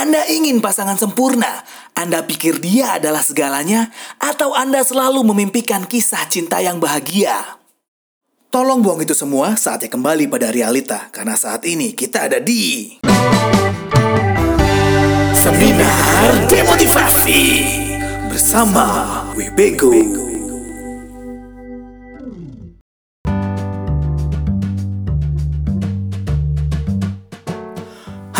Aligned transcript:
Anda 0.00 0.24
ingin 0.32 0.64
pasangan 0.64 0.96
sempurna? 0.96 1.60
Anda 1.92 2.24
pikir 2.24 2.56
dia 2.64 2.96
adalah 2.96 3.20
segalanya? 3.20 3.92
Atau 4.16 4.56
Anda 4.56 4.80
selalu 4.80 5.20
memimpikan 5.28 5.84
kisah 5.84 6.24
cinta 6.24 6.56
yang 6.64 6.80
bahagia? 6.80 7.60
Tolong 8.48 8.80
buang 8.80 9.04
itu 9.04 9.12
semua 9.12 9.60
saatnya 9.60 9.92
kembali 9.92 10.32
pada 10.32 10.48
realita. 10.48 11.12
Karena 11.12 11.36
saat 11.36 11.68
ini 11.68 11.92
kita 11.92 12.32
ada 12.32 12.40
di... 12.40 12.96
Seminar 15.36 16.48
Demotivasi 16.48 17.44
Bersama 18.32 18.88
Webego 19.36 20.19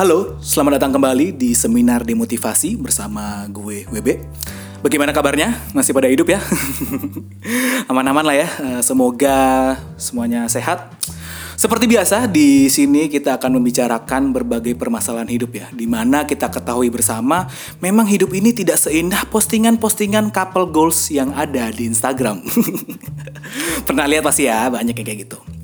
Halo, 0.00 0.40
selamat 0.40 0.80
datang 0.80 0.96
kembali 0.96 1.36
di 1.36 1.52
Seminar 1.52 2.08
Demotivasi 2.08 2.72
bersama 2.80 3.44
gue 3.52 3.84
WB. 3.84 4.08
Bagaimana 4.80 5.12
kabarnya? 5.12 5.52
Masih 5.76 5.92
pada 5.92 6.08
hidup 6.08 6.32
ya? 6.32 6.40
Aman-aman 7.92 8.24
lah 8.24 8.32
ya. 8.32 8.48
Eh, 8.48 8.80
Semoga 8.80 9.76
semuanya 10.00 10.48
sehat. 10.48 10.88
Seperti 11.52 11.84
biasa, 11.84 12.32
di 12.32 12.72
sini 12.72 13.12
kita 13.12 13.36
akan 13.36 13.60
membicarakan 13.60 14.32
berbagai 14.32 14.72
permasalahan 14.72 15.28
hidup 15.28 15.52
ya. 15.52 15.68
Di 15.68 15.84
mana 15.84 16.24
kita 16.24 16.48
ketahui 16.48 16.88
bersama, 16.88 17.44
memang 17.84 18.08
hidup 18.08 18.32
ini 18.32 18.56
tidak 18.56 18.80
seindah 18.80 19.28
postingan-postingan 19.28 20.32
couple 20.32 20.64
goals 20.72 21.12
yang 21.12 21.28
ada 21.36 21.68
di 21.68 21.84
Instagram. 21.84 22.40
Pernah 23.84 24.08
lihat 24.08 24.24
pasti 24.24 24.48
ya, 24.48 24.64
banyak 24.72 24.96
yang 24.96 25.04
kayak 25.04 25.28
gitu. 25.28 25.59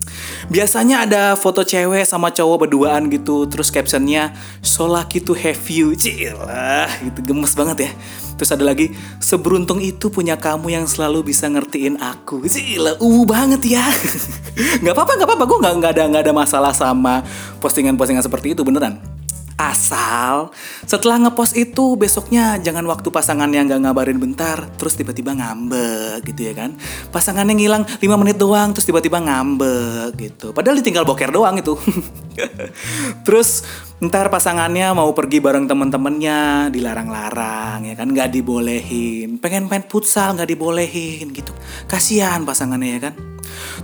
Biasanya 0.46 1.02
ada 1.02 1.34
foto 1.34 1.66
cewek 1.66 2.06
sama 2.06 2.30
cowok 2.30 2.66
berduaan 2.70 3.10
gitu, 3.10 3.50
terus 3.50 3.66
captionnya 3.66 4.30
so 4.62 4.86
lucky 4.86 5.18
to 5.18 5.34
have 5.34 5.58
you, 5.66 5.90
cilah, 5.98 6.86
gitu 7.02 7.34
gemes 7.34 7.58
banget 7.58 7.90
ya. 7.90 7.90
Terus 8.38 8.54
ada 8.54 8.62
lagi, 8.62 8.94
seberuntung 9.18 9.82
itu 9.82 10.06
punya 10.06 10.38
kamu 10.38 10.70
yang 10.70 10.86
selalu 10.86 11.26
bisa 11.34 11.50
ngertiin 11.50 11.98
aku, 11.98 12.46
cilah, 12.46 12.94
uh 12.94 13.22
banget 13.26 13.74
ya. 13.74 13.86
Gak 14.86 14.94
apa-apa, 14.94 15.18
gak 15.18 15.26
apa-apa, 15.26 15.44
gue 15.50 15.58
gak, 15.60 15.74
nggak 15.82 15.92
ada 15.98 16.02
nggak 16.08 16.22
ada 16.30 16.32
masalah 16.32 16.72
sama 16.72 17.20
postingan-postingan 17.60 18.24
seperti 18.24 18.54
itu 18.54 18.62
beneran. 18.62 19.15
Asal 19.56 20.52
setelah 20.84 21.16
ngepost 21.16 21.56
itu 21.56 21.96
besoknya 21.96 22.60
jangan 22.60 22.84
waktu 22.84 23.08
pasangannya 23.08 23.64
nggak 23.64 23.88
ngabarin 23.88 24.20
bentar 24.20 24.68
terus 24.76 25.00
tiba-tiba 25.00 25.32
ngambek 25.32 26.28
gitu 26.28 26.52
ya 26.52 26.52
kan. 26.52 26.76
Pasangannya 27.08 27.56
ngilang 27.56 27.88
5 27.88 28.20
menit 28.20 28.36
doang 28.36 28.76
terus 28.76 28.84
tiba-tiba 28.84 29.16
ngambek 29.16 30.12
gitu. 30.20 30.52
Padahal 30.52 30.76
ditinggal 30.84 31.08
boker 31.08 31.32
doang 31.32 31.56
itu. 31.56 31.72
terus 33.26 33.64
ntar 33.96 34.28
pasangannya 34.28 34.92
mau 34.92 35.08
pergi 35.16 35.40
bareng 35.40 35.64
temen-temennya 35.64 36.68
dilarang-larang 36.68 37.88
ya 37.88 37.96
kan 37.96 38.12
nggak 38.12 38.36
dibolehin. 38.36 39.40
Pengen 39.40 39.72
main 39.72 39.88
futsal 39.88 40.36
nggak 40.36 40.52
dibolehin 40.52 41.32
gitu. 41.32 41.56
Kasihan 41.88 42.44
pasangannya 42.44 42.90
ya 42.92 43.00
kan. 43.08 43.35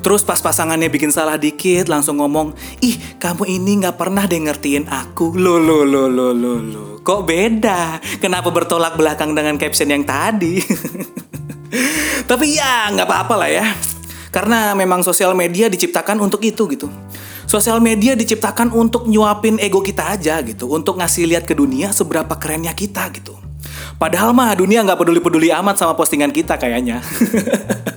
Terus 0.03 0.25
pas 0.25 0.41
pasangannya 0.41 0.89
bikin 0.89 1.13
salah 1.13 1.37
dikit 1.37 1.87
langsung 1.87 2.19
ngomong, 2.19 2.57
ih 2.81 2.97
kamu 3.21 3.45
ini 3.47 3.85
nggak 3.85 3.97
pernah 4.01 4.25
deh 4.25 4.41
ngertiin 4.41 4.89
aku. 4.89 5.37
Lo 5.37 5.61
lo 5.61 5.85
lo 5.85 6.09
lo 6.09 6.33
lo 6.33 6.55
lo. 6.59 6.85
Kok 7.03 7.21
beda? 7.27 8.01
Kenapa 8.23 8.49
bertolak 8.55 8.95
belakang 8.97 9.35
dengan 9.35 9.59
caption 9.59 9.91
yang 9.91 10.07
tadi? 10.07 10.63
Tapi 12.31 12.47
ya 12.55 12.89
nggak 12.95 13.07
apa-apa 13.09 13.35
lah 13.37 13.51
ya. 13.51 13.67
Karena 14.33 14.73
memang 14.73 15.05
sosial 15.05 15.37
media 15.37 15.69
diciptakan 15.69 16.17
untuk 16.23 16.41
itu 16.41 16.65
gitu. 16.73 16.89
Sosial 17.45 17.85
media 17.85 18.17
diciptakan 18.17 18.73
untuk 18.73 19.05
nyuapin 19.05 19.61
ego 19.61 19.85
kita 19.85 20.17
aja 20.17 20.41
gitu. 20.41 20.73
Untuk 20.73 20.97
ngasih 20.97 21.29
lihat 21.29 21.45
ke 21.45 21.53
dunia 21.53 21.93
seberapa 21.93 22.33
kerennya 22.41 22.73
kita 22.73 23.13
gitu. 23.13 23.37
Padahal 24.01 24.33
mah 24.33 24.57
dunia 24.57 24.81
nggak 24.83 24.97
peduli-peduli 24.97 25.53
amat 25.53 25.77
sama 25.77 25.93
postingan 25.93 26.33
kita 26.33 26.57
kayaknya. 26.57 27.05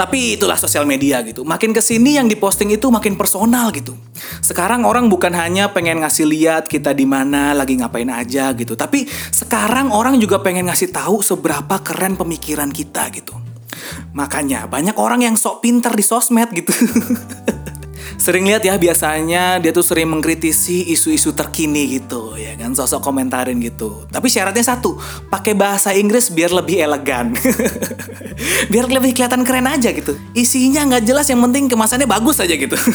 Tapi 0.00 0.40
itulah 0.40 0.56
sosial 0.56 0.88
media 0.88 1.20
gitu. 1.20 1.44
Makin 1.44 1.76
ke 1.76 1.84
sini 1.84 2.16
yang 2.16 2.24
diposting 2.24 2.72
itu 2.72 2.88
makin 2.88 3.20
personal 3.20 3.68
gitu. 3.68 3.92
Sekarang 4.40 4.88
orang 4.88 5.12
bukan 5.12 5.28
hanya 5.36 5.68
pengen 5.76 6.00
ngasih 6.00 6.24
lihat 6.24 6.72
kita 6.72 6.96
di 6.96 7.04
mana 7.04 7.52
lagi 7.52 7.76
ngapain 7.76 8.08
aja 8.08 8.48
gitu. 8.56 8.72
Tapi 8.72 9.04
sekarang 9.28 9.92
orang 9.92 10.16
juga 10.16 10.40
pengen 10.40 10.72
ngasih 10.72 10.88
tahu 10.88 11.20
seberapa 11.20 11.84
keren 11.84 12.16
pemikiran 12.16 12.72
kita 12.72 13.12
gitu. 13.12 13.36
Makanya 14.16 14.64
banyak 14.72 14.96
orang 14.96 15.20
yang 15.20 15.36
sok 15.36 15.60
pinter 15.68 15.92
di 15.92 16.00
sosmed 16.00 16.48
gitu. 16.48 16.72
sering 18.20 18.44
lihat 18.44 18.60
ya 18.60 18.76
biasanya 18.76 19.56
dia 19.58 19.72
tuh 19.72 19.80
sering 19.80 20.12
mengkritisi 20.12 20.92
isu-isu 20.92 21.32
terkini 21.32 21.96
gitu 21.96 22.36
ya 22.36 22.52
kan 22.60 22.76
sosok 22.76 23.00
komentarin 23.00 23.56
gitu 23.64 24.04
tapi 24.12 24.28
syaratnya 24.28 24.60
satu 24.60 25.00
pakai 25.32 25.56
bahasa 25.56 25.96
Inggris 25.96 26.28
biar 26.28 26.52
lebih 26.52 26.84
elegan 26.84 27.32
biar 28.72 28.86
lebih 28.92 29.16
kelihatan 29.16 29.40
keren 29.42 29.66
aja 29.66 29.88
gitu 29.90 30.12
isinya 30.36 30.84
nggak 30.84 31.08
jelas 31.08 31.26
yang 31.32 31.40
penting 31.48 31.72
kemasannya 31.72 32.04
bagus 32.04 32.44
aja 32.44 32.52
gitu 32.52 32.76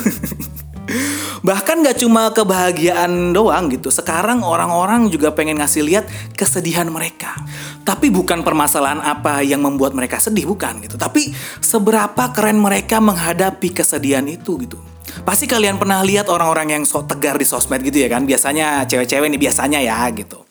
Bahkan 1.45 1.85
gak 1.85 2.01
cuma 2.01 2.33
kebahagiaan 2.33 3.29
doang 3.29 3.69
gitu. 3.69 3.93
Sekarang 3.93 4.41
orang-orang 4.41 5.13
juga 5.13 5.29
pengen 5.29 5.61
ngasih 5.61 5.85
lihat 5.85 6.05
kesedihan 6.33 6.89
mereka. 6.89 7.37
Tapi 7.85 8.09
bukan 8.09 8.41
permasalahan 8.41 8.97
apa 9.01 9.45
yang 9.45 9.61
membuat 9.61 9.93
mereka 9.93 10.17
sedih, 10.17 10.49
bukan 10.49 10.81
gitu. 10.81 10.97
Tapi 10.97 11.29
seberapa 11.61 12.33
keren 12.33 12.57
mereka 12.57 12.97
menghadapi 12.97 13.77
kesedihan 13.77 14.25
itu 14.25 14.57
gitu. 14.57 14.81
Pasti 15.23 15.47
kalian 15.47 15.79
pernah 15.79 16.03
lihat 16.03 16.27
orang-orang 16.27 16.75
yang 16.75 16.83
sok 16.83 17.07
tegar 17.07 17.39
di 17.39 17.47
sosmed 17.47 17.79
gitu 17.85 18.03
ya 18.03 18.09
kan. 18.11 18.27
Biasanya 18.27 18.83
cewek-cewek 18.89 19.31
nih 19.31 19.39
biasanya 19.39 19.79
ya 19.79 20.03
gitu. 20.11 20.43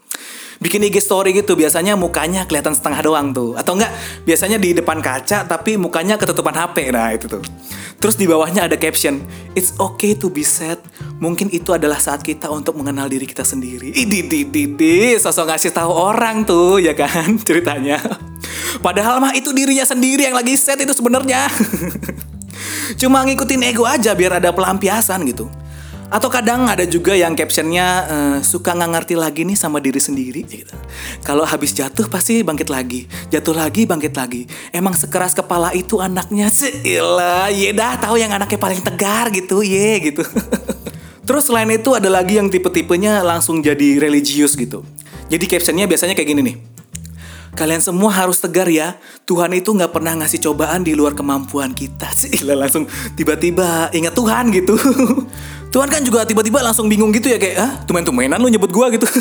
Bikin 0.62 0.80
IG 0.86 1.02
story 1.02 1.36
gitu 1.36 1.58
biasanya 1.58 1.98
mukanya 1.98 2.48
kelihatan 2.48 2.72
setengah 2.72 3.04
doang 3.04 3.34
tuh. 3.36 3.52
Atau 3.58 3.76
enggak 3.76 3.92
biasanya 4.25 4.56
di 4.56 4.72
depan 4.72 5.02
kaca 5.04 5.44
tapi 5.44 5.76
mukanya 5.76 6.16
ketutupan 6.16 6.56
HP. 6.56 6.88
Nah 6.88 7.12
itu 7.12 7.28
tuh. 7.28 7.44
Terus 8.00 8.20
di 8.20 8.28
bawahnya 8.28 8.69
ada 8.69 8.76
caption, 8.76 9.25
It's 9.56 9.72
okay 9.80 10.12
to 10.19 10.28
be 10.28 10.44
sad. 10.44 10.76
Mungkin 11.25 11.48
itu 11.48 11.72
adalah 11.72 11.96
saat 11.96 12.20
kita 12.20 12.52
untuk 12.52 12.76
mengenal 12.76 13.08
diri 13.08 13.25
kita 13.25 13.46
sendiri. 13.46 13.96
Idi 13.96 14.28
di 14.28 14.41
di 14.44 14.64
di, 14.76 15.16
sosok 15.16 15.48
ngasih 15.48 15.72
tahu 15.72 15.88
orang 15.88 16.44
tuh 16.44 16.84
ya 16.84 16.92
kan 16.92 17.36
ceritanya. 17.48 17.96
Padahal 18.84 19.25
mah 19.25 19.32
itu 19.32 19.56
dirinya 19.56 19.88
sendiri 19.88 20.28
yang 20.28 20.36
lagi 20.36 20.52
sad 20.58 20.84
itu 20.84 20.92
sebenarnya. 20.92 21.48
Cuma 23.00 23.25
ngikutin 23.25 23.62
ego 23.65 23.84
aja 23.88 24.12
biar 24.12 24.38
ada 24.42 24.50
pelampiasan 24.54 25.25
gitu. 25.28 25.50
Atau 26.12 26.31
kadang 26.31 26.69
ada 26.69 26.84
juga 26.87 27.16
yang 27.16 27.34
captionnya 27.34 27.87
uh, 28.06 28.38
suka 28.38 28.70
nggak 28.76 28.91
ngerti 28.92 29.15
lagi 29.19 29.42
nih 29.42 29.59
sama 29.59 29.81
diri 29.82 29.98
sendiri 29.98 30.47
gitu. 30.47 30.76
Kalau 31.26 31.43
habis 31.43 31.75
jatuh 31.75 32.06
pasti 32.06 32.44
bangkit 32.44 32.70
lagi, 32.70 33.09
jatuh 33.32 33.56
lagi 33.56 33.82
bangkit 33.88 34.14
lagi. 34.14 34.47
Emang 34.70 34.94
sekeras 34.94 35.34
kepala 35.34 35.75
itu 35.75 35.98
anaknya 35.98 36.53
Cila, 36.53 37.50
ye 37.50 37.75
dah 37.75 37.98
tahu 37.98 38.20
yang 38.20 38.31
anaknya 38.31 38.60
paling 38.60 38.78
tegar 38.84 39.32
gitu, 39.32 39.64
ye 39.64 40.12
gitu. 40.12 40.22
Terus 41.26 41.48
selain 41.48 41.72
itu 41.72 41.91
ada 41.97 42.12
lagi 42.12 42.37
yang 42.37 42.53
tipe-tipenya 42.53 43.25
langsung 43.25 43.64
jadi 43.64 43.97
religius 43.97 44.54
gitu. 44.54 44.84
Jadi 45.32 45.44
captionnya 45.48 45.88
biasanya 45.88 46.12
kayak 46.12 46.31
gini 46.31 46.43
nih. 46.53 46.73
Kalian 47.54 47.78
semua 47.78 48.10
harus 48.10 48.42
tegar 48.42 48.66
ya. 48.66 48.98
Tuhan 49.22 49.54
itu 49.54 49.70
nggak 49.70 49.94
pernah 49.94 50.19
ngasih 50.19 50.42
cobaan 50.42 50.82
di 50.82 50.98
luar 50.98 51.15
kemampuan 51.15 51.70
kita. 51.70 52.10
Sih 52.10 52.42
langsung 52.47 52.91
tiba-tiba 53.15 53.94
ingat 53.94 54.15
Tuhan 54.15 54.50
gitu. 54.50 54.75
Tuhan 55.75 55.91
kan 55.91 56.03
juga 56.06 56.22
tiba-tiba 56.22 56.62
langsung 56.62 56.87
bingung 56.87 57.10
gitu 57.10 57.31
ya 57.31 57.38
kayak, 57.38 57.56
ah 57.59 57.72
tumen-tumenan 57.82 58.38
lu 58.38 58.47
nyebut 58.47 58.70
gua 58.70 58.94
gitu. 58.94 59.06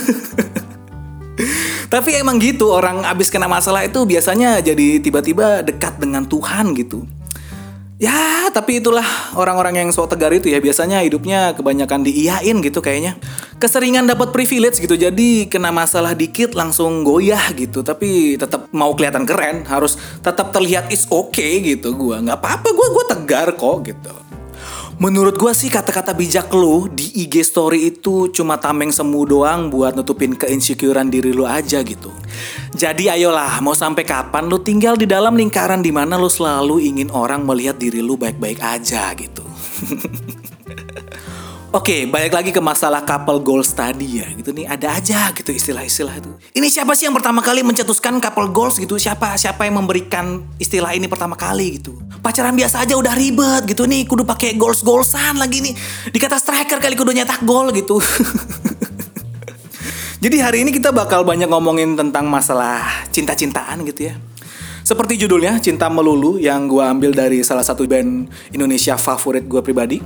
Tapi 1.93 2.09
emang 2.17 2.41
gitu 2.41 2.73
orang 2.73 3.05
abis 3.05 3.29
kena 3.29 3.49
masalah 3.49 3.85
itu 3.85 4.05
biasanya 4.05 4.61
jadi 4.61 5.01
tiba-tiba 5.01 5.65
dekat 5.65 5.97
dengan 5.97 6.25
Tuhan 6.25 6.77
gitu. 6.77 7.05
Ya, 8.03 8.51
tapi 8.51 8.83
itulah 8.83 9.07
orang-orang 9.31 9.79
yang 9.79 9.89
sok 9.95 10.11
tegar 10.11 10.35
itu 10.35 10.51
ya 10.51 10.59
biasanya 10.59 10.99
hidupnya 11.07 11.55
kebanyakan 11.55 12.03
diiyain 12.03 12.59
gitu 12.59 12.83
kayaknya. 12.83 13.15
Keseringan 13.63 14.11
dapat 14.11 14.35
privilege 14.35 14.83
gitu, 14.83 14.99
jadi 14.99 15.47
kena 15.47 15.71
masalah 15.71 16.11
dikit 16.11 16.51
langsung 16.51 17.07
goyah 17.07 17.55
gitu. 17.55 17.79
Tapi 17.79 18.35
tetap 18.35 18.67
mau 18.75 18.91
kelihatan 18.91 19.23
keren, 19.23 19.63
harus 19.71 19.95
tetap 20.19 20.51
terlihat 20.51 20.91
is 20.91 21.07
okay 21.07 21.63
gitu. 21.63 21.95
Gua 21.95 22.19
nggak 22.19 22.43
apa-apa, 22.43 22.75
gua 22.75 22.87
gua 22.91 23.05
tegar 23.07 23.55
kok 23.55 23.87
gitu. 23.87 24.11
Menurut 25.01 25.35
gue 25.41 25.53
sih 25.57 25.73
kata-kata 25.73 26.13
bijak 26.13 26.53
lu 26.53 26.85
di 26.85 27.09
IG 27.25 27.41
story 27.41 27.89
itu 27.89 28.29
cuma 28.29 28.61
tameng 28.61 28.93
semu 28.93 29.25
doang 29.25 29.73
buat 29.73 29.97
nutupin 29.97 30.37
keinsecurean 30.37 31.09
diri 31.09 31.33
lu 31.33 31.49
aja 31.49 31.81
gitu. 31.81 32.13
Jadi 32.77 33.09
ayolah, 33.09 33.57
mau 33.65 33.73
sampai 33.73 34.05
kapan 34.05 34.45
lu 34.45 34.61
tinggal 34.61 34.93
di 34.93 35.09
dalam 35.09 35.33
lingkaran 35.33 35.81
di 35.81 35.89
mana 35.89 36.17
lu 36.19 36.29
selalu 36.29 36.83
ingin 36.83 37.09
orang 37.09 37.41
melihat 37.41 37.81
diri 37.81 38.05
lu 38.05 38.19
baik-baik 38.19 38.61
aja 38.61 39.13
gitu. 39.17 39.41
Oke, 41.73 42.05
balik 42.05 42.37
lagi 42.37 42.53
ke 42.53 42.61
masalah 42.61 43.01
couple 43.01 43.41
goals 43.41 43.73
tadi 43.73 44.21
ya. 44.21 44.29
Gitu 44.29 44.53
nih, 44.53 44.69
ada 44.69 44.93
aja 44.93 45.33
gitu 45.33 45.49
istilah-istilah 45.49 46.21
itu. 46.21 46.29
Ini 46.53 46.69
siapa 46.69 46.93
sih 46.93 47.09
yang 47.09 47.17
pertama 47.17 47.41
kali 47.41 47.65
mencetuskan 47.65 48.21
couple 48.21 48.45
goals 48.53 48.77
gitu? 48.77 49.01
Siapa 49.01 49.33
siapa 49.41 49.65
yang 49.65 49.81
memberikan 49.81 50.45
istilah 50.61 50.93
ini 50.93 51.09
pertama 51.09 51.33
kali 51.33 51.81
gitu? 51.81 51.97
Pacaran 52.21 52.53
biasa 52.53 52.85
aja 52.85 52.93
udah 52.93 53.17
ribet 53.17 53.65
gitu 53.65 53.89
nih, 53.89 54.05
kudu 54.05 54.21
pakai 54.21 54.53
goals-goalsan 54.53 55.41
lagi 55.41 55.65
nih. 55.65 55.73
Dikata 56.13 56.37
striker 56.37 56.77
kali 56.77 56.93
kudu 56.93 57.09
nyetak 57.09 57.41
gol 57.41 57.73
gitu. 57.73 57.97
Jadi 60.23 60.37
hari 60.45 60.61
ini 60.61 60.77
kita 60.77 60.93
bakal 60.93 61.25
banyak 61.25 61.49
ngomongin 61.49 61.97
tentang 61.97 62.29
masalah 62.29 62.85
cinta-cintaan 63.09 63.81
gitu 63.89 64.13
ya. 64.13 64.21
Seperti 64.85 65.17
judulnya, 65.17 65.57
Cinta 65.57 65.89
Melulu 65.89 66.37
yang 66.37 66.69
gue 66.69 66.85
ambil 66.85 67.17
dari 67.17 67.41
salah 67.41 67.65
satu 67.65 67.89
band 67.89 68.29
Indonesia 68.53 68.93
favorit 68.93 69.49
gue 69.49 69.65
pribadi. 69.65 69.97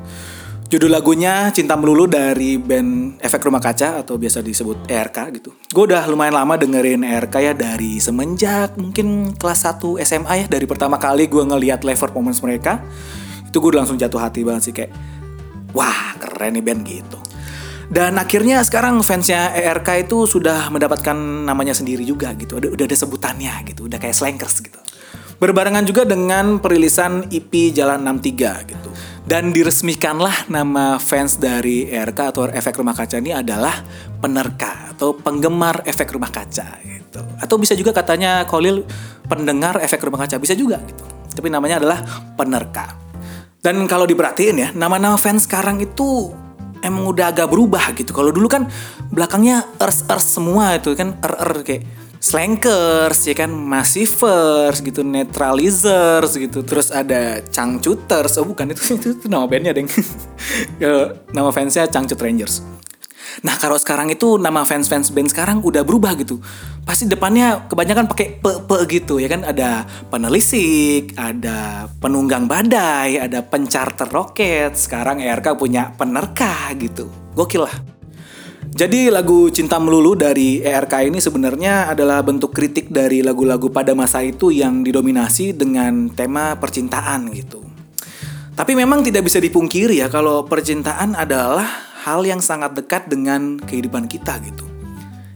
Judul 0.68 0.92
lagunya 0.92 1.48
Cinta 1.56 1.80
Melulu 1.80 2.12
dari 2.12 2.60
band 2.60 3.24
Efek 3.24 3.40
Rumah 3.40 3.64
Kaca 3.64 4.04
atau 4.04 4.20
biasa 4.20 4.44
disebut 4.44 4.92
ERK 4.92 5.40
gitu. 5.40 5.56
Gue 5.72 5.88
udah 5.88 6.04
lumayan 6.12 6.36
lama 6.36 6.60
dengerin 6.60 7.08
ERK 7.08 7.36
ya 7.40 7.54
dari 7.56 8.04
semenjak 8.04 8.76
mungkin 8.76 9.32
kelas 9.40 9.64
1 9.64 10.04
SMA 10.04 10.34
ya. 10.44 10.46
Dari 10.52 10.68
pertama 10.68 11.00
kali 11.00 11.32
gue 11.32 11.40
ngeliat 11.40 11.88
live 11.88 11.96
performance 11.96 12.44
mereka. 12.44 12.84
Itu 13.48 13.64
gue 13.64 13.80
langsung 13.80 13.96
jatuh 13.96 14.20
hati 14.20 14.44
banget 14.44 14.62
sih 14.68 14.74
kayak, 14.76 14.92
wah 15.72 16.20
keren 16.20 16.60
nih 16.60 16.64
band 16.68 16.84
gitu. 16.84 17.20
Dan 17.88 18.20
akhirnya 18.20 18.60
sekarang 18.68 19.00
fansnya 19.08 19.56
ERK 19.56 20.04
itu 20.04 20.28
sudah 20.28 20.68
mendapatkan 20.68 21.16
namanya 21.48 21.72
sendiri 21.72 22.04
juga 22.04 22.36
gitu. 22.36 22.60
Udah, 22.60 22.76
udah 22.76 22.84
ada 22.92 22.98
sebutannya 23.00 23.72
gitu, 23.72 23.88
udah 23.88 24.04
kayak 24.04 24.20
slankers 24.20 24.60
gitu. 24.60 24.84
Berbarengan 25.38 25.86
juga 25.86 26.02
dengan 26.02 26.58
perilisan 26.58 27.30
EP 27.30 27.70
Jalan 27.70 28.02
63 28.02 28.74
gitu. 28.74 28.90
Dan 29.28 29.52
diresmikanlah 29.52 30.48
nama 30.48 30.96
fans 30.98 31.36
dari 31.36 31.86
ERK 31.92 32.20
atau 32.32 32.48
Efek 32.48 32.80
Rumah 32.80 32.96
Kaca 32.96 33.20
ini 33.20 33.36
adalah 33.36 33.76
penerka 34.24 34.96
atau 34.96 35.14
penggemar 35.14 35.84
Efek 35.84 36.10
Rumah 36.10 36.32
Kaca 36.32 36.80
gitu. 36.82 37.20
Atau 37.38 37.60
bisa 37.60 37.76
juga 37.76 37.92
katanya 37.92 38.48
Kolil 38.48 38.88
pendengar 39.28 39.84
Efek 39.84 40.00
Rumah 40.00 40.26
Kaca 40.26 40.40
bisa 40.40 40.56
juga 40.56 40.80
gitu. 40.88 41.04
Tapi 41.38 41.52
namanya 41.52 41.84
adalah 41.84 42.00
penerka. 42.40 42.98
Dan 43.62 43.84
kalau 43.86 44.08
diperhatiin 44.08 44.58
ya, 44.58 44.70
nama-nama 44.72 45.20
fans 45.20 45.44
sekarang 45.44 45.84
itu 45.84 46.32
emang 46.82 47.04
udah 47.12 47.36
agak 47.36 47.52
berubah 47.52 47.94
gitu. 47.94 48.16
Kalau 48.16 48.32
dulu 48.32 48.48
kan 48.48 48.72
belakangnya 49.12 49.66
ers 49.82 50.08
ers 50.08 50.40
semua 50.40 50.78
itu 50.78 50.96
kan 50.96 51.20
er 51.20 51.34
er 51.36 51.52
kayak 51.68 51.84
slankers 52.28 53.24
ya 53.24 53.36
kan 53.38 53.52
massivers 53.56 54.84
gitu 54.84 55.00
neutralizers 55.08 56.36
gitu 56.36 56.60
terus 56.68 56.92
ada 56.92 57.40
changcuters 57.48 58.36
oh 58.42 58.46
bukan 58.52 58.76
itu 58.76 58.84
itu, 59.00 59.08
itu 59.16 59.26
nama 59.32 59.48
bandnya 59.48 59.72
deng 59.72 59.88
nama 61.36 61.50
fansnya 61.56 61.88
changcut 61.88 62.20
rangers 62.20 62.60
Nah 63.46 63.54
kalau 63.62 63.78
sekarang 63.78 64.10
itu 64.10 64.42
nama 64.42 64.66
fans-fans 64.66 65.14
band 65.14 65.30
sekarang 65.30 65.62
udah 65.62 65.86
berubah 65.86 66.18
gitu. 66.18 66.42
Pasti 66.88 67.06
depannya 67.06 67.70
kebanyakan 67.70 68.10
pakai 68.10 68.40
pe 68.42 68.52
pe 68.66 68.78
gitu 68.90 69.22
ya 69.22 69.30
kan. 69.30 69.46
Ada 69.46 69.86
penelisik, 70.10 71.14
ada 71.20 71.92
penunggang 72.02 72.50
badai, 72.50 73.22
ada 73.22 73.46
pencarter 73.46 74.10
roket. 74.10 74.74
Sekarang 74.74 75.22
ERK 75.22 75.54
punya 75.54 75.94
penerka 75.94 76.74
gitu. 76.80 77.12
Gokil 77.38 77.68
lah. 77.68 77.97
Jadi 78.78 79.10
lagu 79.10 79.50
Cinta 79.50 79.82
Melulu 79.82 80.14
dari 80.14 80.62
ERK 80.62 81.10
ini 81.10 81.18
sebenarnya 81.18 81.90
adalah 81.90 82.22
bentuk 82.22 82.54
kritik 82.54 82.94
dari 82.94 83.26
lagu-lagu 83.26 83.74
pada 83.74 83.98
masa 83.98 84.22
itu 84.22 84.54
yang 84.54 84.86
didominasi 84.86 85.58
dengan 85.58 86.14
tema 86.14 86.54
percintaan 86.62 87.34
gitu. 87.34 87.66
Tapi 88.54 88.78
memang 88.78 89.02
tidak 89.02 89.26
bisa 89.26 89.42
dipungkiri 89.42 89.98
ya 89.98 90.14
kalau 90.14 90.46
percintaan 90.46 91.18
adalah 91.18 91.66
hal 92.06 92.22
yang 92.22 92.38
sangat 92.38 92.78
dekat 92.78 93.10
dengan 93.10 93.58
kehidupan 93.58 94.06
kita 94.06 94.38
gitu. 94.46 94.70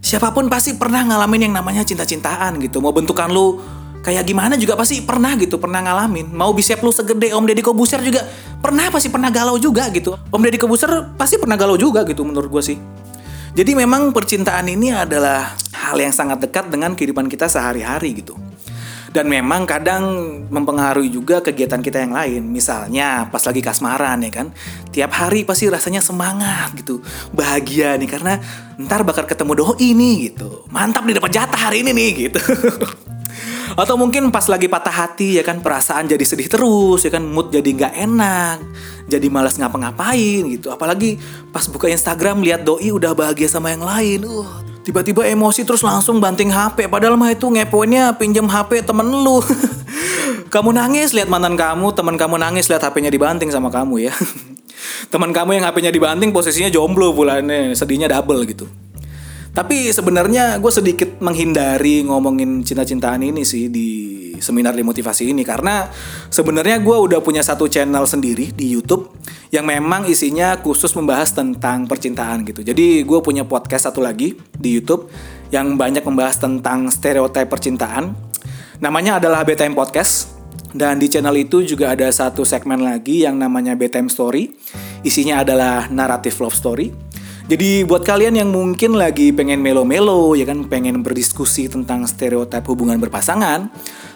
Siapa 0.05 0.29
pun 0.38 0.45
pasti 0.45 0.77
pernah 0.77 1.01
ngalamin 1.01 1.49
yang 1.49 1.57
namanya 1.57 1.81
cinta-cintaan 1.81 2.61
gitu. 2.61 2.77
Mau 2.77 2.93
bentukan 2.93 3.33
lu 3.33 3.57
kayak 4.05 4.21
gimana 4.21 4.53
juga 4.53 4.77
pasti 4.77 5.01
pernah 5.01 5.33
gitu, 5.41 5.57
pernah 5.57 5.81
ngalamin. 5.81 6.29
Mau 6.29 6.53
bicep 6.53 6.77
lu 6.85 6.93
segede 6.93 7.33
Om 7.33 7.49
Deddy 7.49 7.65
Kobuser 7.65 8.05
juga 8.05 8.21
pernah 8.61 8.85
pasti 8.93 9.09
pernah 9.09 9.33
galau 9.33 9.57
juga 9.57 9.89
gitu. 9.89 10.13
Om 10.29 10.41
Deddy 10.45 10.61
Kobuser 10.61 11.17
pasti 11.17 11.41
pernah 11.41 11.57
galau 11.57 11.73
juga 11.73 12.05
gitu 12.05 12.21
menurut 12.21 12.53
gue 12.53 12.61
sih. 12.61 13.00
Jadi 13.51 13.75
memang 13.75 14.15
percintaan 14.15 14.71
ini 14.71 14.95
adalah 14.95 15.51
hal 15.75 16.00
yang 16.00 16.15
sangat 16.15 16.39
dekat 16.39 16.71
dengan 16.71 16.95
kehidupan 16.95 17.27
kita 17.27 17.51
sehari-hari 17.51 18.24
gitu. 18.24 18.39
Dan 19.12 19.27
memang 19.27 19.68
kadang 19.68 20.07
mempengaruhi 20.48 21.12
juga 21.12 21.44
kegiatan 21.44 21.83
kita 21.83 22.00
yang 22.00 22.15
lain. 22.15 22.48
Misalnya 22.48 23.27
pas 23.27 23.44
lagi 23.44 23.59
kasmaran 23.59 24.24
ya 24.24 24.31
kan. 24.31 24.48
Tiap 24.95 25.12
hari 25.12 25.44
pasti 25.44 25.68
rasanya 25.68 26.00
semangat 26.00 26.71
gitu. 26.80 27.03
Bahagia 27.36 28.00
nih 28.00 28.07
karena 28.07 28.39
ntar 28.80 29.03
bakal 29.03 29.27
ketemu 29.27 29.68
doi 29.68 29.89
nih 29.92 30.15
gitu. 30.31 30.63
Mantap 30.71 31.03
nih 31.03 31.19
dapat 31.19 31.31
jatah 31.36 31.59
hari 31.59 31.83
ini 31.83 31.92
nih 31.92 32.09
gitu. 32.31 32.39
Atau 33.75 33.95
mungkin 33.95 34.29
pas 34.29 34.45
lagi 34.47 34.68
patah 34.68 34.94
hati 34.94 35.39
ya 35.39 35.44
kan 35.44 35.59
perasaan 35.63 36.07
jadi 36.09 36.23
sedih 36.23 36.47
terus 36.51 37.03
ya 37.03 37.12
kan 37.12 37.23
mood 37.23 37.51
jadi 37.51 37.68
nggak 37.68 37.94
enak 37.97 38.57
jadi 39.07 39.27
malas 39.27 39.56
ngapa-ngapain 39.59 40.44
gitu. 40.51 40.71
Apalagi 40.71 41.19
pas 41.51 41.65
buka 41.68 41.88
Instagram 41.88 42.44
lihat 42.44 42.63
doi 42.68 42.91
udah 42.91 43.15
bahagia 43.15 43.47
sama 43.47 43.71
yang 43.71 43.83
lain 43.83 44.23
uh 44.27 44.71
tiba-tiba 44.81 45.21
emosi 45.29 45.62
terus 45.62 45.85
langsung 45.85 46.18
banting 46.18 46.50
HP 46.50 46.89
padahal 46.89 47.13
mah 47.13 47.29
itu 47.29 47.45
ngepoinnya 47.45 48.18
pinjam 48.18 48.50
HP 48.50 48.81
temen 48.85 49.07
lu. 49.07 49.41
Kamu 50.53 50.75
nangis 50.75 51.15
lihat 51.15 51.31
mantan 51.31 51.56
kamu 51.56 51.95
teman 51.95 52.19
kamu 52.19 52.35
nangis 52.35 52.67
lihat 52.67 52.83
HP-nya 52.83 53.07
dibanting 53.07 53.47
sama 53.47 53.71
kamu 53.71 54.12
ya. 54.12 54.13
Teman 55.13 55.31
kamu 55.31 55.56
yang 55.56 55.63
HP-nya 55.63 55.95
dibanting 55.95 56.35
posisinya 56.35 56.67
jomblo 56.67 57.15
pula 57.15 57.39
nih 57.39 57.71
sedihnya 57.71 58.12
double 58.12 58.44
gitu 58.44 58.67
tapi 59.51 59.92
sebenarnya 59.92 60.63
gue 60.63 60.71
sedikit 60.71 61.19
menghindari 61.19 62.07
ngomongin 62.07 62.63
cinta-cintaan 62.63 63.19
ini 63.19 63.44
sih 63.44 63.68
di 63.68 63.89
seminar 64.39 64.71
demotivasi 64.71 65.27
ini 65.27 65.44
karena 65.44 65.92
sebenarnya 66.31 66.80
gue 66.80 66.98
udah 66.98 67.19
punya 67.19 67.44
satu 67.44 67.68
channel 67.68 68.07
sendiri 68.07 68.56
di 68.56 68.71
YouTube 68.71 69.12
yang 69.51 69.68
memang 69.68 70.07
isinya 70.07 70.56
khusus 70.63 70.95
membahas 70.95 71.36
tentang 71.36 71.83
percintaan 71.83 72.48
gitu. 72.48 72.63
Jadi 72.63 73.03
gue 73.03 73.19
punya 73.19 73.44
podcast 73.44 73.92
satu 73.92 74.00
lagi 74.00 74.39
di 74.56 74.80
YouTube 74.80 75.12
yang 75.51 75.75
banyak 75.75 76.01
membahas 76.01 76.39
tentang 76.39 76.88
stereotip 76.88 77.51
percintaan. 77.51 78.15
Namanya 78.80 79.19
adalah 79.19 79.44
Bedtime 79.44 79.75
Podcast. 79.77 80.42
Dan 80.71 81.03
di 81.03 81.12
channel 81.12 81.36
itu 81.36 81.68
juga 81.68 81.92
ada 81.92 82.07
satu 82.07 82.48
segmen 82.48 82.80
lagi 82.80 83.27
yang 83.27 83.36
namanya 83.36 83.75
Bedtime 83.75 84.07
Story. 84.07 84.56
Isinya 85.03 85.44
adalah 85.44 85.92
naratif 85.92 86.39
love 86.39 86.56
story. 86.56 87.11
Jadi 87.49 87.83
buat 87.85 88.05
kalian 88.05 88.38
yang 88.38 88.49
mungkin 88.53 88.93
lagi 88.93 89.33
pengen 89.33 89.61
melo-melo 89.61 90.38
ya 90.38 90.45
kan 90.45 90.65
pengen 90.69 91.01
berdiskusi 91.01 91.65
tentang 91.65 92.05
stereotip 92.05 92.65
hubungan 92.69 93.01
berpasangan 93.01 93.69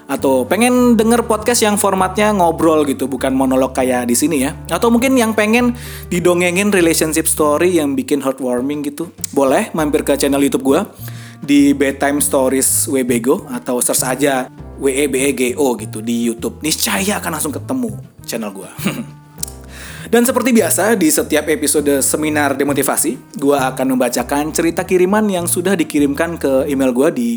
atau 0.06 0.45
pengen 0.45 0.94
denger 0.94 1.25
podcast 1.25 1.66
yang 1.66 1.81
formatnya 1.81 2.30
ngobrol 2.30 2.86
gitu 2.86 3.10
bukan 3.10 3.33
monolog 3.33 3.74
kayak 3.74 4.06
di 4.06 4.13
sini 4.13 4.45
ya 4.45 4.54
atau 4.69 4.94
mungkin 4.94 5.18
yang 5.18 5.33
pengen 5.33 5.74
didongengin 6.13 6.69
relationship 6.69 7.25
story 7.25 7.81
yang 7.81 7.98
bikin 7.98 8.22
heartwarming 8.22 8.86
gitu 8.86 9.10
boleh 9.33 9.74
mampir 9.74 10.06
ke 10.06 10.13
channel 10.13 10.45
YouTube 10.45 10.62
gua 10.62 10.86
di 11.42 11.74
bedtime 11.74 12.22
stories 12.22 12.86
webego 12.86 13.50
atau 13.50 13.82
search 13.82 14.05
aja 14.05 14.50
webego 14.77 15.77
gitu 15.77 16.01
di 16.05 16.29
YouTube. 16.29 16.62
Niscaya 16.62 17.17
akan 17.17 17.32
langsung 17.41 17.53
ketemu 17.53 17.91
channel 18.25 18.53
gua 18.53 18.70
Dan 20.06 20.22
seperti 20.22 20.54
biasa 20.54 20.94
di 20.94 21.10
setiap 21.10 21.50
episode 21.50 21.98
seminar 22.06 22.54
demotivasi, 22.54 23.42
gue 23.42 23.58
akan 23.58 23.98
membacakan 23.98 24.54
cerita 24.54 24.86
kiriman 24.86 25.26
yang 25.26 25.50
sudah 25.50 25.74
dikirimkan 25.74 26.38
ke 26.38 26.70
email 26.70 26.94
gue 26.94 27.10
di 27.10 27.30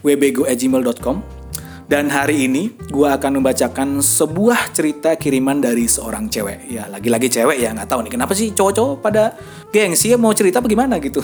wbgo@gmail.com. 0.00 1.44
Dan 1.84 2.08
hari 2.08 2.48
ini 2.48 2.72
gue 2.88 3.04
akan 3.04 3.42
membacakan 3.42 4.00
sebuah 4.00 4.72
cerita 4.72 5.12
kiriman 5.20 5.60
dari 5.60 5.84
seorang 5.84 6.32
cewek. 6.32 6.72
Ya 6.72 6.88
lagi-lagi 6.88 7.28
cewek 7.28 7.60
ya 7.60 7.76
nggak 7.76 7.84
tahu 7.84 8.08
nih 8.08 8.12
kenapa 8.16 8.32
sih 8.32 8.56
cowok-cowok 8.56 8.96
pada 9.04 9.36
gengsi 9.68 10.16
ya 10.16 10.16
mau 10.16 10.32
cerita 10.32 10.64
bagaimana 10.64 10.96
gitu. 10.96 11.20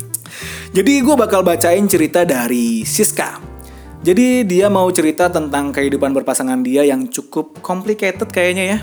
Jadi 0.76 0.92
gue 1.06 1.14
bakal 1.14 1.46
bacain 1.46 1.86
cerita 1.86 2.26
dari 2.26 2.82
Siska. 2.82 3.38
Jadi 4.02 4.42
dia 4.42 4.66
mau 4.66 4.90
cerita 4.90 5.30
tentang 5.30 5.70
kehidupan 5.70 6.10
berpasangan 6.10 6.58
dia 6.66 6.82
yang 6.82 7.06
cukup 7.06 7.62
complicated 7.62 8.26
kayaknya 8.34 8.64
ya 8.66 8.78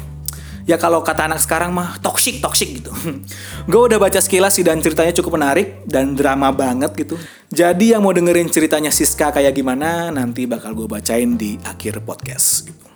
ya 0.66 0.78
kalau 0.78 1.02
kata 1.02 1.26
anak 1.26 1.42
sekarang 1.42 1.74
mah 1.74 1.98
toxic 2.02 2.42
toxic 2.42 2.82
gitu. 2.82 2.92
Gue 3.72 3.82
udah 3.90 3.98
baca 3.98 4.20
sekilas 4.22 4.58
sih 4.58 4.66
dan 4.66 4.82
ceritanya 4.82 5.14
cukup 5.16 5.38
menarik 5.42 5.86
dan 5.86 6.14
drama 6.14 6.54
banget 6.54 6.94
gitu. 6.98 7.16
Jadi 7.52 7.92
yang 7.92 8.06
mau 8.06 8.14
dengerin 8.16 8.48
ceritanya 8.48 8.94
Siska 8.94 9.34
kayak 9.34 9.52
gimana 9.52 10.08
nanti 10.14 10.48
bakal 10.48 10.72
gue 10.72 10.88
bacain 10.88 11.36
di 11.36 11.60
akhir 11.68 12.00
podcast 12.08 12.72
gitu. 12.72 12.88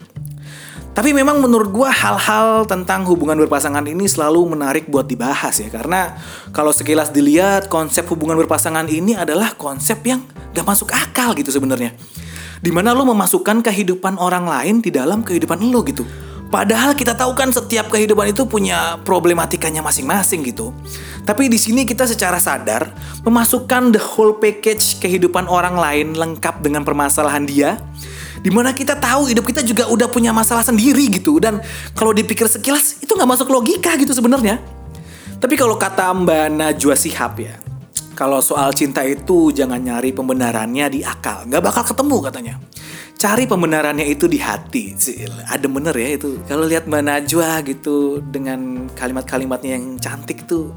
Tapi 0.96 1.12
memang 1.12 1.44
menurut 1.44 1.76
gue 1.76 1.90
hal-hal 1.92 2.64
tentang 2.72 3.04
hubungan 3.04 3.36
berpasangan 3.36 3.84
ini 3.84 4.08
selalu 4.08 4.56
menarik 4.56 4.88
buat 4.88 5.04
dibahas 5.04 5.60
ya. 5.60 5.68
Karena 5.68 6.16
kalau 6.56 6.72
sekilas 6.72 7.12
dilihat 7.12 7.68
konsep 7.68 8.08
hubungan 8.08 8.40
berpasangan 8.40 8.88
ini 8.88 9.12
adalah 9.12 9.60
konsep 9.60 10.00
yang 10.08 10.24
gak 10.56 10.64
masuk 10.64 10.96
akal 10.96 11.36
gitu 11.36 11.52
sebenarnya. 11.52 11.92
Di 12.64 12.72
mana 12.72 12.96
lo 12.96 13.04
memasukkan 13.12 13.60
kehidupan 13.60 14.16
orang 14.16 14.48
lain 14.48 14.80
di 14.80 14.88
dalam 14.88 15.20
kehidupan 15.20 15.68
lo 15.68 15.84
gitu 15.84 16.08
Padahal 16.46 16.94
kita 16.94 17.18
tahu 17.18 17.34
kan 17.34 17.50
setiap 17.50 17.90
kehidupan 17.90 18.30
itu 18.30 18.46
punya 18.46 19.02
problematikanya 19.02 19.82
masing-masing 19.82 20.46
gitu. 20.46 20.72
Tapi 21.25 21.50
di 21.50 21.58
sini 21.58 21.84
kita 21.84 22.06
secara 22.06 22.38
sadar 22.38 22.94
memasukkan 23.25 23.92
the 23.92 24.02
whole 24.02 24.38
package 24.38 25.02
kehidupan 25.02 25.50
orang 25.50 25.74
lain 25.75 26.14
lengkap 26.14 26.62
dengan 26.62 26.86
permasalahan 26.86 27.44
dia. 27.50 27.82
Di 28.46 28.54
mana 28.54 28.78
kita 28.78 28.94
tahu 28.94 29.34
hidup 29.34 29.42
kita 29.50 29.66
juga 29.66 29.90
udah 29.90 30.06
punya 30.06 30.30
masalah 30.30 30.62
sendiri 30.62 31.10
gitu. 31.10 31.42
Dan 31.42 31.60
kalau 31.98 32.14
dipikir 32.14 32.46
sekilas 32.46 33.02
itu 33.02 33.10
nggak 33.10 33.30
masuk 33.36 33.50
logika 33.50 33.98
gitu 33.98 34.14
sebenarnya. 34.14 34.62
Tapi 35.42 35.58
kalau 35.58 35.75
kata 35.75 36.14
Mbak 36.14 36.46
Najwa 36.56 36.96
Sihab 36.96 37.42
ya, 37.42 37.58
kalau 38.16 38.40
soal 38.40 38.72
cinta 38.72 39.04
itu 39.04 39.52
jangan 39.52 39.82
nyari 39.82 40.16
pembenarannya 40.16 40.88
di 40.88 41.00
akal, 41.04 41.44
nggak 41.52 41.60
bakal 41.62 41.84
ketemu 41.84 42.18
katanya. 42.24 42.56
Cari 43.25 43.50
pembenarannya 43.50 44.05
itu 44.05 44.29
di 44.29 44.38
hati. 44.38 44.94
Ada 45.50 45.65
bener 45.65 45.98
ya 45.98 46.13
itu. 46.13 46.38
Kalau 46.46 46.70
lihat 46.70 46.86
Mbak 46.86 47.01
Najwa 47.10 47.58
gitu 47.65 48.22
dengan 48.22 48.86
kalimat-kalimatnya 48.94 49.82
yang 49.82 49.98
cantik 49.98 50.46
tuh, 50.46 50.70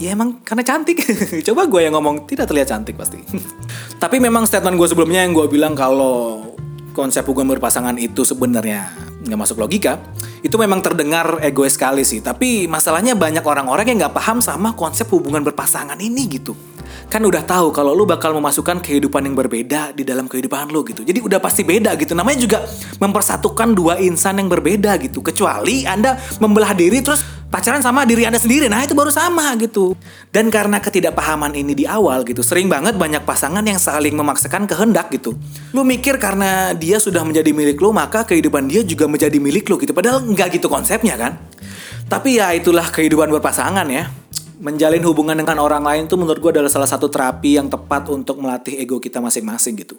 ya 0.00 0.16
emang 0.16 0.40
karena 0.40 0.64
cantik. 0.64 1.04
Coba 1.52 1.68
gue 1.68 1.84
yang 1.84 1.92
ngomong 1.92 2.24
tidak 2.24 2.48
terlihat 2.48 2.72
cantik 2.72 2.96
pasti. 2.96 3.20
Tapi 4.02 4.16
memang 4.24 4.48
statement 4.48 4.80
gue 4.80 4.88
sebelumnya 4.88 5.20
yang 5.20 5.36
gue 5.36 5.44
bilang 5.52 5.76
kalau 5.76 6.56
konsep 6.96 7.28
hubungan 7.28 7.60
berpasangan 7.60 8.00
itu 8.00 8.24
sebenarnya 8.24 8.88
nggak 9.22 9.38
masuk 9.38 9.62
logika 9.62 10.02
itu 10.42 10.58
memang 10.58 10.82
terdengar 10.82 11.38
egois 11.40 11.78
sekali 11.78 12.02
sih. 12.02 12.18
Tapi 12.18 12.66
masalahnya 12.66 13.14
banyak 13.14 13.46
orang-orang 13.46 13.94
yang 13.94 13.98
nggak 14.06 14.14
paham 14.18 14.42
sama 14.42 14.74
konsep 14.74 15.06
hubungan 15.14 15.46
berpasangan 15.46 15.96
ini 16.02 16.26
gitu. 16.26 16.52
Kan 17.06 17.22
udah 17.22 17.44
tahu 17.44 17.70
kalau 17.70 17.94
lu 17.94 18.08
bakal 18.08 18.34
memasukkan 18.34 18.82
kehidupan 18.82 19.22
yang 19.28 19.36
berbeda 19.36 19.92
di 19.94 20.02
dalam 20.02 20.26
kehidupan 20.26 20.72
lu 20.72 20.82
gitu. 20.82 21.06
Jadi 21.06 21.22
udah 21.22 21.38
pasti 21.38 21.62
beda 21.62 21.94
gitu. 21.94 22.16
Namanya 22.16 22.38
juga 22.42 22.58
mempersatukan 22.98 23.76
dua 23.76 24.00
insan 24.02 24.42
yang 24.42 24.48
berbeda 24.50 24.98
gitu. 24.98 25.22
Kecuali 25.22 25.86
anda 25.86 26.18
membelah 26.42 26.74
diri 26.74 26.98
terus 27.04 27.22
pacaran 27.52 27.84
sama 27.84 28.08
diri 28.08 28.24
anda 28.24 28.40
sendiri. 28.40 28.72
Nah 28.72 28.80
itu 28.80 28.96
baru 28.96 29.12
sama 29.12 29.52
gitu. 29.60 29.92
Dan 30.32 30.48
karena 30.48 30.80
ketidakpahaman 30.80 31.52
ini 31.52 31.76
di 31.76 31.84
awal 31.84 32.24
gitu 32.24 32.40
sering 32.40 32.72
banget 32.72 32.96
banyak 32.96 33.20
pasangan 33.28 33.60
yang 33.60 33.76
saling 33.76 34.16
memaksakan 34.16 34.64
kehendak 34.64 35.12
gitu. 35.12 35.36
Lu 35.76 35.84
mikir 35.84 36.16
karena 36.16 36.72
dia 36.72 36.96
sudah 36.96 37.20
menjadi 37.20 37.52
milik 37.52 37.76
lu 37.76 37.92
maka 37.92 38.24
kehidupan 38.24 38.72
dia 38.72 38.80
juga 38.80 39.04
menjadi 39.04 39.36
milik 39.36 39.68
lu 39.68 39.76
gitu. 39.76 39.92
Padahal 39.92 40.24
nggak 40.24 40.56
gitu 40.56 40.72
konsepnya 40.72 41.20
kan? 41.20 41.36
Tapi 42.08 42.40
ya 42.40 42.56
itulah 42.56 42.88
kehidupan 42.88 43.28
berpasangan 43.28 43.84
ya. 43.92 44.08
Menjalin 44.62 45.04
hubungan 45.04 45.36
dengan 45.36 45.60
orang 45.60 45.84
lain 45.84 46.02
tuh 46.08 46.16
menurut 46.16 46.38
gue 46.38 46.56
adalah 46.56 46.70
salah 46.72 46.86
satu 46.86 47.10
terapi 47.10 47.60
yang 47.60 47.68
tepat 47.68 48.08
untuk 48.08 48.38
melatih 48.40 48.78
ego 48.78 49.02
kita 49.02 49.18
masing-masing 49.18 49.74
gitu 49.74 49.98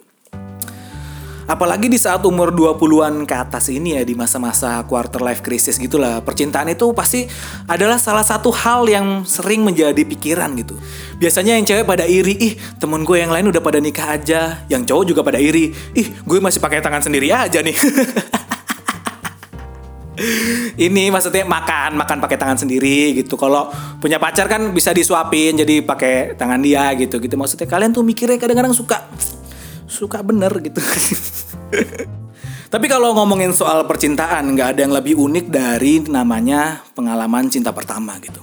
Apalagi 1.44 1.92
di 1.92 2.00
saat 2.00 2.24
umur 2.24 2.48
20-an 2.48 3.28
ke 3.28 3.34
atas 3.36 3.68
ini 3.68 4.00
ya 4.00 4.02
di 4.02 4.16
masa-masa 4.16 4.80
quarter 4.88 5.20
life 5.20 5.44
crisis 5.44 5.76
gitulah. 5.76 6.24
Percintaan 6.24 6.72
itu 6.72 6.88
pasti 6.96 7.28
adalah 7.68 8.00
salah 8.00 8.24
satu 8.24 8.48
hal 8.48 8.88
yang 8.88 9.28
sering 9.28 9.60
menjadi 9.60 10.00
pikiran 10.08 10.56
gitu. 10.56 10.72
Biasanya 11.20 11.60
yang 11.60 11.68
cewek 11.68 11.84
pada 11.84 12.08
iri, 12.08 12.32
ih 12.40 12.54
temen 12.80 13.04
gue 13.04 13.20
yang 13.20 13.28
lain 13.32 13.52
udah 13.52 13.60
pada 13.60 13.76
nikah 13.76 14.16
aja. 14.16 14.64
Yang 14.72 14.88
cowok 14.88 15.04
juga 15.04 15.20
pada 15.20 15.36
iri, 15.36 15.72
ih 15.92 16.08
gue 16.24 16.38
masih 16.40 16.64
pakai 16.64 16.80
tangan 16.80 17.04
sendiri 17.04 17.28
aja 17.28 17.60
nih. 17.60 17.76
ini 20.78 21.10
maksudnya 21.10 21.42
makan 21.42 21.98
makan 21.98 22.18
pakai 22.22 22.38
tangan 22.38 22.58
sendiri 22.58 23.18
gitu 23.18 23.34
kalau 23.34 23.70
punya 23.98 24.22
pacar 24.22 24.46
kan 24.46 24.70
bisa 24.70 24.94
disuapin 24.94 25.58
jadi 25.58 25.82
pakai 25.82 26.38
tangan 26.38 26.62
dia 26.62 26.94
gitu 26.94 27.18
gitu 27.18 27.34
maksudnya 27.34 27.66
kalian 27.66 27.90
tuh 27.90 28.06
mikirnya 28.06 28.38
kadang-kadang 28.38 28.74
suka 28.74 29.10
suka 29.94 30.18
bener 30.26 30.50
gitu. 30.58 30.82
Tapi 32.74 32.90
kalau 32.90 33.14
ngomongin 33.14 33.54
soal 33.54 33.86
percintaan, 33.86 34.50
nggak 34.58 34.74
ada 34.74 34.80
yang 34.82 34.90
lebih 34.90 35.14
unik 35.14 35.46
dari 35.46 36.02
namanya 36.10 36.82
pengalaman 36.98 37.46
cinta 37.46 37.70
pertama 37.70 38.18
gitu. 38.18 38.42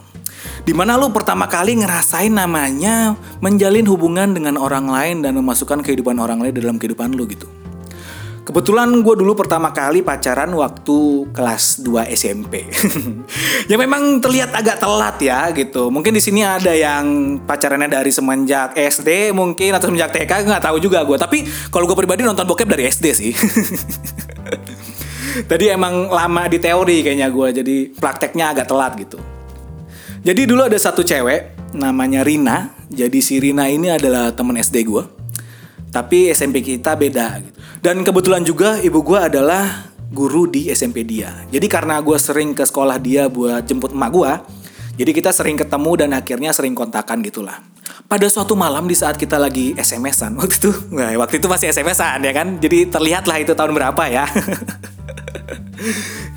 Di 0.63 0.72
mana 0.72 0.96
lu 0.96 1.12
pertama 1.12 1.51
kali 1.51 1.75
ngerasain 1.75 2.31
namanya 2.31 3.20
menjalin 3.43 3.84
hubungan 3.91 4.31
dengan 4.31 4.55
orang 4.55 4.88
lain 4.88 5.20
dan 5.20 5.36
memasukkan 5.36 5.84
kehidupan 5.84 6.15
orang 6.15 6.39
lain 6.39 6.55
dalam 6.55 6.79
kehidupan 6.79 7.12
lu 7.12 7.27
gitu. 7.27 7.61
Kebetulan 8.42 8.90
gue 9.06 9.16
dulu 9.22 9.38
pertama 9.38 9.70
kali 9.70 10.02
pacaran 10.02 10.50
waktu 10.58 11.30
kelas 11.30 11.86
2 11.86 12.10
SMP. 12.10 12.66
ya 13.70 13.78
memang 13.78 14.18
terlihat 14.18 14.50
agak 14.50 14.82
telat 14.82 15.22
ya 15.22 15.54
gitu. 15.54 15.94
Mungkin 15.94 16.10
di 16.10 16.18
sini 16.18 16.42
ada 16.42 16.74
yang 16.74 17.38
pacarannya 17.46 17.86
dari 17.86 18.10
semenjak 18.10 18.74
SD 18.74 19.30
mungkin 19.38 19.78
atau 19.78 19.94
semenjak 19.94 20.18
TK 20.18 20.50
nggak 20.50 20.64
tahu 20.66 20.82
juga 20.82 21.06
gue. 21.06 21.22
Tapi 21.22 21.46
kalau 21.70 21.86
gue 21.86 21.94
pribadi 21.94 22.26
nonton 22.26 22.50
bokep 22.50 22.66
dari 22.66 22.90
SD 22.90 23.06
sih. 23.14 23.30
Tadi 25.52 25.66
emang 25.70 26.10
lama 26.10 26.50
di 26.50 26.58
teori 26.58 27.06
kayaknya 27.06 27.30
gue 27.30 27.48
jadi 27.62 27.78
prakteknya 27.94 28.58
agak 28.58 28.66
telat 28.66 28.98
gitu. 28.98 29.22
Jadi 30.26 30.50
dulu 30.50 30.66
ada 30.66 30.82
satu 30.82 31.06
cewek 31.06 31.78
namanya 31.78 32.26
Rina. 32.26 32.74
Jadi 32.90 33.22
si 33.22 33.38
Rina 33.38 33.70
ini 33.70 33.94
adalah 33.94 34.34
temen 34.34 34.58
SD 34.58 34.82
gue. 34.82 35.06
Tapi 35.94 36.34
SMP 36.34 36.66
kita 36.66 36.98
beda 36.98 37.38
gitu. 37.38 37.61
Dan 37.82 38.06
kebetulan 38.06 38.46
juga 38.46 38.78
ibu 38.78 39.02
gue 39.02 39.18
adalah 39.18 39.90
guru 40.14 40.46
di 40.46 40.70
SMP 40.70 41.02
dia. 41.02 41.34
Jadi 41.50 41.66
karena 41.66 41.98
gue 41.98 42.14
sering 42.22 42.54
ke 42.54 42.62
sekolah 42.62 43.02
dia 43.02 43.26
buat 43.26 43.66
jemput 43.66 43.98
emak 43.98 44.10
gue, 44.14 44.32
jadi 45.02 45.12
kita 45.18 45.34
sering 45.34 45.58
ketemu 45.58 45.92
dan 45.98 46.10
akhirnya 46.14 46.54
sering 46.54 46.78
kontakan 46.78 47.26
gitulah. 47.26 47.58
Pada 48.06 48.30
suatu 48.30 48.54
malam 48.54 48.86
di 48.86 48.94
saat 48.94 49.18
kita 49.18 49.42
lagi 49.42 49.74
SMS-an 49.74 50.36
waktu 50.40 50.62
itu, 50.62 50.72
nah, 50.94 51.10
waktu 51.18 51.42
itu 51.42 51.48
masih 51.50 51.74
SMS-an 51.74 52.22
ya 52.22 52.34
kan, 52.38 52.62
jadi 52.62 52.86
terlihat 52.86 53.26
lah 53.26 53.42
itu 53.42 53.58
tahun 53.58 53.74
berapa 53.74 54.04
ya. 54.06 54.30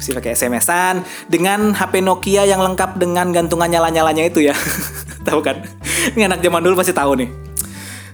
Masih 0.00 0.16
pakai 0.16 0.32
SMS-an 0.32 1.04
dengan 1.28 1.76
HP 1.76 2.00
Nokia 2.00 2.48
yang 2.48 2.64
lengkap 2.64 2.96
dengan 2.96 3.28
gantungan 3.28 3.68
nyala-nyalanya 3.68 4.24
itu 4.24 4.40
ya. 4.40 4.56
tahu 5.28 5.44
kan? 5.44 5.60
Ini 6.16 6.32
anak 6.32 6.40
zaman 6.40 6.64
dulu 6.64 6.80
pasti 6.80 6.96
tahu 6.96 7.12
nih. 7.20 7.43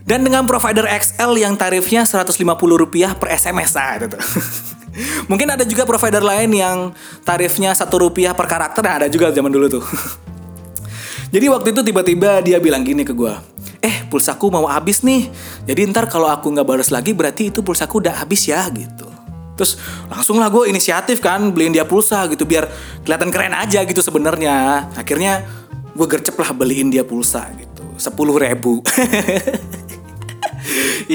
Dan 0.05 0.25
dengan 0.27 0.49
provider 0.49 0.89
XL 0.89 1.37
yang 1.39 1.55
tarifnya 1.55 2.03
150 2.09 2.35
rupiah 2.57 3.13
per 3.15 3.37
SMS 3.37 3.77
nah, 3.77 3.95
itu 4.01 4.07
tuh. 4.17 4.23
Mungkin 5.31 5.55
ada 5.55 5.63
juga 5.63 5.87
provider 5.87 6.25
lain 6.25 6.51
yang 6.51 6.79
tarifnya 7.23 7.71
satu 7.77 8.11
rupiah 8.11 8.35
per 8.35 8.51
karakter, 8.51 8.83
nah 8.83 8.95
ada 9.05 9.09
juga 9.09 9.31
zaman 9.31 9.53
dulu 9.53 9.81
tuh. 9.81 9.85
Jadi 11.35 11.47
waktu 11.47 11.71
itu 11.71 11.81
tiba-tiba 11.87 12.43
dia 12.43 12.59
bilang 12.59 12.83
gini 12.83 13.07
ke 13.07 13.15
gue, 13.15 13.31
eh 13.79 14.03
pulsaku 14.11 14.51
mau 14.51 14.67
habis 14.67 15.07
nih. 15.07 15.31
Jadi 15.63 15.81
ntar 15.95 16.11
kalau 16.11 16.27
aku 16.27 16.51
nggak 16.51 16.67
balas 16.67 16.91
lagi 16.91 17.15
berarti 17.15 17.55
itu 17.55 17.63
pulsaku 17.63 18.03
udah 18.03 18.19
habis 18.19 18.51
ya 18.51 18.67
gitu. 18.75 19.07
Terus 19.55 19.79
langsung 20.11 20.43
lah 20.43 20.51
gue 20.51 20.67
inisiatif 20.67 21.23
kan 21.23 21.55
beliin 21.55 21.71
dia 21.71 21.87
pulsa 21.87 22.27
gitu 22.27 22.43
biar 22.49 22.67
kelihatan 23.07 23.31
keren 23.31 23.55
aja 23.55 23.87
gitu 23.87 24.03
sebenarnya. 24.03 24.91
Akhirnya 24.99 25.47
gue 25.95 26.07
gercep 26.11 26.35
lah 26.35 26.51
beliin 26.51 26.91
dia 26.91 27.07
pulsa 27.07 27.47
gitu, 27.55 27.70
sepuluh 28.01 28.41
ribu. 28.41 28.81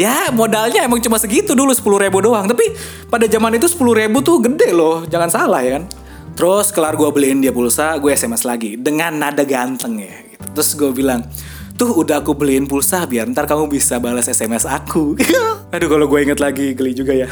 ya 0.05 0.29
modalnya 0.29 0.85
emang 0.85 1.01
cuma 1.01 1.17
segitu 1.17 1.57
dulu 1.57 1.73
sepuluh 1.73 1.99
ribu 1.99 2.21
doang. 2.21 2.45
Tapi 2.45 2.77
pada 3.09 3.25
zaman 3.25 3.57
itu 3.57 3.65
sepuluh 3.65 3.97
ribu 3.97 4.21
tuh 4.21 4.39
gede 4.39 4.71
loh 4.71 5.03
jangan 5.09 5.29
salah 5.33 5.65
ya 5.65 5.81
kan. 5.81 5.85
Terus 6.35 6.67
kelar 6.75 6.99
gue 6.99 7.07
beliin 7.15 7.39
dia 7.39 7.55
pulsa 7.55 7.95
gue 7.95 8.11
sms 8.11 8.43
lagi 8.43 8.75
dengan 8.75 9.15
nada 9.15 9.47
ganteng 9.47 10.03
ya 10.03 10.15
gitu. 10.35 10.43
terus 10.51 10.69
gue 10.75 10.91
bilang 10.91 11.23
tuh 11.79 11.95
udah 11.95 12.19
aku 12.19 12.35
beliin 12.35 12.67
pulsa 12.67 13.07
biar 13.07 13.31
ntar 13.31 13.47
kamu 13.47 13.71
bisa 13.71 14.03
balas 14.03 14.27
sms 14.27 14.67
aku. 14.67 15.15
Aduh 15.73 15.87
kalau 15.87 16.11
gue 16.11 16.19
inget 16.23 16.39
lagi 16.43 16.75
geli 16.75 16.91
juga 16.91 17.15
ya. 17.15 17.31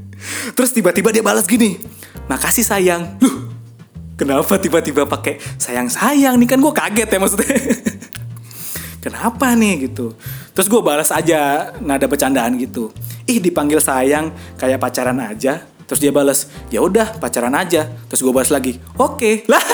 Terus 0.56 0.70
tiba-tiba 0.76 1.14
dia 1.14 1.24
balas 1.24 1.48
gini 1.48 1.80
makasih 2.28 2.66
sayang. 2.66 3.16
Loh, 3.22 3.50
kenapa 4.20 4.60
tiba-tiba 4.60 5.08
pakai 5.08 5.40
sayang 5.56 5.88
sayang 5.88 6.36
nih 6.36 6.48
kan 6.50 6.58
gue 6.60 6.72
kaget 6.74 7.08
ya 7.08 7.18
maksudnya 7.18 7.56
kenapa 9.00 9.56
nih? 9.56 9.90
gitu. 9.90 10.14
Terus 10.54 10.68
gue 10.68 10.80
balas 10.84 11.10
aja 11.10 11.72
nada 11.80 12.06
bercandaan 12.06 12.54
gitu. 12.60 12.92
Ih 13.24 13.40
dipanggil 13.40 13.80
sayang 13.80 14.30
kayak 14.60 14.78
pacaran 14.78 15.18
aja. 15.18 15.64
Terus 15.88 15.98
dia 15.98 16.12
balas 16.14 16.46
ya 16.70 16.84
udah 16.84 17.18
pacaran 17.18 17.56
aja. 17.56 17.90
Terus 18.06 18.20
gue 18.22 18.32
balas 18.32 18.52
lagi 18.52 18.78
oke. 19.00 19.18
Okay. 19.18 19.34
lah 19.50 19.64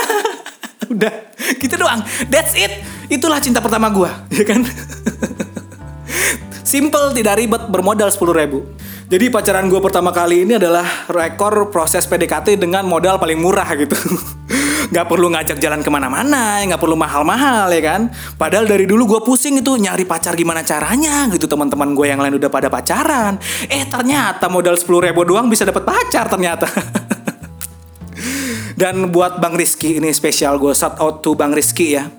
udah 0.87 1.13
gitu 1.59 1.75
doang. 1.77 2.01
That's 2.31 2.55
it. 2.55 2.73
Itulah 3.11 3.43
cinta 3.43 3.59
pertama 3.59 3.91
gue 3.91 4.11
ya 4.41 4.45
kan? 4.47 4.63
Simple 6.67 7.15
tidak 7.15 7.39
ribet 7.39 7.63
bermodal 7.71 8.11
sepuluh 8.11 8.35
ribu. 8.35 8.67
Jadi 9.07 9.31
pacaran 9.31 9.71
gue 9.71 9.79
pertama 9.79 10.11
kali 10.11 10.43
ini 10.43 10.59
adalah 10.59 11.07
rekor 11.07 11.71
proses 11.71 12.03
PDKT 12.11 12.59
dengan 12.59 12.83
modal 12.83 13.23
paling 13.23 13.39
murah 13.39 13.71
gitu. 13.79 13.95
gak 14.91 15.07
perlu 15.07 15.31
ngajak 15.33 15.59
jalan 15.59 15.83
ke 15.83 15.91
mana-mana, 15.91 16.63
nggak 16.63 16.79
perlu 16.79 16.95
mahal-mahal 16.95 17.71
ya 17.73 17.83
kan. 17.83 18.11
Padahal 18.39 18.69
dari 18.69 18.87
dulu 18.87 19.17
gue 19.17 19.21
pusing 19.23 19.59
itu 19.59 19.75
nyari 19.79 20.07
pacar 20.07 20.39
gimana 20.39 20.63
caranya 20.63 21.27
gitu 21.33 21.51
teman-teman 21.51 21.95
gue 21.95 22.07
yang 22.07 22.21
lain 22.23 22.39
udah 22.39 22.51
pada 22.51 22.71
pacaran. 22.71 23.39
Eh 23.67 23.87
ternyata 23.87 24.47
modal 24.47 24.79
10 24.79 25.07
ribu 25.11 25.27
doang 25.27 25.51
bisa 25.51 25.67
dapet 25.67 25.83
pacar 25.83 26.31
ternyata. 26.31 26.69
Dan 28.81 29.09
buat 29.09 29.41
Bang 29.41 29.57
Rizky 29.57 29.97
ini 29.97 30.13
spesial 30.13 30.61
gue 30.61 30.77
shout 30.77 31.01
out 31.01 31.25
to 31.25 31.33
Bang 31.33 31.57
Rizky 31.57 31.97
ya. 31.97 32.13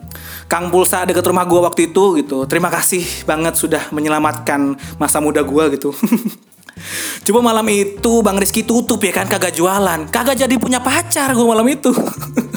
Kang 0.47 0.71
Pulsa 0.71 1.03
deket 1.03 1.27
rumah 1.27 1.43
gue 1.43 1.59
waktu 1.59 1.91
itu 1.91 2.17
gitu. 2.17 2.47
Terima 2.47 2.71
kasih 2.71 3.03
banget 3.27 3.59
sudah 3.59 3.91
menyelamatkan 3.93 4.79
masa 4.97 5.19
muda 5.19 5.43
gue 5.43 5.77
gitu. 5.77 5.93
Coba 7.27 7.39
malam 7.43 7.67
itu 7.69 8.23
Bang 8.23 8.39
Rizky 8.39 8.63
tutup 8.63 9.03
ya 9.03 9.11
kan 9.11 9.27
kagak 9.27 9.53
jualan, 9.53 10.07
kagak 10.09 10.39
jadi 10.39 10.55
punya 10.57 10.81
pacar 10.81 11.35
gue 11.35 11.45
malam 11.45 11.67
itu. 11.67 11.91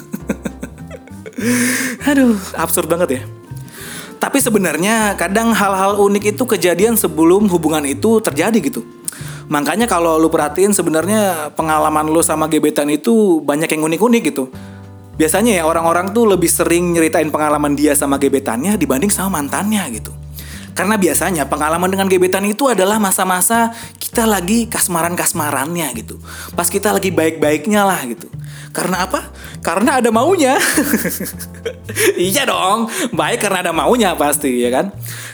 Aduh, 2.05 2.37
absurd 2.55 2.87
banget 2.87 3.21
ya. 3.21 3.23
Tapi 4.21 4.37
sebenarnya 4.37 5.17
kadang 5.17 5.57
hal-hal 5.57 5.97
unik 5.97 6.37
itu 6.37 6.45
kejadian 6.45 7.01
sebelum 7.01 7.49
hubungan 7.49 7.83
itu 7.89 8.21
terjadi 8.21 8.61
gitu. 8.61 8.85
Makanya 9.51 9.89
kalau 9.91 10.21
lu 10.21 10.31
perhatiin 10.31 10.71
sebenarnya 10.71 11.51
pengalaman 11.57 12.07
lu 12.07 12.23
sama 12.23 12.47
gebetan 12.47 12.87
itu 12.93 13.41
banyak 13.43 13.67
yang 13.67 13.83
unik-unik 13.89 14.23
gitu. 14.31 14.53
Biasanya 15.19 15.61
ya 15.61 15.65
orang-orang 15.67 16.15
tuh 16.15 16.29
lebih 16.29 16.47
sering 16.47 16.95
nyeritain 16.95 17.33
pengalaman 17.33 17.75
dia 17.75 17.97
sama 17.97 18.21
gebetannya 18.21 18.79
dibanding 18.79 19.11
sama 19.11 19.41
mantannya 19.41 19.83
gitu. 19.97 20.15
Karena 20.71 20.95
biasanya 20.97 21.51
pengalaman 21.51 21.91
dengan 21.91 22.07
gebetan 22.07 22.47
itu 22.47 22.71
adalah 22.71 23.03
masa-masa 23.03 23.75
kita 23.99 24.25
lagi 24.25 24.71
kasmaran-kasmarannya 24.71 25.93
gitu. 25.99 26.23
Pas 26.55 26.71
kita 26.71 26.95
lagi 26.95 27.11
baik-baiknya 27.11 27.83
lah 27.85 28.01
gitu. 28.07 28.31
Karena 28.71 29.03
apa? 29.03 29.35
Karena 29.61 29.99
ada 29.99 30.15
maunya. 30.15 30.55
iya 32.31 32.47
dong, 32.47 32.87
baik 33.11 33.43
karena 33.43 33.67
ada 33.67 33.73
maunya 33.75 34.15
pasti 34.15 34.63
ya 34.63 34.71
kan. 34.71 34.87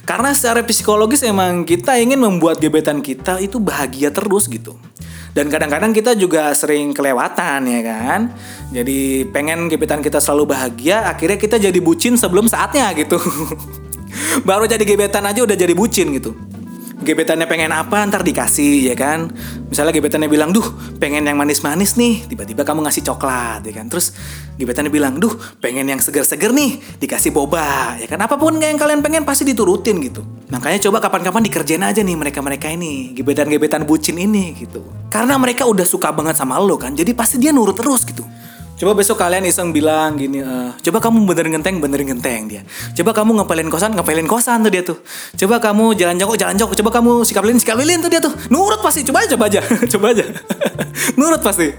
Karena 0.09 0.33
secara 0.33 0.65
psikologis 0.65 1.21
emang 1.21 1.69
kita 1.69 2.01
ingin 2.01 2.17
membuat 2.17 2.57
gebetan 2.59 3.05
kita 3.05 3.37
itu 3.45 3.61
bahagia 3.61 4.09
terus 4.09 4.49
gitu. 4.49 4.81
Dan 5.37 5.53
kadang-kadang 5.53 5.93
kita 5.93 6.17
juga 6.17 6.49
sering 6.57 6.97
kelewatan 6.97 7.69
ya 7.69 7.81
kan. 7.85 8.21
Jadi 8.73 9.29
pengen 9.29 9.69
gebetan 9.69 10.01
kita 10.01 10.17
selalu 10.17 10.57
bahagia, 10.57 11.05
akhirnya 11.05 11.37
kita 11.37 11.61
jadi 11.61 11.77
bucin 11.85 12.17
sebelum 12.17 12.49
saatnya 12.49 12.89
gitu. 12.97 13.21
Baru 14.49 14.65
jadi 14.65 14.81
gebetan 14.81 15.29
aja 15.29 15.45
udah 15.45 15.57
jadi 15.61 15.77
bucin 15.77 16.17
gitu 16.17 16.33
gebetannya 17.07 17.47
pengen 17.47 17.71
apa 17.71 18.03
ntar 18.11 18.27
dikasih 18.27 18.91
ya 18.91 18.95
kan? 18.99 19.31
Misalnya 19.71 19.95
gebetannya 19.95 20.27
bilang 20.27 20.51
duh 20.51 20.67
pengen 20.99 21.23
yang 21.23 21.39
manis-manis 21.39 21.95
nih. 21.95 22.27
Tiba-tiba 22.27 22.67
kamu 22.67 22.83
ngasih 22.83 23.07
coklat 23.07 23.63
ya 23.63 23.73
kan? 23.79 23.87
Terus 23.87 24.11
gebetannya 24.59 24.91
bilang 24.91 25.23
duh 25.23 25.31
pengen 25.63 25.87
yang 25.87 26.03
seger-seger 26.03 26.51
nih 26.51 26.83
dikasih 26.99 27.31
boba. 27.31 27.95
Ya 28.03 28.11
kan? 28.11 28.19
Apa 28.19 28.35
pun 28.35 28.59
yang 28.59 28.75
kalian 28.75 29.07
pengen 29.07 29.23
pasti 29.23 29.47
diturutin 29.47 30.03
gitu. 30.03 30.27
Makanya 30.51 30.83
coba 30.91 30.99
kapan-kapan 30.99 31.47
dikerjain 31.47 31.85
aja 31.87 32.03
nih 32.03 32.19
mereka-mereka 32.19 32.67
ini 32.75 33.15
gebetan-gebetan 33.15 33.87
bucin 33.87 34.19
ini 34.19 34.59
gitu. 34.59 34.83
Karena 35.09 35.39
mereka 35.39 35.65
udah 35.65 35.87
suka 35.87 36.11
banget 36.11 36.35
sama 36.35 36.59
lo 36.59 36.75
kan? 36.75 36.93
Jadi 36.99 37.15
pasti 37.15 37.39
dia 37.39 37.55
nurut 37.55 37.79
terus 37.79 38.03
gitu 38.03 38.27
Coba 38.77 38.93
besok 38.93 39.17
kalian 39.17 39.49
iseng 39.49 39.73
bilang 39.73 40.21
gini, 40.21 40.45
uh, 40.45 40.77
coba 40.85 41.01
kamu 41.01 41.25
benerin 41.25 41.57
genteng, 41.57 41.81
benerin 41.81 42.13
genteng 42.13 42.45
dia. 42.45 42.61
Coba 42.93 43.17
kamu 43.17 43.41
ngepelin 43.41 43.73
kosan, 43.73 43.97
ngepelin 43.97 44.29
kosan 44.29 44.61
tuh 44.61 44.69
dia 44.69 44.85
tuh. 44.85 45.01
Coba 45.33 45.57
kamu 45.65 45.97
jalan 45.97 46.21
jongkok, 46.21 46.37
jalan 46.37 46.61
jongkok. 46.61 46.77
Coba 46.85 47.01
kamu 47.01 47.25
sikap 47.25 47.41
lilin, 47.49 47.57
sikap 47.57 47.81
lilin 47.81 48.05
tuh 48.05 48.13
dia 48.13 48.21
tuh. 48.21 48.37
Nurut 48.53 48.85
pasti, 48.85 49.01
coba 49.09 49.25
aja, 49.25 49.33
coba 49.33 49.49
aja, 49.49 49.61
coba 49.97 50.07
aja. 50.13 50.25
Nurut 51.19 51.41
pasti. 51.41 51.73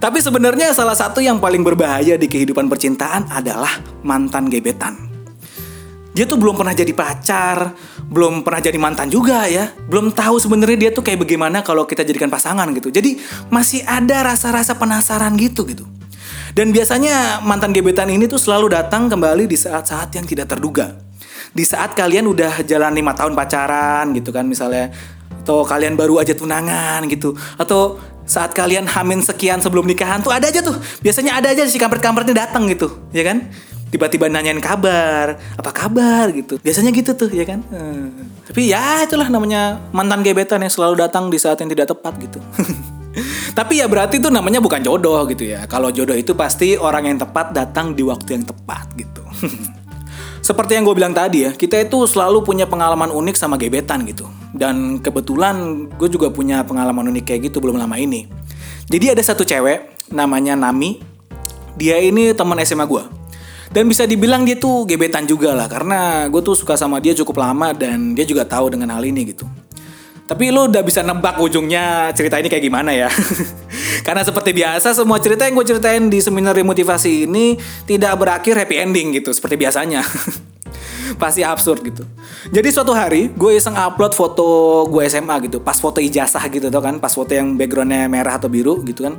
Tapi 0.00 0.18
sebenarnya 0.24 0.72
salah 0.72 0.96
satu 0.96 1.20
yang 1.20 1.36
paling 1.44 1.60
berbahaya 1.60 2.16
di 2.16 2.24
kehidupan 2.24 2.72
percintaan 2.72 3.28
adalah 3.28 3.76
mantan 4.00 4.48
gebetan. 4.48 4.96
Dia 6.16 6.24
tuh 6.24 6.40
belum 6.40 6.56
pernah 6.56 6.72
jadi 6.72 6.96
pacar, 6.96 7.76
belum 8.08 8.40
pernah 8.40 8.64
jadi 8.64 8.80
mantan 8.80 9.12
juga 9.12 9.44
ya. 9.44 9.76
Belum 9.76 10.08
tahu 10.08 10.40
sebenarnya 10.40 10.88
dia 10.88 10.90
tuh 10.96 11.04
kayak 11.04 11.20
bagaimana 11.20 11.60
kalau 11.60 11.84
kita 11.84 12.00
jadikan 12.00 12.32
pasangan 12.32 12.64
gitu. 12.72 12.88
Jadi 12.88 13.20
masih 13.52 13.84
ada 13.84 14.24
rasa-rasa 14.24 14.72
penasaran 14.80 15.36
gitu 15.36 15.68
gitu. 15.68 15.84
Dan 16.54 16.74
biasanya 16.74 17.42
mantan 17.42 17.70
gebetan 17.70 18.10
ini 18.10 18.26
tuh 18.26 18.38
selalu 18.38 18.74
datang 18.74 19.06
kembali 19.06 19.46
di 19.46 19.54
saat-saat 19.54 20.14
yang 20.14 20.26
tidak 20.26 20.50
terduga. 20.50 20.98
Di 21.50 21.66
saat 21.66 21.98
kalian 21.98 22.30
udah 22.30 22.62
jalan 22.62 22.94
lima 22.94 23.14
tahun 23.14 23.34
pacaran 23.34 24.10
gitu 24.14 24.30
kan 24.30 24.46
misalnya. 24.46 24.90
Atau 25.40 25.64
kalian 25.64 25.96
baru 25.96 26.20
aja 26.20 26.36
tunangan 26.36 27.06
gitu. 27.10 27.34
Atau 27.56 27.98
saat 28.28 28.54
kalian 28.54 28.86
hamin 28.86 29.24
sekian 29.24 29.58
sebelum 29.58 29.86
nikahan 29.86 30.22
tuh 30.22 30.30
ada 30.30 30.46
aja 30.46 30.62
tuh. 30.62 30.78
Biasanya 31.02 31.38
ada 31.42 31.50
aja 31.50 31.66
si 31.66 31.78
kampret-kampretnya 31.78 32.46
datang 32.46 32.70
gitu. 32.70 32.92
Ya 33.10 33.26
kan? 33.26 33.50
tiba-tiba 33.90 34.30
nanyain 34.30 34.62
kabar, 34.62 35.34
apa 35.58 35.70
kabar 35.74 36.30
gitu. 36.30 36.62
Biasanya 36.62 36.94
gitu 36.94 37.10
tuh 37.18 37.30
ya 37.34 37.42
kan. 37.42 37.60
Hmm. 37.74 38.30
Tapi 38.46 38.70
ya 38.70 39.02
itulah 39.02 39.26
namanya 39.26 39.82
mantan 39.90 40.22
gebetan 40.22 40.62
yang 40.62 40.70
selalu 40.70 41.02
datang 41.02 41.26
di 41.26 41.38
saat 41.42 41.58
yang 41.58 41.70
tidak 41.70 41.90
tepat 41.90 42.14
gitu. 42.22 42.38
Tapi 43.58 43.82
ya 43.82 43.90
berarti 43.90 44.22
itu 44.22 44.30
namanya 44.30 44.62
bukan 44.62 44.80
jodoh 44.80 45.26
gitu 45.26 45.50
ya. 45.50 45.66
Kalau 45.66 45.90
jodoh 45.90 46.14
itu 46.14 46.32
pasti 46.38 46.78
orang 46.78 47.10
yang 47.10 47.18
tepat 47.18 47.50
datang 47.50 47.92
di 47.98 48.06
waktu 48.06 48.38
yang 48.38 48.44
tepat 48.46 48.86
gitu. 48.94 49.22
Seperti 50.46 50.78
yang 50.78 50.88
gue 50.88 50.96
bilang 50.96 51.12
tadi 51.12 51.46
ya, 51.46 51.50
kita 51.52 51.78
itu 51.78 52.08
selalu 52.08 52.42
punya 52.42 52.64
pengalaman 52.64 53.12
unik 53.12 53.36
sama 53.36 53.60
gebetan 53.60 54.02
gitu. 54.08 54.26
Dan 54.50 54.98
kebetulan 54.98 55.86
gue 55.94 56.08
juga 56.08 56.32
punya 56.32 56.64
pengalaman 56.64 57.12
unik 57.12 57.24
kayak 57.28 57.40
gitu 57.52 57.60
belum 57.60 57.76
lama 57.76 57.94
ini. 58.00 58.26
Jadi 58.90 59.14
ada 59.14 59.22
satu 59.22 59.46
cewek 59.46 60.10
namanya 60.10 60.58
Nami. 60.58 60.98
Dia 61.78 62.02
ini 62.02 62.34
teman 62.34 62.58
SMA 62.66 62.88
gue. 62.88 63.04
Dan 63.70 63.86
bisa 63.86 64.02
dibilang 64.02 64.42
dia 64.42 64.58
tuh 64.58 64.82
gebetan 64.82 65.30
juga 65.30 65.54
lah 65.54 65.70
karena 65.70 66.26
gue 66.26 66.42
tuh 66.42 66.58
suka 66.58 66.74
sama 66.74 66.98
dia 66.98 67.14
cukup 67.14 67.38
lama 67.38 67.70
dan 67.70 68.18
dia 68.18 68.26
juga 68.26 68.42
tahu 68.42 68.74
dengan 68.74 68.90
hal 68.98 69.06
ini 69.06 69.30
gitu. 69.30 69.46
Tapi 70.30 70.54
lo 70.54 70.70
udah 70.70 70.86
bisa 70.86 71.02
nebak 71.02 71.42
ujungnya 71.42 72.14
cerita 72.14 72.38
ini 72.38 72.46
kayak 72.46 72.62
gimana 72.62 72.94
ya? 72.94 73.10
Karena 74.06 74.22
seperti 74.22 74.54
biasa 74.54 74.94
semua 74.94 75.18
cerita 75.18 75.42
yang 75.42 75.58
gue 75.58 75.66
ceritain 75.66 76.06
di 76.06 76.22
seminar 76.22 76.54
motivasi 76.62 77.26
ini 77.26 77.58
tidak 77.82 78.14
berakhir 78.14 78.54
happy 78.54 78.78
ending 78.78 79.10
gitu 79.18 79.34
seperti 79.34 79.58
biasanya. 79.58 80.06
Pasti 81.16 81.44
absurd 81.44 81.80
gitu. 81.84 82.04
Jadi 82.50 82.68
suatu 82.72 82.92
hari 82.96 83.30
gue 83.32 83.50
iseng 83.56 83.76
upload 83.76 84.12
foto 84.16 84.46
gue 84.88 85.02
SMA 85.06 85.36
gitu, 85.50 85.58
pas 85.60 85.76
foto 85.76 85.98
ijazah 86.00 86.42
gitu 86.50 86.68
tuh 86.70 86.82
kan, 86.82 86.98
pas 86.98 87.10
foto 87.10 87.30
yang 87.30 87.54
backgroundnya 87.54 88.08
merah 88.10 88.36
atau 88.40 88.48
biru 88.48 88.80
gitu 88.84 89.06
kan. 89.06 89.14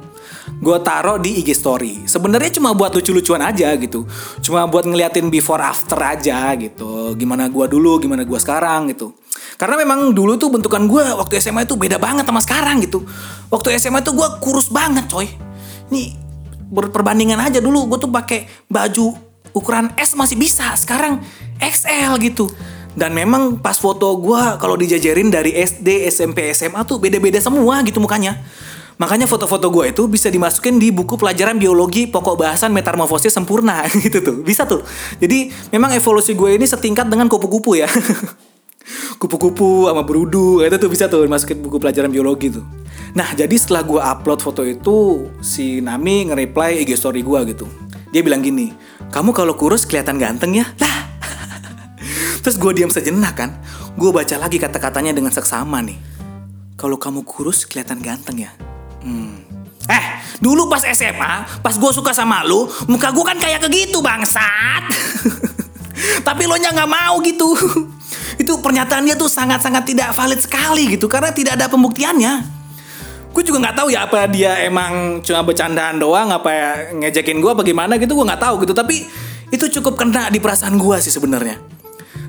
Gue 0.61 0.77
taruh 0.81 1.17
di 1.17 1.41
IG 1.41 1.55
story. 1.55 2.05
Sebenarnya 2.05 2.51
cuma 2.57 2.73
buat 2.75 2.93
lucu-lucuan 2.93 3.41
aja 3.41 3.73
gitu. 3.77 4.05
Cuma 4.41 4.65
buat 4.67 4.85
ngeliatin 4.85 5.31
before 5.31 5.61
after 5.61 5.97
aja 6.01 6.53
gitu. 6.57 7.13
Gimana 7.15 7.47
gue 7.47 7.65
dulu, 7.69 8.01
gimana 8.01 8.25
gue 8.25 8.39
sekarang 8.39 8.91
gitu. 8.93 9.13
Karena 9.55 9.77
memang 9.77 10.11
dulu 10.11 10.41
tuh 10.41 10.49
bentukan 10.49 10.89
gue 10.89 11.03
waktu 11.15 11.37
SMA 11.37 11.69
itu 11.69 11.77
beda 11.77 12.01
banget 12.01 12.25
sama 12.25 12.41
sekarang 12.41 12.81
gitu. 12.81 13.05
Waktu 13.53 13.77
SMA 13.77 14.01
tuh 14.01 14.17
gue 14.17 14.27
kurus 14.41 14.73
banget 14.73 15.05
coy. 15.07 15.29
Nih 15.93 16.17
perbandingan 16.71 17.37
aja 17.37 17.59
dulu 17.59 17.83
gue 17.91 17.99
tuh 17.99 18.09
pakai 18.09 18.47
baju 18.71 19.30
ukuran 19.51 19.91
S 19.99 20.15
masih 20.15 20.35
bisa. 20.39 20.73
Sekarang 20.75 21.23
XL 21.59 22.17
gitu. 22.23 22.49
Dan 22.91 23.15
memang 23.15 23.55
pas 23.63 23.79
foto 23.79 24.11
gue 24.19 24.41
kalau 24.59 24.75
dijajarin 24.75 25.31
dari 25.31 25.55
SD, 25.55 26.11
SMP, 26.11 26.51
SMA 26.51 26.83
tuh 26.83 26.99
beda-beda 26.99 27.39
semua 27.39 27.79
gitu 27.87 28.03
mukanya. 28.03 28.43
Makanya 28.99 29.25
foto-foto 29.25 29.71
gue 29.73 29.95
itu 29.95 30.05
bisa 30.05 30.29
dimasukin 30.29 30.77
di 30.77 30.93
buku 30.93 31.17
pelajaran 31.17 31.57
biologi 31.57 32.05
pokok 32.05 32.37
bahasan 32.37 32.69
metamorfosis 32.75 33.33
sempurna 33.33 33.87
gitu 34.03 34.19
tuh. 34.21 34.37
Bisa 34.43 34.67
tuh. 34.67 34.83
Jadi 35.17 35.49
memang 35.71 35.95
evolusi 35.95 36.35
gue 36.35 36.59
ini 36.59 36.67
setingkat 36.67 37.07
dengan 37.07 37.31
kupu-kupu 37.31 37.79
ya. 37.79 37.89
kupu-kupu 39.21 39.85
sama 39.85 40.01
berudu 40.01 40.65
itu 40.65 40.77
tuh 40.81 40.89
bisa 40.89 41.05
tuh 41.05 41.25
masukin 41.29 41.61
buku 41.61 41.77
pelajaran 41.77 42.09
biologi 42.09 42.49
tuh 42.49 42.65
nah 43.13 43.29
jadi 43.35 43.53
setelah 43.53 43.83
gue 43.85 44.01
upload 44.01 44.39
foto 44.41 44.61
itu 44.65 45.29
si 45.43 45.83
Nami 45.83 46.31
nge-reply 46.31 46.81
IG 46.81 46.97
story 46.97 47.21
gue 47.21 47.39
gitu 47.53 47.65
dia 48.11 48.21
bilang 48.21 48.43
gini 48.43 48.75
kamu 49.09 49.31
kalau 49.31 49.55
kurus 49.55 49.87
kelihatan 49.87 50.19
ganteng 50.19 50.51
ya 50.55 50.67
lah 50.77 51.09
terus 52.43 52.59
gue 52.59 52.71
diam 52.75 52.91
sejenak 52.91 53.33
kan 53.35 53.57
gue 53.95 54.09
baca 54.11 54.35
lagi 54.37 54.59
kata-katanya 54.59 55.15
dengan 55.15 55.31
seksama 55.31 55.79
nih 55.81 55.97
kalau 56.75 56.99
kamu 56.99 57.23
kurus 57.23 57.63
kelihatan 57.65 57.99
ganteng 58.03 58.47
ya 58.47 58.51
hmm. 59.03 59.51
Eh, 59.89 60.05
dulu 60.39 60.69
pas 60.69 60.85
SMA, 60.93 61.33
pas 61.59 61.75
gue 61.75 61.91
suka 61.91 62.13
sama 62.13 62.45
lu, 62.45 62.69
muka 62.85 63.11
gue 63.11 63.25
kan 63.25 63.35
kayak 63.35 63.65
begitu 63.65 63.99
bangsat. 63.99 64.87
Tapi 66.27 66.47
lo 66.47 66.55
nya 66.55 66.71
nggak 66.71 66.87
mau 66.87 67.19
gitu 67.19 67.49
itu 68.41 68.57
pernyataannya 68.57 69.13
tuh 69.13 69.29
sangat-sangat 69.29 69.83
tidak 69.85 70.09
valid 70.17 70.41
sekali 70.41 70.97
gitu 70.97 71.05
karena 71.05 71.29
tidak 71.35 71.59
ada 71.59 71.67
pembuktiannya. 71.69 72.60
Gue 73.31 73.43
juga 73.47 73.63
nggak 73.63 73.75
tahu 73.79 73.87
ya 73.95 74.03
apa 74.05 74.27
dia 74.27 74.59
emang 74.67 75.23
cuma 75.23 75.39
bercandaan 75.47 75.97
doang 75.97 76.27
apa 76.35 76.49
ya 76.51 76.69
ngejekin 76.91 77.39
gue 77.39 77.51
bagaimana 77.55 77.95
gitu 77.95 78.11
gue 78.19 78.27
nggak 78.27 78.43
tahu 78.43 78.67
gitu 78.67 78.75
tapi 78.75 79.07
itu 79.51 79.65
cukup 79.79 79.99
kena 79.99 80.27
di 80.31 80.39
perasaan 80.39 80.75
gue 80.79 80.97
sih 80.99 81.11
sebenarnya. 81.11 81.59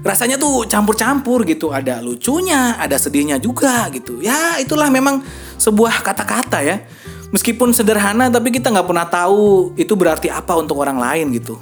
Rasanya 0.03 0.35
tuh 0.35 0.67
campur-campur 0.67 1.47
gitu, 1.47 1.71
ada 1.71 2.03
lucunya, 2.03 2.75
ada 2.75 2.99
sedihnya 2.99 3.39
juga 3.39 3.87
gitu. 3.95 4.19
Ya 4.19 4.59
itulah 4.59 4.91
memang 4.91 5.23
sebuah 5.63 6.03
kata-kata 6.03 6.59
ya. 6.67 6.83
Meskipun 7.31 7.71
sederhana 7.71 8.27
tapi 8.27 8.51
kita 8.51 8.75
nggak 8.75 8.87
pernah 8.91 9.07
tahu 9.07 9.73
itu 9.79 9.95
berarti 9.95 10.27
apa 10.27 10.59
untuk 10.59 10.83
orang 10.83 10.99
lain 10.99 11.31
gitu. 11.39 11.55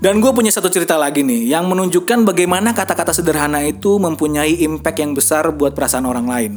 Dan 0.00 0.24
gue 0.24 0.32
punya 0.32 0.48
satu 0.48 0.72
cerita 0.72 0.96
lagi 0.96 1.20
nih 1.20 1.52
yang 1.52 1.68
menunjukkan 1.68 2.24
bagaimana 2.24 2.72
kata-kata 2.72 3.12
sederhana 3.12 3.60
itu 3.68 4.00
mempunyai 4.00 4.64
impact 4.64 4.96
yang 4.96 5.12
besar 5.12 5.52
buat 5.52 5.76
perasaan 5.76 6.08
orang 6.08 6.24
lain. 6.24 6.52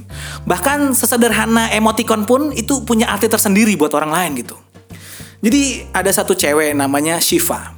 Bahkan 0.48 0.96
sesederhana 0.96 1.68
emoticon 1.76 2.24
pun 2.24 2.56
itu 2.56 2.88
punya 2.88 3.12
arti 3.12 3.28
tersendiri 3.28 3.76
buat 3.76 3.92
orang 4.00 4.16
lain 4.16 4.32
gitu. 4.40 4.56
Jadi 5.44 5.92
ada 5.92 6.08
satu 6.08 6.40
cewek 6.40 6.72
namanya 6.72 7.20
Shiva. 7.20 7.76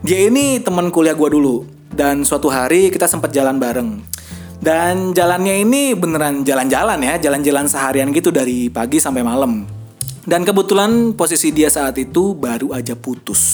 Dia 0.00 0.24
ini 0.24 0.64
teman 0.64 0.88
kuliah 0.88 1.12
gue 1.12 1.28
dulu 1.36 1.68
dan 1.92 2.24
suatu 2.24 2.48
hari 2.48 2.88
kita 2.88 3.04
sempat 3.04 3.28
jalan 3.28 3.60
bareng. 3.60 4.00
Dan 4.64 5.12
jalannya 5.12 5.68
ini 5.68 5.92
beneran 5.92 6.48
jalan-jalan 6.48 6.96
ya, 7.04 7.20
jalan-jalan 7.20 7.68
seharian 7.68 8.08
gitu 8.08 8.32
dari 8.32 8.72
pagi 8.72 8.96
sampai 8.96 9.20
malam. 9.20 9.68
Dan 10.24 10.48
kebetulan 10.48 11.12
posisi 11.12 11.52
dia 11.52 11.68
saat 11.68 12.00
itu 12.00 12.32
baru 12.32 12.72
aja 12.72 12.96
putus. 12.96 13.44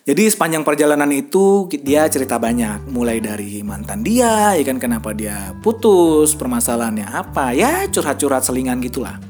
Jadi 0.00 0.32
sepanjang 0.32 0.64
perjalanan 0.64 1.12
itu 1.12 1.68
dia 1.84 2.08
cerita 2.08 2.40
banyak, 2.40 2.88
mulai 2.88 3.20
dari 3.20 3.60
mantan 3.60 4.00
dia, 4.00 4.56
ya 4.56 4.64
kan 4.64 4.80
kenapa 4.80 5.12
dia 5.12 5.52
putus, 5.60 6.32
permasalahannya 6.34 7.04
apa, 7.04 7.52
ya 7.52 7.84
curhat-curhat 7.92 8.40
selingan 8.40 8.80
gitulah. 8.80 9.20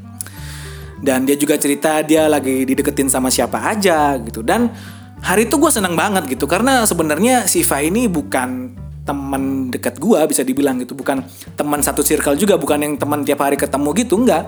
Dan 1.03 1.27
dia 1.27 1.35
juga 1.35 1.59
cerita 1.59 2.07
dia 2.07 2.31
lagi 2.31 2.63
dideketin 2.63 3.11
sama 3.11 3.35
siapa 3.35 3.67
aja 3.67 4.15
gitu. 4.23 4.47
Dan 4.47 4.71
hari 5.21 5.51
itu 5.51 5.59
gue 5.59 5.73
seneng 5.75 5.99
banget 5.99 6.31
gitu 6.31 6.47
karena 6.47 6.87
sebenarnya 6.87 7.51
Siva 7.51 7.83
ini 7.83 8.07
bukan 8.07 8.73
teman 9.05 9.73
dekat 9.73 9.97
gua 9.99 10.29
bisa 10.29 10.45
dibilang 10.45 10.79
gitu 10.79 10.93
bukan 10.95 11.25
teman 11.57 11.81
satu 11.81 12.05
circle 12.05 12.37
juga 12.37 12.55
bukan 12.61 12.79
yang 12.79 12.95
teman 12.95 13.25
tiap 13.25 13.43
hari 13.43 13.57
ketemu 13.57 13.91
gitu 13.97 14.15
enggak 14.21 14.47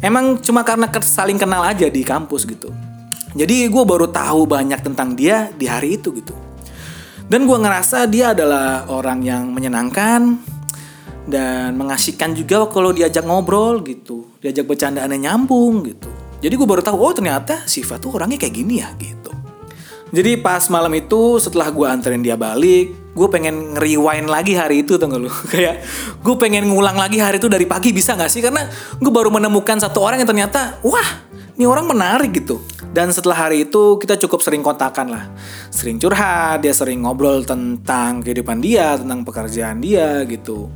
emang 0.00 0.38
cuma 0.40 0.62
karena 0.62 0.88
saling 1.02 1.36
kenal 1.36 1.60
aja 1.60 1.90
di 1.90 2.00
kampus 2.00 2.46
gitu 2.46 2.70
jadi 3.34 3.70
gue 3.70 3.84
baru 3.86 4.10
tahu 4.10 4.46
banyak 4.46 4.80
tentang 4.82 5.14
dia 5.14 5.50
di 5.54 5.70
hari 5.70 5.98
itu 5.98 6.10
gitu 6.14 6.34
dan 7.30 7.46
gue 7.46 7.58
ngerasa 7.58 8.10
dia 8.10 8.34
adalah 8.34 8.90
orang 8.90 9.22
yang 9.22 9.54
menyenangkan 9.54 10.40
dan 11.30 11.78
mengasihkan 11.78 12.34
juga 12.34 12.66
kalau 12.66 12.90
diajak 12.90 13.22
ngobrol 13.22 13.82
gitu 13.86 14.34
diajak 14.42 14.66
bercandaannya 14.66 15.30
nyambung 15.30 15.86
gitu 15.86 16.10
jadi 16.40 16.54
gue 16.56 16.66
baru 16.66 16.82
tahu 16.82 16.96
oh 16.98 17.14
ternyata 17.14 17.68
Siva 17.68 18.00
tuh 18.00 18.18
orangnya 18.18 18.40
kayak 18.40 18.54
gini 18.54 18.82
ya 18.82 18.90
gitu 18.98 19.20
jadi 20.10 20.42
pas 20.42 20.66
malam 20.66 20.90
itu 20.98 21.38
setelah 21.38 21.70
gue 21.70 21.86
anterin 21.86 22.18
dia 22.18 22.34
balik, 22.34 23.14
gue 23.14 23.28
pengen 23.30 23.78
nge-rewind 23.78 24.26
lagi 24.26 24.58
hari 24.58 24.82
itu 24.82 24.98
tuh 24.98 25.06
lu. 25.06 25.30
Kayak 25.54 25.86
gue 26.18 26.34
pengen 26.34 26.66
ngulang 26.66 26.98
lagi 26.98 27.22
hari 27.22 27.38
itu 27.38 27.46
dari 27.46 27.62
pagi 27.62 27.94
bisa 27.94 28.18
gak 28.18 28.26
sih? 28.26 28.42
Karena 28.42 28.66
gue 28.98 29.12
baru 29.14 29.30
menemukan 29.30 29.78
satu 29.78 30.02
orang 30.02 30.18
yang 30.18 30.26
ternyata, 30.26 30.82
wah 30.82 31.30
ini 31.54 31.62
orang 31.62 31.86
menarik 31.86 32.34
gitu. 32.34 32.58
Dan 32.90 33.14
setelah 33.14 33.46
hari 33.46 33.70
itu 33.70 34.02
kita 34.02 34.18
cukup 34.18 34.42
sering 34.42 34.66
kontakan 34.66 35.14
lah. 35.14 35.24
Sering 35.70 36.02
curhat, 36.02 36.66
dia 36.66 36.74
sering 36.74 37.06
ngobrol 37.06 37.46
tentang 37.46 38.18
kehidupan 38.18 38.58
dia, 38.58 38.98
tentang 38.98 39.22
pekerjaan 39.22 39.78
dia 39.78 40.26
gitu. 40.26 40.66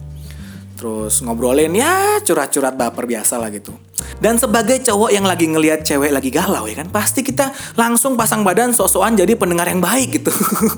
Terus 0.79 1.23
ngobrolin 1.27 1.75
ya 1.75 2.23
curhat-curhat 2.23 2.79
baper 2.79 3.11
biasa 3.11 3.35
lah 3.39 3.51
gitu. 3.51 3.75
Dan 4.23 4.39
sebagai 4.39 4.79
cowok 4.79 5.11
yang 5.11 5.27
lagi 5.27 5.51
ngelihat 5.51 5.83
cewek 5.83 6.15
lagi 6.15 6.31
galau 6.31 6.71
ya 6.71 6.79
kan, 6.79 6.91
pasti 6.91 7.27
kita 7.27 7.51
langsung 7.75 8.15
pasang 8.15 8.47
badan 8.47 8.71
sok-sokan 8.71 9.19
jadi 9.19 9.35
pendengar 9.35 9.67
yang 9.67 9.83
baik 9.83 10.23
gitu. 10.23 10.31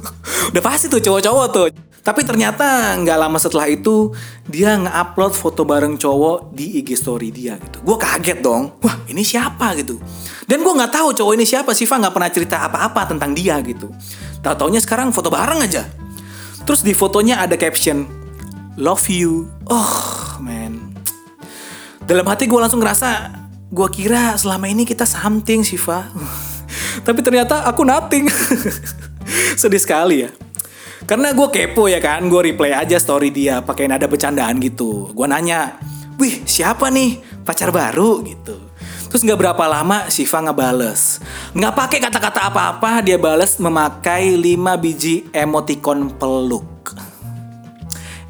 Udah 0.56 0.62
pasti 0.64 0.88
tuh 0.88 1.04
cowok-cowok 1.04 1.46
tuh. 1.52 1.68
Tapi 2.06 2.22
ternyata 2.22 2.94
nggak 3.02 3.18
lama 3.18 3.34
setelah 3.34 3.66
itu 3.66 4.14
dia 4.46 4.78
nge-upload 4.78 5.34
foto 5.34 5.66
bareng 5.66 5.98
cowok 5.98 6.54
di 6.54 6.78
IG 6.78 6.94
story 6.94 7.34
dia 7.34 7.58
gitu. 7.58 7.82
Gue 7.82 7.98
kaget 7.98 8.46
dong. 8.46 8.78
Wah 8.78 9.02
ini 9.10 9.26
siapa 9.26 9.74
gitu. 9.74 9.98
Dan 10.46 10.62
gue 10.62 10.70
nggak 10.70 10.94
tahu 10.94 11.10
cowok 11.18 11.34
ini 11.34 11.42
siapa. 11.42 11.74
Siva 11.74 11.98
nggak 11.98 12.14
pernah 12.14 12.30
cerita 12.30 12.62
apa-apa 12.62 13.10
tentang 13.10 13.34
dia 13.34 13.58
gitu. 13.66 13.90
Tahu 14.38 14.54
taunya 14.54 14.78
sekarang 14.78 15.10
foto 15.10 15.34
bareng 15.34 15.66
aja. 15.66 15.82
Terus 16.62 16.86
di 16.86 16.94
fotonya 16.94 17.42
ada 17.42 17.58
caption 17.58 18.06
Love 18.78 19.10
you. 19.10 19.50
Oh 19.66 20.38
man. 20.38 20.94
Dalam 22.06 22.22
hati 22.30 22.46
gue 22.46 22.60
langsung 22.62 22.78
ngerasa 22.86 23.34
gue 23.66 23.88
kira 23.90 24.38
selama 24.38 24.70
ini 24.70 24.86
kita 24.86 25.02
something 25.02 25.66
Siva. 25.66 26.06
Tapi 27.06 27.18
ternyata 27.18 27.66
aku 27.66 27.82
nothing. 27.82 28.30
Sedih 29.58 29.82
sekali 29.82 30.22
ya. 30.22 30.45
Karena 31.06 31.30
gue 31.30 31.48
kepo 31.54 31.86
ya 31.86 32.02
kan, 32.02 32.26
gue 32.26 32.50
replay 32.50 32.74
aja 32.74 32.98
story 32.98 33.30
dia 33.30 33.62
pakai 33.62 33.86
nada 33.86 34.10
bercandaan 34.10 34.58
gitu. 34.58 35.14
Gue 35.14 35.30
nanya, 35.30 35.78
wih 36.18 36.42
siapa 36.42 36.90
nih 36.90 37.22
pacar 37.46 37.70
baru 37.70 38.26
gitu. 38.26 38.58
Terus 39.06 39.22
nggak 39.22 39.38
berapa 39.38 39.64
lama 39.70 40.10
Siva 40.10 40.42
ngebales. 40.42 41.22
Nggak 41.54 41.74
pakai 41.78 41.98
kata-kata 42.02 42.50
apa-apa, 42.50 43.06
dia 43.06 43.22
bales 43.22 43.54
memakai 43.62 44.34
5 44.34 44.82
biji 44.82 45.30
emoticon 45.30 46.10
peluk. 46.18 46.90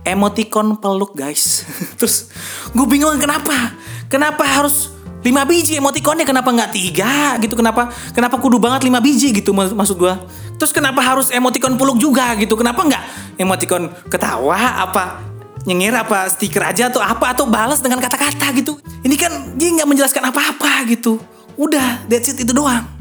Emoticon 0.04 0.76
peluk 0.76 1.16
guys. 1.16 1.64
Terus 1.98 2.28
gue 2.76 2.86
bingung 2.86 3.16
kenapa? 3.16 3.72
Kenapa 4.12 4.44
harus 4.44 4.92
5 5.24 5.32
biji 5.48 5.80
emoticonnya 5.80 6.22
kenapa 6.22 6.54
nggak 6.54 6.70
tiga 6.70 7.34
gitu 7.42 7.58
kenapa 7.58 7.90
kenapa 8.14 8.38
kudu 8.38 8.62
banget 8.62 8.86
5 8.86 8.94
biji 9.02 9.34
gitu 9.34 9.50
maksud 9.50 9.98
gue 9.98 10.14
Terus 10.56 10.72
kenapa 10.72 11.04
harus 11.04 11.28
emoticon 11.28 11.76
peluk 11.76 12.00
juga 12.00 12.32
gitu? 12.40 12.56
Kenapa 12.56 12.80
nggak 12.84 13.02
emoticon 13.36 13.92
ketawa 14.08 14.88
apa 14.88 15.20
nyengir 15.68 15.92
apa 15.92 16.30
stiker 16.32 16.62
aja 16.62 16.88
atau 16.88 17.02
apa 17.02 17.36
atau 17.36 17.44
balas 17.44 17.84
dengan 17.84 18.00
kata-kata 18.00 18.52
gitu? 18.56 18.80
Ini 19.04 19.16
kan 19.20 19.32
dia 19.60 19.68
nggak 19.76 19.88
menjelaskan 19.88 20.24
apa-apa 20.32 20.88
gitu. 20.88 21.20
Udah, 21.56 22.04
that's 22.08 22.32
it 22.32 22.40
itu 22.40 22.52
doang. 22.52 22.96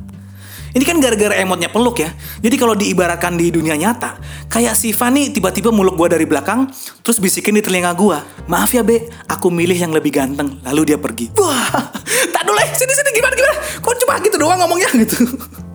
Ini 0.76 0.84
kan 0.84 1.00
gara-gara 1.00 1.40
emotnya 1.40 1.72
peluk 1.72 2.04
ya. 2.04 2.12
Jadi 2.44 2.56
kalau 2.60 2.76
diibaratkan 2.76 3.40
di 3.40 3.48
dunia 3.48 3.80
nyata, 3.80 4.20
kayak 4.52 4.76
si 4.76 4.92
Fanny 4.92 5.32
tiba-tiba 5.32 5.72
muluk 5.72 5.96
gua 5.96 6.12
dari 6.12 6.28
belakang, 6.28 6.68
terus 7.00 7.16
bisikin 7.16 7.56
di 7.56 7.64
telinga 7.64 7.96
gua, 7.96 8.20
maaf 8.52 8.76
ya 8.76 8.84
be, 8.84 9.08
aku 9.32 9.48
milih 9.48 9.80
yang 9.80 9.96
lebih 9.96 10.12
ganteng. 10.12 10.60
Lalu 10.68 10.92
dia 10.92 11.00
pergi. 11.00 11.32
Wah, 11.40 11.72
tak 12.36 12.44
dulu 12.44 12.60
sini 12.76 12.92
sini 12.92 13.10
gimana 13.16 13.34
gimana? 13.40 13.56
Kok 13.80 13.96
cuma 14.04 14.20
gitu 14.20 14.36
doang 14.36 14.60
ngomongnya 14.60 14.92
gitu. 15.00 15.24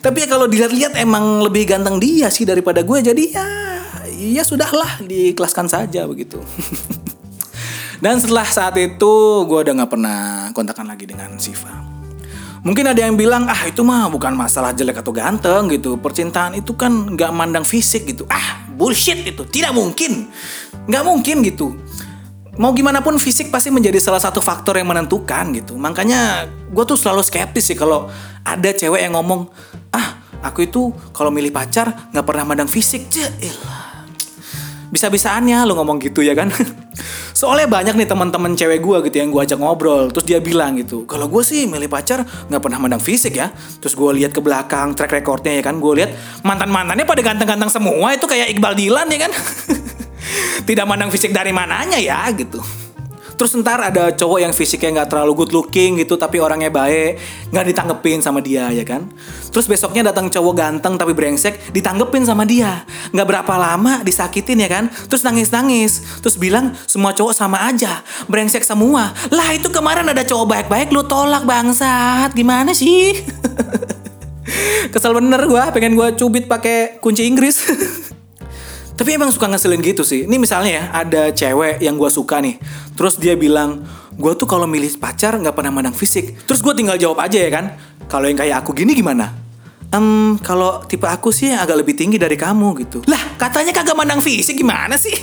Tapi 0.00 0.24
ya 0.24 0.28
kalau 0.32 0.48
dilihat-lihat 0.48 0.96
emang 0.96 1.44
lebih 1.44 1.68
ganteng 1.68 2.00
dia 2.00 2.32
sih 2.32 2.48
daripada 2.48 2.80
gue 2.80 2.98
jadi 3.04 3.24
ya 3.36 3.48
ya 4.16 4.42
sudahlah 4.44 5.04
diikhlaskan 5.04 5.68
saja 5.68 6.08
begitu. 6.08 6.40
Dan 8.04 8.16
setelah 8.16 8.48
saat 8.48 8.80
itu 8.80 9.12
gue 9.44 9.58
udah 9.60 9.72
nggak 9.76 9.90
pernah 9.92 10.48
kontakkan 10.56 10.88
lagi 10.88 11.04
dengan 11.04 11.36
Siva. 11.36 11.84
Mungkin 12.64 12.92
ada 12.92 13.00
yang 13.04 13.16
bilang 13.16 13.44
ah 13.48 13.68
itu 13.68 13.80
mah 13.84 14.08
bukan 14.08 14.32
masalah 14.36 14.72
jelek 14.72 15.04
atau 15.04 15.12
ganteng 15.12 15.68
gitu. 15.68 16.00
Percintaan 16.00 16.56
itu 16.56 16.72
kan 16.76 17.12
nggak 17.12 17.32
mandang 17.32 17.64
fisik 17.68 18.08
gitu. 18.08 18.24
Ah 18.32 18.64
bullshit 18.72 19.20
itu 19.20 19.44
tidak 19.52 19.76
mungkin, 19.76 20.32
nggak 20.88 21.04
mungkin 21.04 21.44
gitu 21.44 21.76
mau 22.60 22.76
gimana 22.76 23.00
pun 23.00 23.16
fisik 23.16 23.48
pasti 23.48 23.72
menjadi 23.72 23.96
salah 23.96 24.20
satu 24.20 24.44
faktor 24.44 24.76
yang 24.76 24.92
menentukan 24.92 25.48
gitu. 25.56 25.80
Makanya 25.80 26.44
gue 26.68 26.84
tuh 26.84 27.00
selalu 27.00 27.24
skeptis 27.24 27.72
sih 27.72 27.76
kalau 27.76 28.12
ada 28.44 28.68
cewek 28.76 29.00
yang 29.00 29.16
ngomong, 29.16 29.48
ah 29.96 30.20
aku 30.44 30.68
itu 30.68 30.92
kalau 31.16 31.32
milih 31.32 31.48
pacar 31.48 32.12
nggak 32.12 32.26
pernah 32.28 32.44
mandang 32.44 32.68
fisik. 32.68 33.08
Jelah. 33.08 34.04
Bisa-bisaannya 34.92 35.64
lo 35.64 35.72
ngomong 35.80 36.04
gitu 36.04 36.20
ya 36.20 36.36
kan. 36.36 36.52
Soalnya 37.40 37.64
banyak 37.70 37.96
nih 37.96 38.04
teman-teman 38.04 38.52
cewek 38.52 38.84
gue 38.84 38.96
gitu 39.08 39.16
yang 39.24 39.32
gue 39.32 39.40
ajak 39.40 39.56
ngobrol. 39.56 40.12
Terus 40.12 40.26
dia 40.28 40.42
bilang 40.44 40.76
gitu, 40.76 41.08
kalau 41.08 41.32
gue 41.32 41.40
sih 41.40 41.64
milih 41.64 41.88
pacar 41.88 42.28
nggak 42.28 42.60
pernah 42.60 42.76
mandang 42.76 43.00
fisik 43.00 43.40
ya. 43.40 43.48
Terus 43.80 43.96
gue 43.96 44.10
lihat 44.20 44.36
ke 44.36 44.44
belakang 44.44 44.92
track 44.92 45.16
recordnya 45.16 45.56
ya 45.56 45.64
kan. 45.64 45.80
Gue 45.80 46.04
lihat 46.04 46.12
mantan-mantannya 46.44 47.08
pada 47.08 47.24
ganteng-ganteng 47.24 47.72
semua. 47.72 48.12
Itu 48.12 48.28
kayak 48.28 48.52
Iqbal 48.52 48.76
Dilan 48.76 49.08
ya 49.08 49.18
kan. 49.24 49.32
tidak 50.64 50.86
mandang 50.86 51.10
fisik 51.12 51.34
dari 51.34 51.50
mananya 51.54 51.98
ya 51.98 52.26
gitu. 52.34 52.60
Terus 53.40 53.56
ntar 53.56 53.80
ada 53.80 54.12
cowok 54.12 54.36
yang 54.44 54.52
fisiknya 54.52 55.00
nggak 55.00 55.16
terlalu 55.16 55.32
good 55.32 55.56
looking 55.56 55.96
gitu 55.96 56.20
tapi 56.20 56.36
orangnya 56.44 56.68
baik 56.68 57.16
nggak 57.48 57.72
ditanggepin 57.72 58.20
sama 58.20 58.44
dia 58.44 58.68
ya 58.68 58.84
kan. 58.84 59.08
Terus 59.48 59.64
besoknya 59.64 60.12
datang 60.12 60.28
cowok 60.28 60.52
ganteng 60.52 61.00
tapi 61.00 61.16
brengsek 61.16 61.72
ditanggepin 61.72 62.28
sama 62.28 62.44
dia. 62.44 62.84
Nggak 63.16 63.24
berapa 63.32 63.54
lama 63.56 64.04
disakitin 64.04 64.60
ya 64.60 64.68
kan. 64.68 64.92
Terus 65.08 65.24
nangis 65.24 65.48
nangis. 65.48 66.04
Terus 66.20 66.36
bilang 66.36 66.76
semua 66.84 67.16
cowok 67.16 67.32
sama 67.32 67.64
aja 67.64 68.04
brengsek 68.28 68.60
semua. 68.60 69.16
Lah 69.32 69.56
itu 69.56 69.72
kemarin 69.72 70.04
ada 70.04 70.20
cowok 70.20 70.44
baik-baik 70.44 70.92
lu 70.92 71.00
tolak 71.08 71.48
bangsat 71.48 72.36
gimana 72.36 72.76
sih? 72.76 73.24
Kesel 74.92 75.16
bener 75.16 75.48
gue 75.48 75.64
pengen 75.72 75.96
gue 75.96 76.08
cubit 76.20 76.44
pakai 76.44 77.00
kunci 77.00 77.24
Inggris. 77.24 77.64
Tapi 79.00 79.16
emang 79.16 79.32
suka 79.32 79.48
ngeselin 79.48 79.80
gitu 79.80 80.04
sih. 80.04 80.28
Ini 80.28 80.36
misalnya 80.36 80.72
ya, 80.76 80.84
ada 80.92 81.22
cewek 81.32 81.80
yang 81.80 81.96
gue 81.96 82.12
suka 82.12 82.36
nih. 82.44 82.60
Terus 82.92 83.16
dia 83.16 83.32
bilang, 83.32 83.80
gue 84.12 84.32
tuh 84.36 84.44
kalau 84.44 84.68
milih 84.68 84.92
pacar 85.00 85.40
nggak 85.40 85.56
pernah 85.56 85.72
mandang 85.72 85.96
fisik. 85.96 86.44
Terus 86.44 86.60
gue 86.60 86.76
tinggal 86.76 87.00
jawab 87.00 87.24
aja 87.24 87.40
ya 87.40 87.48
kan. 87.48 87.80
Kalau 88.12 88.28
yang 88.28 88.36
kayak 88.36 88.60
aku 88.60 88.76
gini 88.76 88.92
gimana? 88.92 89.32
Um, 89.88 90.36
kalau 90.44 90.84
tipe 90.84 91.08
aku 91.08 91.32
sih 91.32 91.48
yang 91.48 91.64
agak 91.64 91.80
lebih 91.80 91.96
tinggi 91.96 92.20
dari 92.20 92.36
kamu 92.36 92.76
gitu. 92.84 93.00
Lah, 93.08 93.40
katanya 93.40 93.72
kagak 93.72 93.96
mandang 93.96 94.20
fisik 94.20 94.60
gimana 94.60 95.00
sih? 95.00 95.16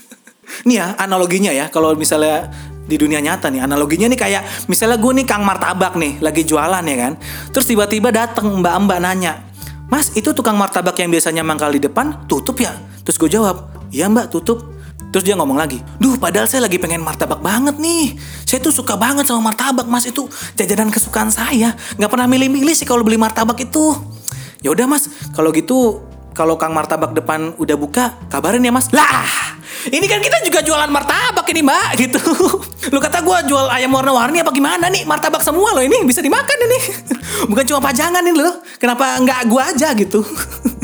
nih 0.66 0.80
ya, 0.80 0.96
analoginya 0.96 1.52
ya. 1.52 1.68
Kalau 1.68 1.92
misalnya 1.92 2.48
di 2.88 2.96
dunia 2.96 3.20
nyata 3.20 3.52
nih 3.52 3.62
analoginya 3.62 4.10
nih 4.10 4.18
kayak 4.18 4.42
misalnya 4.66 4.98
gue 4.98 5.12
nih 5.22 5.26
kang 5.28 5.46
martabak 5.46 5.94
nih 5.94 6.18
lagi 6.18 6.42
jualan 6.42 6.82
ya 6.82 6.96
kan 6.98 7.12
terus 7.54 7.70
tiba-tiba 7.70 8.10
dateng 8.10 8.58
mbak-mbak 8.58 8.98
nanya 8.98 9.46
mas 9.86 10.10
itu 10.18 10.34
tukang 10.34 10.58
martabak 10.58 10.98
yang 10.98 11.06
biasanya 11.06 11.46
mangkal 11.46 11.70
di 11.70 11.78
depan 11.78 12.26
tutup 12.26 12.58
ya 12.58 12.74
Terus 13.10 13.26
gue 13.26 13.42
jawab, 13.42 13.66
iya 13.90 14.06
mbak 14.06 14.30
tutup. 14.30 14.70
Terus 15.10 15.26
dia 15.26 15.34
ngomong 15.34 15.58
lagi, 15.58 15.82
duh 15.98 16.14
padahal 16.14 16.46
saya 16.46 16.70
lagi 16.70 16.78
pengen 16.78 17.02
martabak 17.02 17.42
banget 17.42 17.74
nih. 17.82 18.14
Saya 18.46 18.62
tuh 18.62 18.70
suka 18.70 18.94
banget 18.94 19.26
sama 19.26 19.50
martabak 19.50 19.90
mas 19.90 20.06
itu 20.06 20.30
jajanan 20.54 20.94
kesukaan 20.94 21.26
saya. 21.26 21.74
Gak 21.98 22.06
pernah 22.06 22.30
milih-milih 22.30 22.70
sih 22.70 22.86
kalau 22.86 23.02
beli 23.02 23.18
martabak 23.18 23.58
itu. 23.58 23.98
Ya 24.62 24.70
udah 24.70 24.86
mas, 24.86 25.10
kalau 25.34 25.50
gitu 25.50 26.06
kalau 26.38 26.54
Kang 26.54 26.70
Martabak 26.70 27.10
depan 27.10 27.50
udah 27.58 27.74
buka, 27.74 28.14
kabarin 28.30 28.62
ya 28.62 28.70
mas. 28.70 28.86
Lah, 28.94 29.58
ini 29.90 30.06
kan 30.06 30.22
kita 30.22 30.46
juga 30.46 30.62
jualan 30.62 30.86
martabak 30.94 31.50
ini 31.50 31.66
mbak 31.66 31.90
gitu. 32.06 32.22
Lu 32.94 33.02
kata 33.02 33.26
gue 33.26 33.50
jual 33.50 33.66
ayam 33.74 33.90
warna-warni 33.90 34.38
apa 34.38 34.54
gimana 34.54 34.86
nih? 34.86 35.02
Martabak 35.02 35.42
semua 35.42 35.74
loh 35.74 35.82
ini 35.82 36.06
bisa 36.06 36.22
dimakan 36.22 36.58
ini. 36.62 36.78
Bukan 37.50 37.66
cuma 37.66 37.82
pajangan 37.82 38.22
ini 38.22 38.38
loh. 38.38 38.62
Kenapa 38.78 39.18
nggak 39.18 39.50
gue 39.50 39.62
aja 39.74 39.90
gitu? 39.98 40.22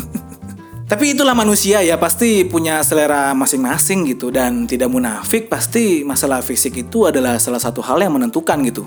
Tapi 0.86 1.18
itulah 1.18 1.34
manusia 1.34 1.82
ya 1.82 1.98
pasti 1.98 2.46
punya 2.46 2.78
selera 2.86 3.34
masing-masing 3.34 4.06
gitu 4.06 4.30
dan 4.30 4.70
tidak 4.70 4.86
munafik 4.86 5.50
pasti 5.50 6.06
masalah 6.06 6.38
fisik 6.46 6.78
itu 6.78 7.10
adalah 7.10 7.42
salah 7.42 7.58
satu 7.58 7.82
hal 7.82 7.98
yang 7.98 8.14
menentukan 8.14 8.54
gitu. 8.62 8.86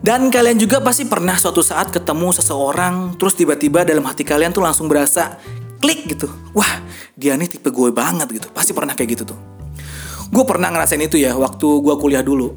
Dan 0.00 0.32
kalian 0.32 0.56
juga 0.56 0.80
pasti 0.80 1.04
pernah 1.04 1.36
suatu 1.36 1.60
saat 1.60 1.92
ketemu 1.92 2.32
seseorang 2.32 3.20
terus 3.20 3.36
tiba-tiba 3.36 3.84
dalam 3.84 4.00
hati 4.08 4.24
kalian 4.24 4.48
tuh 4.48 4.64
langsung 4.64 4.88
berasa 4.88 5.36
klik 5.84 6.08
gitu. 6.08 6.24
Wah, 6.56 6.80
dia 7.12 7.36
nih 7.36 7.52
tipe 7.52 7.68
gue 7.68 7.92
banget 7.92 8.40
gitu. 8.40 8.48
Pasti 8.56 8.72
pernah 8.72 8.96
kayak 8.96 9.20
gitu 9.20 9.36
tuh. 9.36 9.38
Gue 10.32 10.48
pernah 10.48 10.72
ngerasain 10.72 11.04
itu 11.04 11.20
ya 11.20 11.36
waktu 11.36 11.68
gue 11.84 11.94
kuliah 12.00 12.24
dulu. 12.24 12.56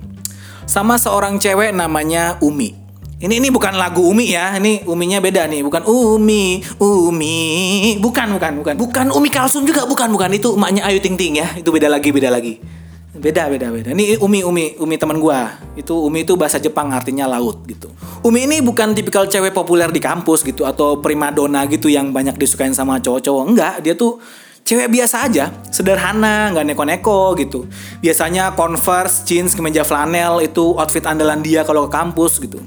Sama 0.64 0.96
seorang 0.96 1.36
cewek 1.36 1.76
namanya 1.76 2.40
Umi. 2.40 2.83
Ini 3.24 3.40
ini 3.40 3.48
bukan 3.48 3.80
lagu 3.80 4.04
Umi 4.04 4.36
ya, 4.36 4.60
ini 4.60 4.84
Uminya 4.84 5.24
beda 5.24 5.48
nih, 5.48 5.64
bukan 5.64 5.88
Umi, 5.88 6.60
Umi, 6.76 7.96
bukan 7.96 8.36
bukan 8.36 8.52
bukan, 8.60 8.76
bukan 8.76 9.06
Umi 9.16 9.32
Kalsum 9.32 9.64
juga, 9.64 9.88
bukan 9.88 10.12
bukan. 10.12 10.28
Itu 10.36 10.60
emaknya 10.60 10.84
Ayu 10.84 11.00
Ting 11.00 11.16
Ting 11.16 11.40
ya, 11.40 11.48
itu 11.56 11.72
beda 11.72 11.88
lagi 11.88 12.12
beda 12.12 12.28
lagi, 12.28 12.60
beda 13.16 13.48
beda 13.48 13.72
beda. 13.72 13.90
Ini 13.96 14.20
Umi 14.20 14.44
Umi 14.44 14.76
Umi 14.76 15.00
teman 15.00 15.24
gua, 15.24 15.56
itu 15.80 15.96
Umi 15.96 16.28
itu 16.28 16.36
bahasa 16.36 16.60
Jepang 16.60 16.92
artinya 16.92 17.24
laut 17.24 17.64
gitu. 17.64 17.96
Umi 18.28 18.44
ini 18.44 18.60
bukan 18.60 18.92
tipikal 18.92 19.24
cewek 19.24 19.56
populer 19.56 19.88
di 19.88 20.04
kampus 20.04 20.44
gitu 20.44 20.68
atau 20.68 21.00
primadona 21.00 21.64
gitu 21.72 21.88
yang 21.88 22.12
banyak 22.12 22.36
disukain 22.36 22.76
sama 22.76 23.00
cowok-cowok, 23.00 23.44
enggak, 23.48 23.74
dia 23.88 23.96
tuh 23.96 24.20
cewek 24.68 24.92
biasa 24.92 25.32
aja, 25.32 25.48
sederhana, 25.72 26.52
nggak 26.52 26.76
neko-neko 26.76 27.40
gitu. 27.40 27.72
Biasanya 28.04 28.52
converse, 28.52 29.24
jeans, 29.24 29.56
kemeja 29.56 29.88
flanel 29.88 30.44
itu 30.44 30.76
outfit 30.76 31.08
andalan 31.08 31.40
dia 31.40 31.64
kalau 31.64 31.88
ke 31.88 31.96
kampus 31.96 32.44
gitu. 32.44 32.60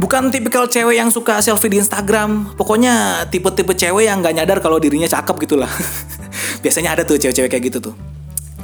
Bukan 0.00 0.32
tipikal 0.32 0.64
cewek 0.64 0.96
yang 0.96 1.12
suka 1.12 1.44
selfie 1.44 1.68
di 1.68 1.76
Instagram. 1.76 2.56
Pokoknya 2.56 3.28
tipe-tipe 3.28 3.76
cewek 3.76 4.08
yang 4.08 4.24
nggak 4.24 4.32
nyadar 4.32 4.58
kalau 4.64 4.80
dirinya 4.80 5.04
cakep 5.04 5.36
gitu 5.44 5.60
lah. 5.60 5.68
Biasanya 6.64 6.96
ada 6.96 7.04
tuh 7.04 7.20
cewek-cewek 7.20 7.52
kayak 7.52 7.64
gitu 7.68 7.92
tuh. 7.92 7.94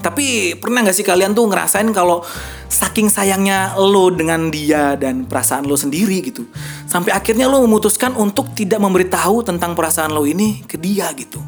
Tapi 0.01 0.57
pernah 0.57 0.87
gak 0.87 0.96
sih 0.96 1.05
kalian 1.05 1.35
tuh 1.35 1.51
ngerasain 1.51 1.90
kalau 1.90 2.22
saking 2.70 3.11
sayangnya 3.11 3.75
lo 3.75 4.09
dengan 4.14 4.49
dia 4.55 4.94
dan 4.96 5.29
perasaan 5.29 5.68
lo 5.68 5.77
sendiri 5.77 6.25
gitu. 6.25 6.49
Sampai 6.88 7.12
akhirnya 7.12 7.51
lo 7.51 7.61
memutuskan 7.68 8.16
untuk 8.16 8.57
tidak 8.57 8.81
memberitahu 8.81 9.44
tentang 9.44 9.77
perasaan 9.77 10.16
lo 10.16 10.25
ini 10.25 10.64
ke 10.64 10.81
dia 10.81 11.12
gitu. 11.12 11.42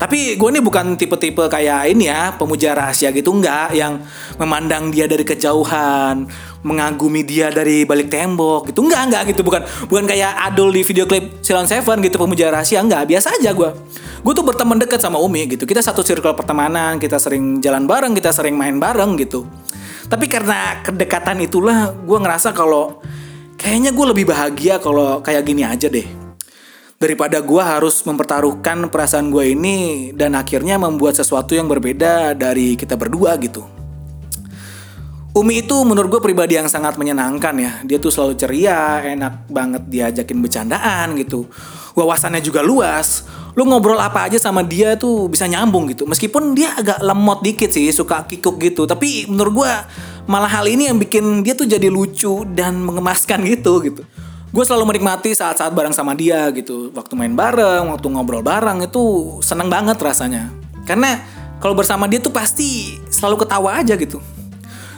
Tapi 0.00 0.40
gue 0.40 0.48
ini 0.48 0.64
bukan 0.64 0.96
tipe-tipe 0.96 1.44
kayak 1.52 1.92
ini 1.92 2.08
ya, 2.08 2.32
pemuja 2.32 2.72
rahasia 2.72 3.12
gitu 3.12 3.36
enggak 3.36 3.76
yang 3.76 4.00
memandang 4.40 4.88
dia 4.88 5.04
dari 5.04 5.28
kejauhan, 5.28 6.24
mengagumi 6.60 7.24
dia 7.24 7.48
dari 7.48 7.88
balik 7.88 8.12
tembok 8.12 8.68
gitu. 8.68 8.84
Enggak, 8.84 9.02
enggak 9.08 9.22
gitu, 9.32 9.40
bukan 9.40 9.64
bukan 9.88 10.04
kayak 10.04 10.32
Adul 10.50 10.72
di 10.72 10.84
video 10.84 11.08
klip 11.08 11.40
Silon 11.40 11.64
Seven 11.64 12.04
gitu 12.04 12.20
pemuja 12.20 12.52
rahasia 12.52 12.84
enggak, 12.84 13.08
biasa 13.08 13.40
aja 13.40 13.50
gue. 13.56 13.70
Gue 14.20 14.32
tuh 14.36 14.44
berteman 14.44 14.76
dekat 14.76 15.00
sama 15.00 15.16
Umi 15.16 15.48
gitu. 15.48 15.64
Kita 15.64 15.80
satu 15.80 16.04
circle 16.04 16.36
pertemanan, 16.36 17.00
kita 17.00 17.16
sering 17.16 17.64
jalan 17.64 17.88
bareng, 17.88 18.12
kita 18.12 18.30
sering 18.30 18.52
main 18.52 18.76
bareng 18.76 19.16
gitu. 19.16 19.48
Tapi 20.10 20.26
karena 20.28 20.84
kedekatan 20.84 21.40
itulah 21.40 21.94
gue 21.94 22.18
ngerasa 22.18 22.52
kalau 22.52 23.00
kayaknya 23.56 23.94
gue 23.96 24.06
lebih 24.12 24.26
bahagia 24.28 24.76
kalau 24.82 25.24
kayak 25.24 25.46
gini 25.46 25.62
aja 25.64 25.88
deh 25.88 26.30
daripada 27.00 27.40
gue 27.40 27.62
harus 27.64 28.04
mempertaruhkan 28.04 28.92
perasaan 28.92 29.32
gue 29.32 29.56
ini 29.56 30.12
dan 30.12 30.36
akhirnya 30.36 30.76
membuat 30.76 31.16
sesuatu 31.16 31.56
yang 31.56 31.64
berbeda 31.64 32.36
dari 32.36 32.76
kita 32.76 32.92
berdua 33.00 33.40
gitu. 33.40 33.79
Umi 35.30 35.62
itu 35.62 35.76
menurut 35.86 36.18
gue 36.18 36.22
pribadi 36.26 36.58
yang 36.58 36.66
sangat 36.66 36.98
menyenangkan 36.98 37.54
ya. 37.54 37.72
Dia 37.86 38.02
tuh 38.02 38.10
selalu 38.10 38.34
ceria, 38.34 38.98
enak 38.98 39.46
banget 39.46 39.86
diajakin 39.86 40.42
bercandaan 40.42 41.14
gitu. 41.22 41.46
Wawasannya 41.94 42.42
juga 42.42 42.66
luas. 42.66 43.22
Lu 43.54 43.62
ngobrol 43.62 44.02
apa 44.02 44.26
aja 44.26 44.42
sama 44.42 44.66
dia 44.66 44.98
tuh 44.98 45.30
bisa 45.30 45.46
nyambung 45.46 45.86
gitu. 45.86 46.02
Meskipun 46.02 46.58
dia 46.58 46.74
agak 46.74 46.98
lemot 46.98 47.46
dikit 47.46 47.70
sih, 47.70 47.94
suka 47.94 48.26
kikuk 48.26 48.58
gitu. 48.58 48.90
Tapi 48.90 49.30
menurut 49.30 49.62
gue 49.62 49.72
malah 50.26 50.50
hal 50.50 50.66
ini 50.66 50.90
yang 50.90 50.98
bikin 50.98 51.46
dia 51.46 51.54
tuh 51.54 51.70
jadi 51.70 51.86
lucu 51.86 52.42
dan 52.50 52.82
mengemaskan 52.82 53.46
gitu 53.46 53.86
gitu. 53.86 54.02
Gue 54.50 54.64
selalu 54.66 54.98
menikmati 54.98 55.30
saat-saat 55.30 55.70
bareng 55.70 55.94
sama 55.94 56.18
dia 56.18 56.50
gitu. 56.50 56.90
Waktu 56.90 57.14
main 57.14 57.38
bareng, 57.38 57.86
waktu 57.94 58.06
ngobrol 58.10 58.42
bareng 58.42 58.82
itu 58.82 59.38
seneng 59.46 59.70
banget 59.70 59.94
rasanya. 59.94 60.50
Karena 60.82 61.22
kalau 61.62 61.78
bersama 61.78 62.10
dia 62.10 62.18
tuh 62.18 62.34
pasti 62.34 62.98
selalu 63.06 63.46
ketawa 63.46 63.78
aja 63.78 63.94
gitu 63.94 64.18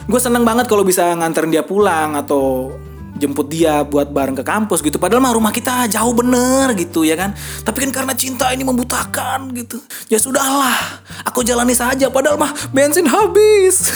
gue 0.03 0.19
seneng 0.19 0.43
banget 0.43 0.67
kalau 0.67 0.83
bisa 0.83 1.15
nganterin 1.15 1.51
dia 1.51 1.63
pulang 1.63 2.19
atau 2.19 2.75
jemput 3.13 3.47
dia 3.47 3.85
buat 3.85 4.09
bareng 4.09 4.35
ke 4.41 4.43
kampus 4.43 4.81
gitu. 4.83 4.97
Padahal 4.97 5.21
mah 5.23 5.33
rumah 5.37 5.53
kita 5.53 5.87
jauh 5.87 6.11
bener 6.11 6.73
gitu 6.75 7.05
ya 7.05 7.15
kan? 7.15 7.31
Tapi 7.63 7.87
kan 7.87 7.91
karena 7.93 8.13
cinta 8.17 8.51
ini 8.51 8.65
membutakan 8.65 9.53
gitu. 9.55 9.79
Ya 10.09 10.17
sudahlah 10.19 10.99
aku 11.23 11.45
jalani 11.45 11.77
saja. 11.77 12.09
Padahal 12.09 12.35
mah 12.35 12.51
bensin 12.73 13.07
habis. 13.07 13.87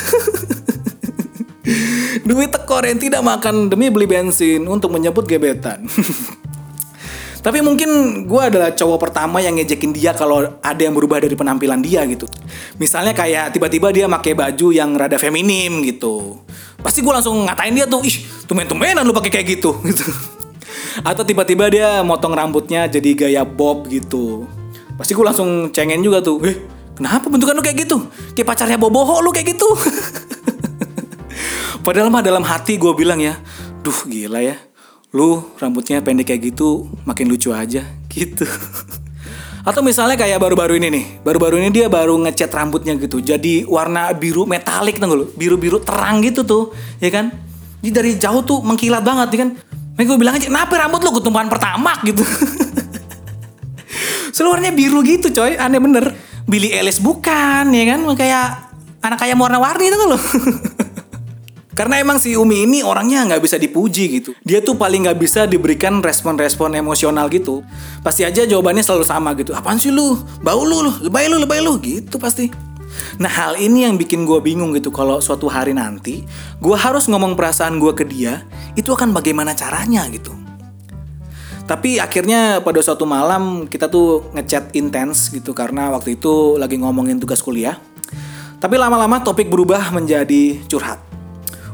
Duit 2.28 2.48
tekor 2.48 2.88
yang 2.88 2.96
tidak 2.96 3.20
makan 3.20 3.68
demi 3.68 3.92
beli 3.92 4.08
bensin 4.08 4.64
untuk 4.72 4.88
menyebut 4.88 5.28
gebetan 5.28 5.84
Tapi 7.48 7.64
mungkin 7.64 7.90
gue 8.28 8.42
adalah 8.44 8.76
cowok 8.76 9.08
pertama 9.08 9.40
yang 9.40 9.56
ngejekin 9.56 9.96
dia 9.96 10.12
kalau 10.12 10.60
ada 10.60 10.82
yang 10.84 10.92
berubah 10.92 11.24
dari 11.24 11.32
penampilan 11.32 11.80
dia 11.80 12.04
gitu. 12.04 12.28
Misalnya 12.76 13.16
kayak 13.16 13.56
tiba-tiba 13.56 13.88
dia 13.96 14.04
pakai 14.12 14.36
baju 14.36 14.68
yang 14.76 14.92
rada 15.00 15.16
feminim 15.16 15.80
gitu. 15.88 16.44
Pasti 16.84 17.00
gue 17.00 17.08
langsung 17.08 17.48
ngatain 17.48 17.72
dia 17.72 17.88
tuh, 17.88 18.04
ih 18.04 18.20
tumen-tumenan 18.52 19.08
lu 19.08 19.16
pakai 19.16 19.32
kayak 19.32 19.48
gitu 19.48 19.80
gitu. 19.88 20.04
Atau 21.08 21.24
tiba-tiba 21.24 21.72
dia 21.72 22.04
motong 22.04 22.36
rambutnya 22.36 22.84
jadi 22.92 23.16
gaya 23.16 23.48
bob 23.48 23.88
gitu. 23.88 24.44
Pasti 25.00 25.16
gue 25.16 25.24
langsung 25.24 25.72
cengin 25.72 26.04
juga 26.04 26.20
tuh, 26.20 26.44
eh 26.44 26.68
kenapa 27.00 27.32
bentukan 27.32 27.56
lu 27.56 27.64
kayak 27.64 27.88
gitu? 27.88 28.12
Kayak 28.36 28.60
pacarnya 28.60 28.76
boboho 28.76 29.24
lu 29.24 29.32
kayak 29.32 29.56
gitu. 29.56 29.72
Padahal 31.88 32.12
mah 32.12 32.20
dalam 32.20 32.44
hati 32.44 32.76
gue 32.76 32.92
bilang 32.92 33.24
ya, 33.24 33.40
duh 33.80 34.04
gila 34.04 34.44
ya 34.44 34.67
lu 35.16 35.56
rambutnya 35.56 36.04
pendek 36.04 36.36
kayak 36.36 36.52
gitu 36.52 36.92
makin 37.08 37.32
lucu 37.32 37.56
aja 37.56 37.84
gitu. 38.14 38.44
Atau 39.68 39.84
misalnya 39.84 40.16
kayak 40.16 40.40
baru-baru 40.40 40.80
ini 40.80 40.88
nih 40.88 41.06
baru-baru 41.24 41.60
ini 41.60 41.70
dia 41.72 41.88
baru 41.92 42.16
ngecat 42.24 42.52
rambutnya 42.52 42.96
gitu 42.96 43.20
jadi 43.20 43.68
warna 43.68 44.12
biru 44.16 44.48
metalik 44.48 45.00
tuh 45.00 45.08
lu? 45.12 45.26
Biru-biru 45.36 45.80
terang 45.84 46.24
gitu 46.24 46.44
tuh 46.44 46.76
ya 47.00 47.12
kan? 47.12 47.32
Jadi 47.84 47.92
dari 47.94 48.12
jauh 48.16 48.44
tuh 48.44 48.60
mengkilat 48.64 49.04
banget 49.04 49.28
ya 49.36 49.40
kan? 49.44 49.50
Mereka 49.96 50.08
gue 50.14 50.20
bilang 50.20 50.36
aja 50.40 50.48
kenapa 50.48 50.74
rambut 50.76 51.02
lu 51.04 51.12
ketumpahan 51.16 51.50
pertama? 51.52 51.96
gitu. 52.08 52.24
Seluruhnya 54.36 54.72
biru 54.72 55.04
gitu 55.04 55.32
coy 55.32 55.56
aneh 55.56 55.80
bener. 55.80 56.16
Billy 56.48 56.72
Ellis 56.72 57.04
bukan 57.04 57.68
ya 57.76 57.84
kan? 57.92 58.08
Kayak 58.16 58.68
anak 59.04 59.20
kayak 59.20 59.36
warna-warni 59.40 59.88
itu 59.88 59.98
loh 60.08 60.20
Karena 61.78 62.02
emang 62.02 62.18
si 62.18 62.34
Umi 62.34 62.66
ini 62.66 62.82
orangnya 62.82 63.22
nggak 63.30 63.38
bisa 63.46 63.62
dipuji 63.62 64.18
gitu. 64.18 64.34
Dia 64.42 64.66
tuh 64.66 64.74
paling 64.82 65.06
nggak 65.06 65.22
bisa 65.22 65.46
diberikan 65.46 66.02
respon-respon 66.02 66.74
emosional 66.74 67.30
gitu. 67.30 67.62
Pasti 68.02 68.26
aja 68.26 68.50
jawabannya 68.50 68.82
selalu 68.82 69.06
sama 69.06 69.38
gitu. 69.38 69.54
Apaan 69.54 69.78
sih 69.78 69.94
lu? 69.94 70.18
Bau 70.42 70.66
lu, 70.66 70.82
lu. 70.82 70.92
lebay 71.06 71.30
lu, 71.30 71.38
lebay 71.38 71.62
lu. 71.62 71.78
Gitu 71.78 72.18
pasti. 72.18 72.50
Nah 73.22 73.30
hal 73.30 73.62
ini 73.62 73.86
yang 73.86 73.94
bikin 73.94 74.26
gue 74.26 74.42
bingung 74.42 74.74
gitu 74.74 74.90
kalau 74.90 75.22
suatu 75.22 75.46
hari 75.46 75.78
nanti 75.78 76.26
gue 76.58 76.74
harus 76.74 77.06
ngomong 77.06 77.38
perasaan 77.38 77.78
gue 77.78 77.94
ke 77.94 78.02
dia 78.10 78.42
itu 78.74 78.90
akan 78.90 79.14
bagaimana 79.14 79.54
caranya 79.54 80.02
gitu. 80.10 80.34
Tapi 81.70 82.02
akhirnya 82.02 82.64
pada 82.64 82.82
suatu 82.82 83.06
malam 83.06 83.70
kita 83.70 83.86
tuh 83.86 84.34
ngechat 84.34 84.74
intens 84.74 85.30
gitu 85.30 85.54
karena 85.54 85.94
waktu 85.94 86.18
itu 86.18 86.58
lagi 86.58 86.82
ngomongin 86.82 87.22
tugas 87.22 87.44
kuliah. 87.44 87.78
Tapi 88.58 88.74
lama-lama 88.82 89.22
topik 89.22 89.46
berubah 89.46 89.94
menjadi 89.94 90.58
curhat. 90.66 91.07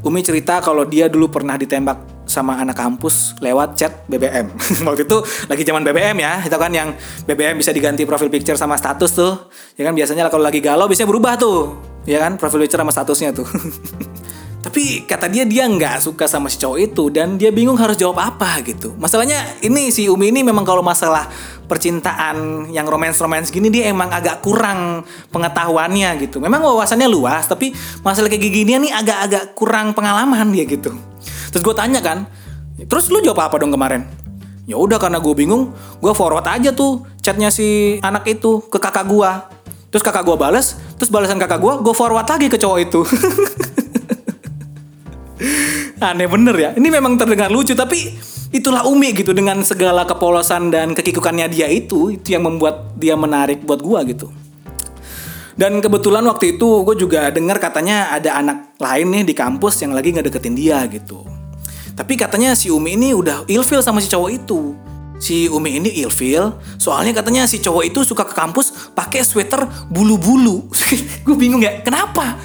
Umi 0.03 0.19
cerita 0.19 0.59
kalau 0.59 0.83
dia 0.83 1.07
dulu 1.07 1.31
pernah 1.31 1.55
ditembak 1.55 2.27
sama 2.27 2.59
anak 2.59 2.75
kampus 2.75 3.39
lewat 3.39 3.79
chat 3.79 4.03
BBM. 4.11 4.51
Waktu 4.87 5.07
itu 5.07 5.17
lagi 5.47 5.63
zaman 5.63 5.79
BBM 5.87 6.19
ya, 6.19 6.43
itu 6.43 6.57
kan 6.59 6.71
yang 6.75 6.91
BBM 7.23 7.55
bisa 7.55 7.71
diganti 7.71 8.03
profil 8.03 8.27
picture 8.27 8.59
sama 8.59 8.75
status 8.75 9.15
tuh. 9.15 9.47
Ya 9.79 9.87
kan 9.87 9.95
biasanya 9.95 10.27
kalau 10.27 10.43
lagi 10.43 10.59
galau 10.59 10.91
biasanya 10.91 11.07
berubah 11.07 11.39
tuh. 11.39 11.79
Ya 12.03 12.19
kan 12.19 12.35
profil 12.35 12.67
picture 12.67 12.83
sama 12.83 12.91
statusnya 12.91 13.31
tuh. 13.31 13.47
Tapi 14.63 15.03
kata 15.03 15.27
dia 15.27 15.43
dia 15.43 15.67
nggak 15.67 15.99
suka 15.99 16.23
sama 16.23 16.47
si 16.47 16.55
cowok 16.55 16.79
itu 16.79 17.11
dan 17.11 17.35
dia 17.35 17.51
bingung 17.51 17.75
harus 17.75 17.99
jawab 17.99 18.23
apa 18.23 18.63
gitu. 18.63 18.95
Masalahnya 18.95 19.59
ini 19.59 19.91
si 19.91 20.07
Umi 20.07 20.31
ini 20.31 20.39
memang 20.39 20.63
kalau 20.63 20.79
masalah 20.79 21.27
percintaan 21.67 22.71
yang 22.71 22.87
romance-romance 22.87 23.51
gini 23.51 23.67
dia 23.67 23.91
emang 23.91 24.07
agak 24.07 24.39
kurang 24.39 25.03
pengetahuannya 25.35 26.15
gitu. 26.23 26.39
Memang 26.39 26.63
wawasannya 26.63 27.11
luas 27.11 27.43
tapi 27.43 27.75
masalah 28.07 28.31
kayak 28.31 28.39
gini 28.39 28.87
nih 28.87 28.91
agak-agak 28.95 29.51
kurang 29.51 29.91
pengalaman 29.91 30.47
dia 30.55 30.63
gitu. 30.63 30.95
Terus 31.51 31.59
gue 31.59 31.75
tanya 31.75 31.99
kan, 31.99 32.23
terus 32.87 33.11
lu 33.11 33.19
jawab 33.19 33.51
apa 33.51 33.59
dong 33.59 33.75
kemarin? 33.75 34.07
Ya 34.63 34.79
udah 34.79 34.95
karena 34.95 35.19
gue 35.19 35.35
bingung, 35.35 35.75
gue 35.99 36.13
forward 36.15 36.47
aja 36.47 36.71
tuh 36.71 37.03
chatnya 37.19 37.51
si 37.51 37.99
anak 37.99 38.23
itu 38.31 38.63
ke 38.71 38.79
kakak 38.79 39.11
gue. 39.11 39.31
Terus 39.91 40.01
kakak 40.01 40.23
gue 40.23 40.39
balas, 40.39 40.79
terus 40.95 41.11
balasan 41.11 41.35
kakak 41.35 41.59
gue, 41.59 41.73
gue 41.83 41.93
forward 41.93 42.25
lagi 42.25 42.47
ke 42.47 42.55
cowok 42.55 42.79
itu. 42.79 43.03
Aneh 45.99 46.27
bener 46.27 46.55
ya. 46.55 46.69
Ini 46.75 46.87
memang 46.87 47.19
terdengar 47.19 47.51
lucu 47.51 47.75
tapi 47.75 48.15
itulah 48.53 48.85
Umi 48.87 49.11
gitu 49.11 49.35
dengan 49.35 49.59
segala 49.65 50.07
kepolosan 50.07 50.71
dan 50.71 50.93
kekikukannya 50.95 51.49
dia 51.51 51.67
itu 51.67 52.13
itu 52.13 52.35
yang 52.35 52.47
membuat 52.47 52.95
dia 52.95 53.17
menarik 53.17 53.63
buat 53.63 53.83
gua 53.83 54.03
gitu. 54.07 54.31
Dan 55.53 55.77
kebetulan 55.85 56.25
waktu 56.25 56.57
itu 56.57 56.81
gue 56.81 56.95
juga 56.97 57.29
dengar 57.29 57.61
katanya 57.61 58.09
ada 58.09 58.41
anak 58.41 58.73
lain 58.81 59.13
nih 59.13 59.23
di 59.29 59.33
kampus 59.37 59.85
yang 59.85 59.93
lagi 59.93 60.09
ngedeketin 60.09 60.57
dia 60.57 60.81
gitu. 60.89 61.21
Tapi 61.93 62.17
katanya 62.17 62.57
si 62.57 62.73
Umi 62.73 62.97
ini 62.97 63.13
udah 63.13 63.45
ilfil 63.45 63.85
sama 63.85 64.01
si 64.01 64.09
cowok 64.09 64.31
itu. 64.33 64.61
si 65.23 65.47
Umi 65.47 65.79
ini 65.79 66.03
ilfil 66.03 66.51
soalnya 66.75 67.23
katanya 67.23 67.47
si 67.47 67.63
cowok 67.63 67.83
itu 67.87 68.03
suka 68.03 68.27
ke 68.27 68.35
kampus 68.35 68.91
pakai 68.91 69.23
sweater 69.23 69.63
bulu-bulu 69.87 70.67
gue 71.25 71.35
bingung 71.39 71.63
ya 71.63 71.79
kenapa 71.79 72.35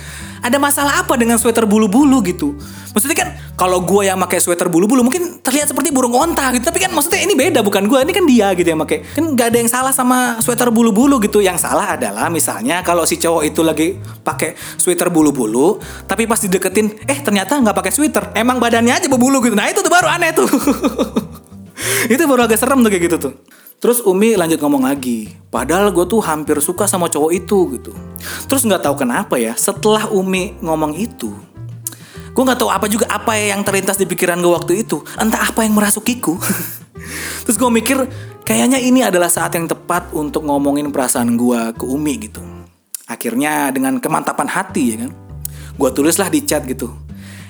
ada 0.43 0.57
masalah 0.57 1.03
apa 1.03 1.15
dengan 1.19 1.37
sweater 1.37 1.65
bulu-bulu 1.65 2.23
gitu? 2.25 2.55
Maksudnya 2.95 3.17
kan 3.17 3.29
kalau 3.55 3.83
gue 3.85 4.07
yang 4.09 4.19
pakai 4.23 4.39
sweater 4.41 4.67
bulu-bulu 4.71 5.07
mungkin 5.07 5.43
terlihat 5.43 5.71
seperti 5.71 5.91
burung 5.91 6.15
onta 6.15 6.51
gitu. 6.55 6.67
Tapi 6.67 6.79
kan 6.83 6.91
maksudnya 6.95 7.23
ini 7.23 7.35
beda 7.35 7.61
bukan 7.63 7.87
gue 7.87 7.99
ini 8.03 8.13
kan 8.15 8.25
dia 8.25 8.51
gitu 8.55 8.69
yang 8.69 8.81
pakai. 8.83 8.99
Kan 9.15 9.25
gak 9.35 9.55
ada 9.55 9.59
yang 9.61 9.71
salah 9.71 9.93
sama 9.93 10.39
sweater 10.41 10.71
bulu-bulu 10.73 11.19
gitu. 11.23 11.39
Yang 11.45 11.69
salah 11.69 11.99
adalah 11.99 12.27
misalnya 12.33 12.81
kalau 12.83 13.07
si 13.07 13.19
cowok 13.21 13.43
itu 13.47 13.61
lagi 13.63 13.95
pakai 14.25 14.59
sweater 14.79 15.11
bulu-bulu 15.13 15.79
tapi 16.09 16.25
pas 16.25 16.41
dideketin 16.41 17.07
eh 17.07 17.19
ternyata 17.21 17.59
nggak 17.59 17.77
pakai 17.77 17.93
sweater. 17.93 18.35
Emang 18.35 18.59
badannya 18.59 18.95
aja 18.99 19.07
berbulu 19.07 19.45
gitu. 19.45 19.55
Nah 19.55 19.69
itu 19.69 19.85
tuh 19.85 19.93
baru 19.93 20.09
aneh 20.09 20.33
tuh. 20.33 20.49
Itu 22.11 22.27
baru 22.27 22.51
agak 22.51 22.59
serem 22.59 22.83
tuh 22.83 22.91
kayak 22.91 23.05
gitu 23.07 23.17
tuh 23.23 23.33
Terus 23.79 24.03
Umi 24.03 24.35
lanjut 24.35 24.59
ngomong 24.59 24.91
lagi, 24.91 25.31
padahal 25.55 25.95
gue 25.95 26.03
tuh 26.11 26.19
hampir 26.19 26.59
suka 26.59 26.91
sama 26.91 27.07
cowok 27.07 27.31
itu 27.31 27.79
gitu. 27.79 27.95
Terus 28.51 28.67
nggak 28.67 28.83
tahu 28.83 29.07
kenapa 29.07 29.39
ya, 29.39 29.55
setelah 29.55 30.11
Umi 30.11 30.59
ngomong 30.59 30.99
itu, 30.99 31.31
gue 32.35 32.43
nggak 32.43 32.59
tahu 32.59 32.75
apa 32.75 32.91
juga 32.91 33.07
apa 33.07 33.39
yang 33.39 33.63
terlintas 33.63 33.95
di 33.95 34.11
pikiran 34.11 34.43
gue 34.43 34.51
waktu 34.51 34.83
itu, 34.83 34.99
entah 35.15 35.47
apa 35.47 35.63
yang 35.63 35.79
merasukiku. 35.79 36.35
Terus 37.47 37.55
gue 37.55 37.71
mikir, 37.71 38.03
kayaknya 38.43 38.83
ini 38.83 39.07
adalah 39.07 39.31
saat 39.31 39.55
yang 39.55 39.71
tepat 39.71 40.11
untuk 40.11 40.43
ngomongin 40.43 40.91
perasaan 40.91 41.39
gue 41.39 41.79
ke 41.79 41.87
Umi 41.87 42.19
gitu. 42.19 42.43
Akhirnya 43.07 43.71
dengan 43.71 44.03
kemantapan 44.03 44.51
hati 44.51 44.85
ya 44.91 45.07
kan, 45.07 45.15
gue 45.79 45.91
tulislah 45.95 46.27
di 46.27 46.43
chat 46.43 46.67
gitu. 46.67 46.91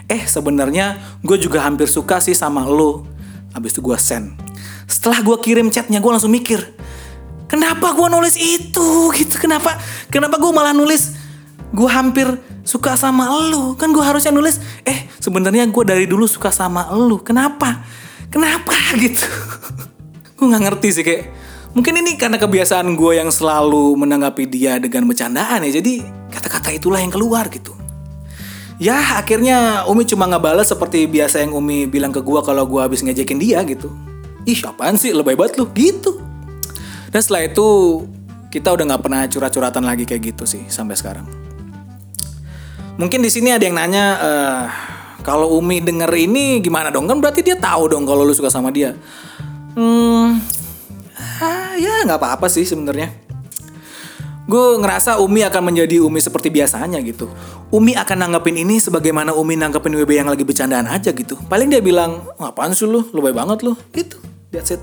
Eh 0.04 0.28
sebenarnya 0.28 1.00
gue 1.24 1.40
juga 1.40 1.64
hampir 1.64 1.88
suka 1.88 2.20
sih 2.20 2.36
sama 2.36 2.68
lo. 2.68 3.08
Habis 3.56 3.72
itu 3.72 3.80
gue 3.80 3.96
send 3.96 4.47
setelah 4.88 5.20
gue 5.20 5.36
kirim 5.44 5.68
chatnya 5.68 6.00
gue 6.00 6.10
langsung 6.10 6.32
mikir 6.32 6.64
kenapa 7.48 7.92
gue 7.96 8.08
nulis 8.08 8.34
itu? 8.40 8.88
Gitu 9.18 9.36
kenapa 9.36 9.76
kenapa 10.08 10.40
gue 10.40 10.52
malah 10.52 10.72
nulis 10.72 11.16
gue 11.68 11.88
hampir 11.88 12.26
suka 12.64 12.96
sama 12.96 13.28
lo 13.28 13.76
kan 13.76 13.92
gue 13.92 14.00
harusnya 14.00 14.32
nulis 14.32 14.56
eh 14.88 15.08
sebenarnya 15.20 15.68
gue 15.68 15.84
dari 15.84 16.04
dulu 16.08 16.24
suka 16.24 16.48
sama 16.48 16.88
lo 16.92 17.20
kenapa? 17.20 17.84
Kenapa? 18.28 18.76
Gitu. 19.02 19.24
Gue 20.36 20.46
nggak 20.48 20.62
ngerti 20.68 20.88
sih 20.92 21.04
kayak 21.04 21.32
mungkin 21.72 22.00
ini 22.00 22.16
karena 22.16 22.36
kebiasaan 22.40 22.92
gue 22.96 23.12
yang 23.20 23.32
selalu 23.32 23.96
menanggapi 23.96 24.44
dia 24.48 24.76
dengan 24.80 25.08
bercandaan 25.08 25.64
ya. 25.68 25.80
Jadi 25.80 26.04
kata-kata 26.32 26.72
itulah 26.72 27.00
yang 27.00 27.12
keluar 27.12 27.48
gitu. 27.52 27.72
Ya 28.78 29.18
akhirnya 29.18 29.88
Umi 29.90 30.06
cuma 30.06 30.30
ngebales 30.30 30.70
seperti 30.70 31.08
biasa 31.10 31.42
yang 31.42 31.56
Umi 31.56 31.90
bilang 31.90 32.14
ke 32.14 32.22
gue 32.22 32.40
kalau 32.46 32.62
gue 32.62 32.78
habis 32.78 33.02
ngejekin 33.02 33.40
dia 33.40 33.58
gitu 33.66 33.90
ih 34.48 34.58
apaan 34.64 34.96
sih? 34.96 35.12
Lebay 35.12 35.36
banget 35.36 35.60
lu. 35.60 35.68
Gitu. 35.76 36.16
Dan 37.12 37.20
setelah 37.20 37.44
itu 37.44 37.68
kita 38.48 38.72
udah 38.72 38.84
nggak 38.88 39.02
pernah 39.04 39.20
curhat-curhatan 39.28 39.84
lagi 39.84 40.08
kayak 40.08 40.32
gitu 40.32 40.48
sih 40.48 40.64
sampai 40.72 40.96
sekarang. 40.96 41.28
Mungkin 42.96 43.20
di 43.20 43.30
sini 43.30 43.52
ada 43.52 43.62
yang 43.62 43.76
nanya 43.76 44.04
uh, 44.18 44.64
kalau 45.20 45.52
Umi 45.60 45.84
denger 45.84 46.10
ini 46.16 46.64
gimana 46.64 46.88
dong? 46.88 47.04
Kan 47.04 47.20
berarti 47.20 47.44
dia 47.44 47.60
tahu 47.60 47.92
dong 47.92 48.08
kalau 48.08 48.24
lu 48.24 48.32
suka 48.32 48.48
sama 48.48 48.72
dia. 48.72 48.96
Hmm 49.76 50.58
ah, 51.42 51.74
ya 51.78 52.04
nggak 52.06 52.18
apa-apa 52.18 52.46
sih 52.50 52.66
sebenarnya. 52.66 53.10
Gue 54.48 54.80
ngerasa 54.80 55.20
Umi 55.20 55.44
akan 55.44 55.60
menjadi 55.60 56.00
Umi 56.00 56.24
seperti 56.24 56.48
biasanya 56.48 57.04
gitu. 57.04 57.28
Umi 57.68 57.92
akan 57.92 58.16
nanggepin 58.24 58.56
ini 58.56 58.80
sebagaimana 58.80 59.36
Umi 59.36 59.60
nanggepin 59.60 59.92
WB 59.92 60.24
yang 60.24 60.28
lagi 60.32 60.40
bercandaan 60.40 60.88
aja 60.88 61.12
gitu. 61.12 61.36
Paling 61.52 61.68
dia 61.68 61.84
bilang, 61.84 62.24
ngapain 62.40 62.72
sih 62.72 62.88
lu, 62.88 63.04
lebay 63.12 63.36
banget 63.36 63.60
lu, 63.60 63.76
gitu. 63.92 64.16
That's 64.48 64.72
it. 64.72 64.82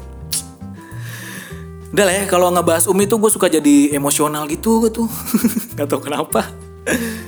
Udah 1.95 2.06
lah 2.06 2.15
ya, 2.21 2.23
kalau 2.28 2.51
ngebahas 2.51 2.91
Umi 2.91 3.08
tuh 3.08 3.17
gue 3.23 3.32
suka 3.32 3.47
jadi 3.47 3.95
emosional 3.95 4.45
gitu 4.51 4.84
gitu. 4.86 5.08
Gak 5.80 5.88
tau 5.88 6.04
kenapa. 6.04 6.51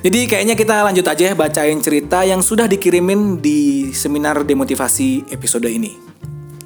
Jadi 0.06 0.30
kayaknya 0.30 0.54
kita 0.54 0.86
lanjut 0.86 1.08
aja 1.08 1.23
ya 1.32 1.34
bacain 1.34 1.82
cerita 1.82 2.21
yang 2.21 2.45
sudah 2.45 2.69
dikirimin 2.69 3.41
di 3.41 3.89
seminar 3.89 4.45
demotivasi 4.45 5.34
episode 5.34 5.65
ini. 5.65 5.97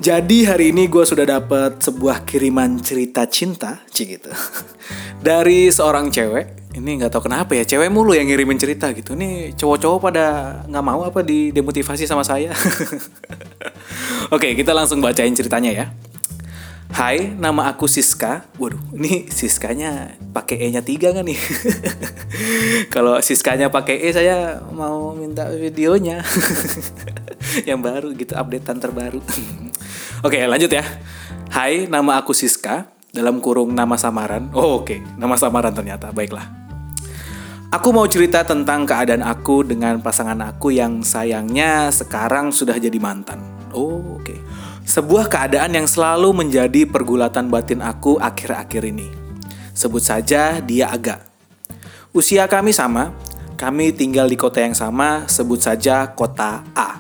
Jadi 0.02 0.50
hari 0.50 0.74
ini 0.74 0.90
gue 0.90 1.06
sudah 1.06 1.24
dapat 1.24 1.78
sebuah 1.78 2.26
kiriman 2.26 2.82
cerita 2.82 3.30
cinta, 3.30 3.86
cik 3.86 4.08
gitu, 4.18 4.34
dari 5.28 5.70
seorang 5.70 6.10
cewek. 6.10 6.61
Ini 6.72 7.04
nggak 7.04 7.12
tahu 7.12 7.28
kenapa 7.28 7.52
ya, 7.52 7.68
cewek 7.68 7.92
mulu 7.92 8.16
yang 8.16 8.32
ngirimin 8.32 8.56
cerita 8.56 8.96
gitu. 8.96 9.12
Nih 9.12 9.52
cowok-cowok 9.60 10.00
pada 10.00 10.26
nggak 10.72 10.86
mau 10.86 11.04
apa 11.04 11.20
di 11.20 11.52
demotivasi 11.52 12.08
sama 12.08 12.24
saya. 12.24 12.56
Oke, 14.36 14.56
kita 14.56 14.72
langsung 14.72 15.04
bacain 15.04 15.36
ceritanya 15.36 15.72
ya. 15.76 15.86
Hai, 16.92 17.32
nama 17.40 17.72
aku 17.72 17.88
Siska. 17.88 18.48
Waduh, 18.60 18.80
ini 18.96 19.28
Siskanya 19.32 20.16
pakai 20.36 20.60
E-nya 20.68 20.84
tiga 20.84 21.16
kan 21.16 21.24
nih? 21.24 21.40
Kalau 22.94 23.20
Siskanya 23.24 23.72
pakai 23.72 24.04
E, 24.04 24.12
saya 24.12 24.60
mau 24.76 25.16
minta 25.16 25.48
videonya 25.48 26.20
yang 27.70 27.80
baru 27.80 28.12
gitu, 28.12 28.36
updatean 28.36 28.84
terbaru. 28.84 29.24
Oke, 30.24 30.44
lanjut 30.44 30.72
ya. 30.72 30.84
Hai, 31.52 31.88
nama 31.88 32.20
aku 32.20 32.36
Siska. 32.36 32.92
Dalam 33.12 33.44
kurung 33.44 33.76
nama 33.76 34.00
samaran. 34.00 34.52
Oh, 34.56 34.84
oke. 34.84 34.88
Okay. 34.88 35.00
Nama 35.20 35.36
samaran 35.36 35.76
ternyata. 35.76 36.16
Baiklah. 36.16 36.61
Aku 37.72 37.96
mau 37.96 38.04
cerita 38.04 38.44
tentang 38.44 38.84
keadaan 38.84 39.24
aku 39.24 39.64
dengan 39.64 40.04
pasangan 40.04 40.36
aku 40.44 40.76
yang 40.76 41.00
sayangnya 41.08 41.88
sekarang 41.88 42.52
sudah 42.52 42.76
jadi 42.76 43.00
mantan. 43.00 43.40
Oh, 43.72 44.20
oke. 44.20 44.28
Okay. 44.28 44.40
Sebuah 44.84 45.32
keadaan 45.32 45.80
yang 45.80 45.88
selalu 45.88 46.36
menjadi 46.36 46.84
pergulatan 46.84 47.48
batin 47.48 47.80
aku 47.80 48.20
akhir-akhir 48.20 48.84
ini. 48.92 49.08
Sebut 49.72 50.04
saja 50.04 50.60
dia 50.60 50.92
agak. 50.92 51.24
Usia 52.12 52.44
kami 52.52 52.76
sama, 52.76 53.16
kami 53.56 53.96
tinggal 53.96 54.28
di 54.28 54.36
kota 54.36 54.60
yang 54.60 54.76
sama, 54.76 55.24
sebut 55.32 55.64
saja 55.64 56.12
kota 56.12 56.68
A 56.76 57.00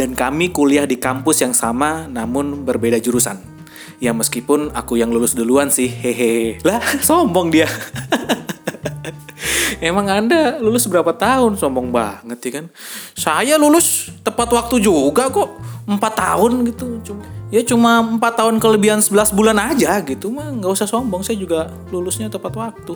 dan 0.00 0.16
kami 0.16 0.48
kuliah 0.48 0.88
di 0.88 0.96
kampus 0.96 1.44
yang 1.44 1.52
sama 1.52 2.08
namun 2.08 2.64
berbeda 2.64 2.96
jurusan. 3.04 3.36
Ya 4.00 4.16
meskipun 4.16 4.72
aku 4.72 4.96
yang 4.96 5.12
lulus 5.12 5.36
duluan 5.36 5.68
sih, 5.68 5.92
hehehe. 5.92 6.56
Lah, 6.64 6.80
sombong 7.04 7.52
dia. 7.52 7.68
Emang 9.80 10.06
Anda 10.10 10.58
lulus 10.58 10.88
berapa 10.88 11.14
tahun? 11.14 11.56
Sombong 11.58 11.90
banget 11.90 12.38
ya 12.44 12.50
kan. 12.60 12.66
Saya 13.14 13.54
lulus 13.56 14.10
tepat 14.20 14.50
waktu 14.52 14.82
juga 14.82 15.30
kok. 15.30 15.60
Empat 15.84 16.12
tahun 16.16 16.64
gitu. 16.72 17.00
Cuma, 17.04 17.22
ya 17.52 17.60
cuma 17.60 18.00
empat 18.00 18.40
tahun 18.40 18.56
kelebihan 18.56 19.04
11 19.04 19.36
bulan 19.36 19.56
aja 19.60 20.00
gitu. 20.00 20.32
Mah 20.32 20.48
nggak 20.48 20.72
usah 20.72 20.88
sombong. 20.88 21.20
Saya 21.20 21.36
juga 21.36 21.68
lulusnya 21.92 22.32
tepat 22.32 22.56
waktu. 22.56 22.94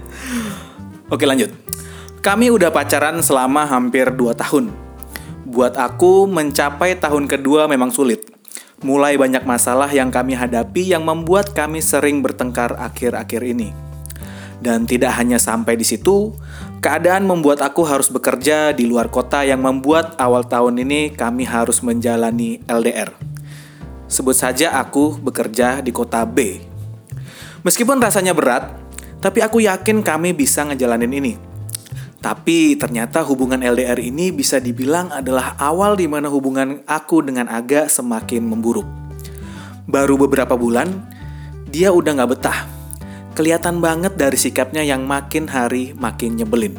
Oke 1.14 1.26
lanjut. 1.26 1.50
Kami 2.24 2.48
udah 2.48 2.72
pacaran 2.72 3.20
selama 3.20 3.68
hampir 3.68 4.08
2 4.08 4.32
tahun 4.32 4.84
Buat 5.44 5.76
aku, 5.76 6.24
mencapai 6.24 6.96
tahun 6.96 7.28
kedua 7.28 7.68
memang 7.68 7.92
sulit. 7.92 8.26
Mulai 8.80 9.20
banyak 9.20 9.44
masalah 9.44 9.92
yang 9.92 10.08
kami 10.08 10.32
hadapi 10.34 10.88
yang 10.88 11.04
membuat 11.04 11.52
kami 11.52 11.84
sering 11.84 12.24
bertengkar 12.24 12.74
akhir-akhir 12.74 13.44
ini. 13.54 13.83
Dan 14.64 14.88
tidak 14.88 15.12
hanya 15.20 15.36
sampai 15.36 15.76
di 15.76 15.84
situ, 15.84 16.32
keadaan 16.80 17.28
membuat 17.28 17.60
aku 17.60 17.84
harus 17.84 18.08
bekerja 18.08 18.72
di 18.72 18.88
luar 18.88 19.12
kota 19.12 19.44
yang 19.44 19.60
membuat 19.60 20.16
awal 20.16 20.40
tahun 20.40 20.80
ini 20.80 21.12
kami 21.12 21.44
harus 21.44 21.84
menjalani 21.84 22.64
LDR. 22.64 23.12
Sebut 24.08 24.32
saja 24.32 24.72
aku 24.80 25.20
bekerja 25.20 25.84
di 25.84 25.92
kota 25.92 26.24
B. 26.24 26.64
Meskipun 27.60 28.00
rasanya 28.00 28.32
berat, 28.32 28.72
tapi 29.20 29.44
aku 29.44 29.60
yakin 29.60 30.00
kami 30.00 30.32
bisa 30.32 30.64
ngejalanin 30.64 31.12
ini. 31.12 31.36
Tapi 32.24 32.80
ternyata 32.80 33.20
hubungan 33.20 33.60
LDR 33.60 34.00
ini 34.00 34.32
bisa 34.32 34.56
dibilang 34.56 35.12
adalah 35.12 35.60
awal 35.60 35.92
di 35.92 36.08
mana 36.08 36.32
hubungan 36.32 36.80
aku 36.88 37.20
dengan 37.20 37.52
Aga 37.52 37.84
semakin 37.84 38.48
memburuk. 38.48 38.88
Baru 39.84 40.16
beberapa 40.16 40.56
bulan, 40.56 40.88
dia 41.68 41.92
udah 41.92 42.16
gak 42.16 42.32
betah. 42.32 42.73
Kelihatan 43.34 43.82
banget 43.82 44.14
dari 44.14 44.38
sikapnya 44.38 44.86
yang 44.86 45.10
makin 45.10 45.50
hari 45.50 45.90
makin 45.98 46.38
nyebelin. 46.38 46.78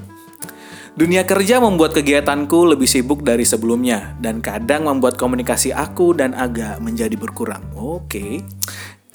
Dunia 0.95 1.27
kerja 1.27 1.59
membuat 1.59 1.91
kegiatanku 1.91 2.71
lebih 2.71 2.87
sibuk 2.87 3.19
dari 3.19 3.43
sebelumnya 3.43 4.15
dan 4.23 4.39
kadang 4.39 4.87
membuat 4.87 5.19
komunikasi 5.19 5.75
aku 5.75 6.15
dan 6.15 6.31
Aga 6.31 6.79
menjadi 6.79 7.19
berkurang. 7.19 7.59
Oke, 7.75 8.39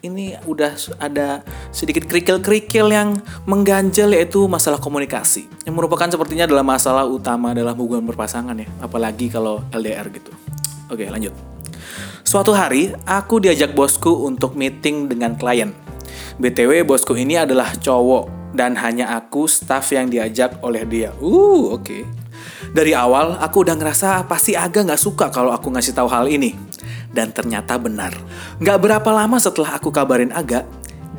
ini 0.01 0.37
udah 0.45 0.77
ada 1.01 1.41
sedikit 1.73 2.05
kerikil-kerikil 2.09 2.93
yang 2.93 3.21
mengganjal 3.45 4.13
yaitu 4.13 4.45
masalah 4.49 4.81
komunikasi 4.81 5.49
yang 5.69 5.77
merupakan 5.77 6.09
sepertinya 6.09 6.49
adalah 6.49 6.65
masalah 6.65 7.05
utama 7.05 7.53
dalam 7.53 7.77
hubungan 7.77 8.09
berpasangan 8.09 8.57
ya 8.57 8.69
apalagi 8.81 9.29
kalau 9.29 9.61
LDR 9.73 10.09
gitu 10.13 10.33
oke 10.89 11.05
lanjut 11.05 11.33
suatu 12.25 12.57
hari 12.57 12.97
aku 13.05 13.45
diajak 13.45 13.77
bosku 13.77 14.25
untuk 14.25 14.57
meeting 14.57 15.09
dengan 15.09 15.37
klien 15.37 15.73
btw 16.39 16.87
bosku 16.87 17.17
ini 17.19 17.41
adalah 17.41 17.75
cowok 17.75 18.55
dan 18.55 18.77
hanya 18.79 19.17
aku 19.17 19.51
staff 19.51 19.91
yang 19.91 20.07
diajak 20.07 20.61
oleh 20.63 20.87
dia 20.87 21.11
uh 21.19 21.75
oke 21.75 21.83
okay. 21.83 22.03
dari 22.71 22.95
awal 22.95 23.41
aku 23.41 23.67
udah 23.67 23.75
ngerasa 23.75 24.29
pasti 24.31 24.55
agak 24.55 24.87
nggak 24.87 25.03
suka 25.03 25.33
kalau 25.33 25.51
aku 25.51 25.73
ngasih 25.73 25.97
tahu 25.97 26.07
hal 26.07 26.31
ini 26.31 26.55
Dan 27.11 27.35
ternyata 27.35 27.75
benar. 27.77 28.15
Gak 28.63 28.79
berapa 28.79 29.11
lama 29.11 29.37
setelah 29.43 29.77
aku 29.77 29.91
kabarin 29.91 30.31
Aga, 30.31 30.63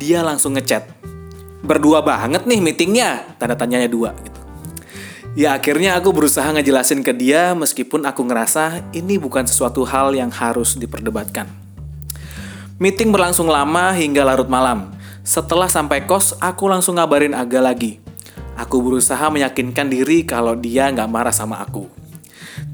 dia 0.00 0.24
langsung 0.24 0.56
ngechat. 0.56 0.88
Berdua 1.62 2.02
banget 2.02 2.48
nih 2.48 2.58
meetingnya, 2.58 3.36
tanda 3.38 3.54
tanyanya 3.54 3.86
dua 3.86 4.16
gitu. 4.24 4.40
Ya 5.32 5.56
akhirnya 5.56 5.96
aku 5.96 6.12
berusaha 6.12 6.44
ngejelasin 6.52 7.00
ke 7.00 7.16
dia 7.16 7.56
meskipun 7.56 8.04
aku 8.04 8.20
ngerasa 8.24 8.92
ini 8.92 9.16
bukan 9.16 9.48
sesuatu 9.48 9.80
hal 9.88 10.12
yang 10.12 10.28
harus 10.28 10.76
diperdebatkan. 10.76 11.48
Meeting 12.76 13.14
berlangsung 13.14 13.48
lama 13.48 13.94
hingga 13.94 14.26
larut 14.26 14.50
malam. 14.50 14.92
Setelah 15.22 15.70
sampai 15.70 16.02
kos, 16.02 16.34
aku 16.42 16.66
langsung 16.66 16.98
ngabarin 16.98 17.30
Aga 17.30 17.62
lagi. 17.62 18.02
Aku 18.58 18.82
berusaha 18.82 19.22
meyakinkan 19.30 19.86
diri 19.86 20.26
kalau 20.26 20.58
dia 20.58 20.90
nggak 20.90 21.06
marah 21.06 21.30
sama 21.30 21.62
aku. 21.62 21.86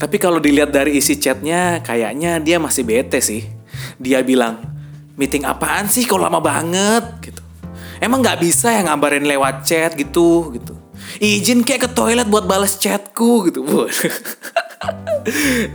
Tapi 0.00 0.16
kalau 0.16 0.40
dilihat 0.40 0.72
dari 0.72 0.96
isi 0.96 1.20
chatnya, 1.20 1.84
kayaknya 1.84 2.40
dia 2.40 2.56
masih 2.56 2.88
bete 2.88 3.20
sih. 3.20 3.44
Dia 4.00 4.24
bilang, 4.24 4.64
meeting 5.20 5.44
apaan 5.44 5.92
sih? 5.92 6.08
Kok 6.08 6.16
lama 6.16 6.40
banget? 6.40 7.04
Gitu. 7.20 7.42
Emang 8.00 8.24
nggak 8.24 8.40
bisa 8.40 8.72
ya 8.72 8.80
ngabarin 8.88 9.28
lewat 9.28 9.68
chat 9.68 9.92
gitu? 9.92 10.48
Gitu. 10.56 10.72
Izin 11.20 11.60
kayak 11.60 11.84
ke 11.84 11.88
toilet 11.92 12.32
buat 12.32 12.48
balas 12.48 12.80
chatku. 12.80 13.52
Gitu. 13.52 13.60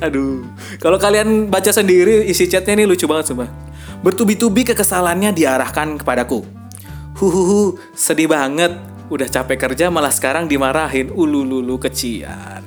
Aduh. 0.10 0.42
Kalau 0.82 0.98
kalian 0.98 1.54
baca 1.54 1.70
sendiri 1.70 2.26
isi 2.26 2.50
chatnya 2.50 2.82
ini 2.82 2.90
lucu 2.90 3.06
banget 3.06 3.30
sumpah. 3.30 3.50
Bertubi-tubi 4.02 4.66
kekesalannya 4.66 5.38
diarahkan 5.38 6.02
kepadaku 6.02 6.63
huhuhu 7.18 7.78
sedih 7.94 8.30
banget. 8.30 8.74
Udah 9.12 9.30
capek 9.30 9.70
kerja 9.70 9.94
malah 9.94 10.10
sekarang 10.10 10.50
dimarahin 10.50 11.14
ulululu 11.14 11.78
kecian. 11.78 12.66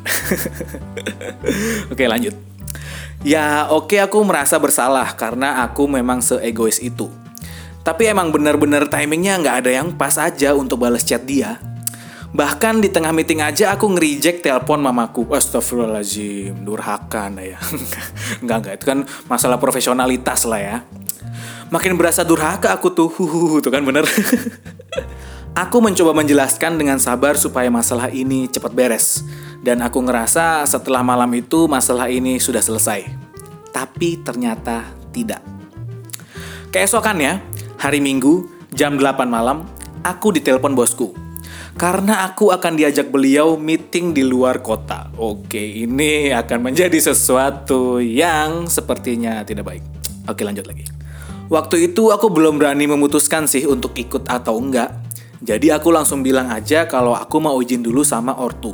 Oke 1.93 2.07
lanjut. 2.07 2.37
Ya 3.27 3.67
oke 3.73 3.99
aku 3.99 4.23
merasa 4.23 4.55
bersalah 4.61 5.11
karena 5.19 5.65
aku 5.67 5.91
memang 5.91 6.23
seegois 6.23 6.79
itu. 6.79 7.11
Tapi 7.83 8.07
emang 8.07 8.31
bener-bener 8.31 8.87
timingnya 8.87 9.41
nggak 9.43 9.57
ada 9.67 9.71
yang 9.83 9.89
pas 9.99 10.15
aja 10.21 10.55
untuk 10.55 10.79
balas 10.87 11.03
chat 11.03 11.27
dia 11.27 11.59
Bahkan 12.37 12.85
di 12.85 12.93
tengah 12.93 13.17
meeting 13.17 13.41
aja 13.41 13.73
aku 13.73 13.97
ngerijek 13.97 14.45
telepon 14.45 14.85
mamaku. 14.85 15.25
Astagfirullahaladzim, 15.33 16.69
durhaka 16.69 17.33
nah 17.33 17.41
ya. 17.41 17.57
enggak, 18.45 18.57
enggak, 18.61 18.75
itu 18.77 18.85
kan 18.85 18.99
masalah 19.25 19.57
profesionalitas 19.57 20.45
lah 20.45 20.61
ya. 20.61 20.77
Makin 21.73 21.97
berasa 21.97 22.29
durhaka 22.29 22.77
aku 22.77 22.93
tuh, 22.93 23.09
tuh 23.65 23.73
kan 23.73 23.81
bener. 23.81 24.05
aku 25.65 25.81
mencoba 25.81 26.13
menjelaskan 26.13 26.77
dengan 26.77 27.01
sabar 27.01 27.41
supaya 27.41 27.73
masalah 27.73 28.13
ini 28.13 28.53
cepat 28.53 28.77
beres. 28.77 29.25
Dan 29.65 29.81
aku 29.81 30.05
ngerasa 30.05 30.69
setelah 30.69 31.01
malam 31.01 31.33
itu 31.33 31.65
masalah 31.65 32.13
ini 32.13 32.37
sudah 32.37 32.61
selesai. 32.61 33.09
Tapi 33.73 34.21
ternyata 34.21 34.85
tidak. 35.09 35.41
Keesokannya, 36.69 37.41
hari 37.81 38.05
Minggu, 38.05 38.45
jam 38.77 39.01
8 39.01 39.25
malam, 39.25 39.65
aku 40.05 40.37
ditelepon 40.37 40.77
bosku 40.77 41.26
karena 41.77 42.25
aku 42.25 42.49
akan 42.57 42.73
diajak 42.81 43.13
beliau 43.13 43.61
meeting 43.61 44.17
di 44.17 44.25
luar 44.25 44.65
kota. 44.65 45.13
Oke, 45.21 45.61
ini 45.61 46.33
akan 46.33 46.73
menjadi 46.73 46.97
sesuatu 46.97 48.01
yang 48.01 48.65
sepertinya 48.65 49.45
tidak 49.45 49.69
baik. 49.69 49.85
Oke, 50.25 50.41
lanjut 50.41 50.65
lagi. 50.65 50.89
Waktu 51.53 51.93
itu 51.93 52.11
aku 52.11 52.33
belum 52.33 52.59
berani 52.59 52.89
memutuskan 52.89 53.45
sih 53.45 53.69
untuk 53.69 53.95
ikut 53.95 54.25
atau 54.27 54.57
enggak. 54.59 54.91
Jadi 55.45 55.69
aku 55.69 55.93
langsung 55.93 56.25
bilang 56.25 56.49
aja 56.49 56.89
kalau 56.89 57.13
aku 57.13 57.39
mau 57.39 57.61
izin 57.61 57.85
dulu 57.85 58.01
sama 58.03 58.35
ortu. 58.41 58.73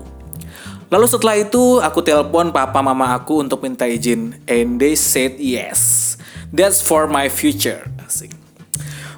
Lalu 0.88 1.06
setelah 1.10 1.36
itu 1.36 1.82
aku 1.82 2.00
telepon 2.06 2.54
papa 2.54 2.80
mama 2.80 3.18
aku 3.18 3.42
untuk 3.42 3.66
minta 3.66 3.84
izin 3.84 4.38
and 4.46 4.78
they 4.78 4.94
said 4.94 5.36
yes. 5.42 6.14
That's 6.54 6.78
for 6.78 7.10
my 7.10 7.26
future. 7.26 7.82
Asik. 8.04 8.41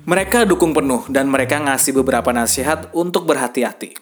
Mereka 0.05 0.45
dukung 0.45 0.77
penuh 0.77 1.01
dan 1.09 1.33
mereka 1.33 1.57
ngasih 1.57 1.97
beberapa 1.97 2.29
nasihat 2.29 2.93
untuk 2.93 3.25
berhati-hati. 3.25 3.97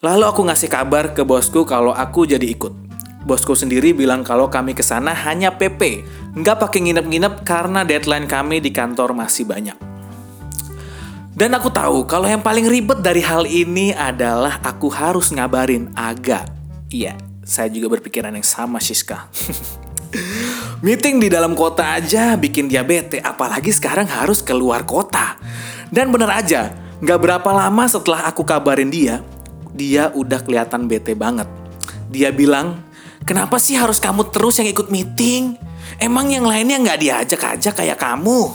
Lalu 0.00 0.24
aku 0.24 0.40
ngasih 0.48 0.72
kabar 0.72 1.12
ke 1.12 1.20
bosku 1.20 1.68
kalau 1.68 1.92
aku 1.92 2.24
jadi 2.24 2.48
ikut. 2.48 2.72
Bosku 3.28 3.52
sendiri 3.52 3.92
bilang 3.92 4.24
kalau 4.24 4.48
kami 4.48 4.72
ke 4.72 4.80
sana 4.80 5.12
hanya 5.12 5.52
PP, 5.52 6.00
nggak 6.32 6.56
pakai 6.64 6.80
nginep-nginep 6.80 7.44
karena 7.44 7.84
deadline 7.84 8.24
kami 8.24 8.64
di 8.64 8.72
kantor 8.72 9.12
masih 9.12 9.44
banyak. 9.44 9.76
Dan 11.36 11.52
aku 11.52 11.68
tahu 11.68 12.08
kalau 12.08 12.24
yang 12.24 12.40
paling 12.40 12.64
ribet 12.64 13.04
dari 13.04 13.20
hal 13.20 13.44
ini 13.44 13.92
adalah 13.92 14.64
aku 14.64 14.88
harus 14.88 15.28
ngabarin 15.28 15.92
Aga. 15.92 16.48
Iya, 16.88 17.20
saya 17.44 17.68
juga 17.68 18.00
berpikiran 18.00 18.32
yang 18.32 18.48
sama 18.48 18.80
Siska. 18.80 19.28
Meeting 20.78 21.20
di 21.20 21.28
dalam 21.28 21.52
kota 21.58 21.98
aja 21.98 22.38
bikin 22.38 22.70
dia 22.70 22.86
bete, 22.86 23.18
apalagi 23.20 23.74
sekarang 23.74 24.06
harus 24.08 24.40
keluar 24.40 24.86
kota. 24.88 25.36
Dan 25.92 26.14
bener 26.14 26.30
aja, 26.32 26.72
gak 27.02 27.20
berapa 27.20 27.50
lama 27.50 27.84
setelah 27.90 28.24
aku 28.30 28.46
kabarin 28.46 28.88
dia, 28.88 29.20
dia 29.74 30.08
udah 30.14 30.40
kelihatan 30.40 30.88
bete 30.88 31.12
banget. 31.12 31.50
Dia 32.08 32.32
bilang, 32.32 32.80
kenapa 33.28 33.60
sih 33.60 33.76
harus 33.76 34.00
kamu 34.00 34.32
terus 34.32 34.56
yang 34.62 34.70
ikut 34.70 34.88
meeting? 34.88 35.58
Emang 35.98 36.30
yang 36.30 36.46
lainnya 36.46 36.78
gak 36.80 37.00
diajak 37.02 37.42
aja 37.58 37.70
kayak 37.74 37.98
kamu? 37.98 38.48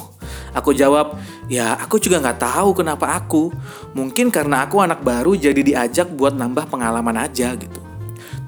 Aku 0.54 0.70
jawab, 0.70 1.18
ya 1.46 1.76
aku 1.76 1.98
juga 2.00 2.22
gak 2.22 2.40
tahu 2.40 2.72
kenapa 2.72 3.20
aku. 3.20 3.52
Mungkin 3.94 4.32
karena 4.34 4.66
aku 4.66 4.82
anak 4.82 5.04
baru 5.06 5.38
jadi 5.38 5.60
diajak 5.60 6.10
buat 6.14 6.34
nambah 6.34 6.66
pengalaman 6.66 7.20
aja 7.20 7.54
gitu. 7.54 7.78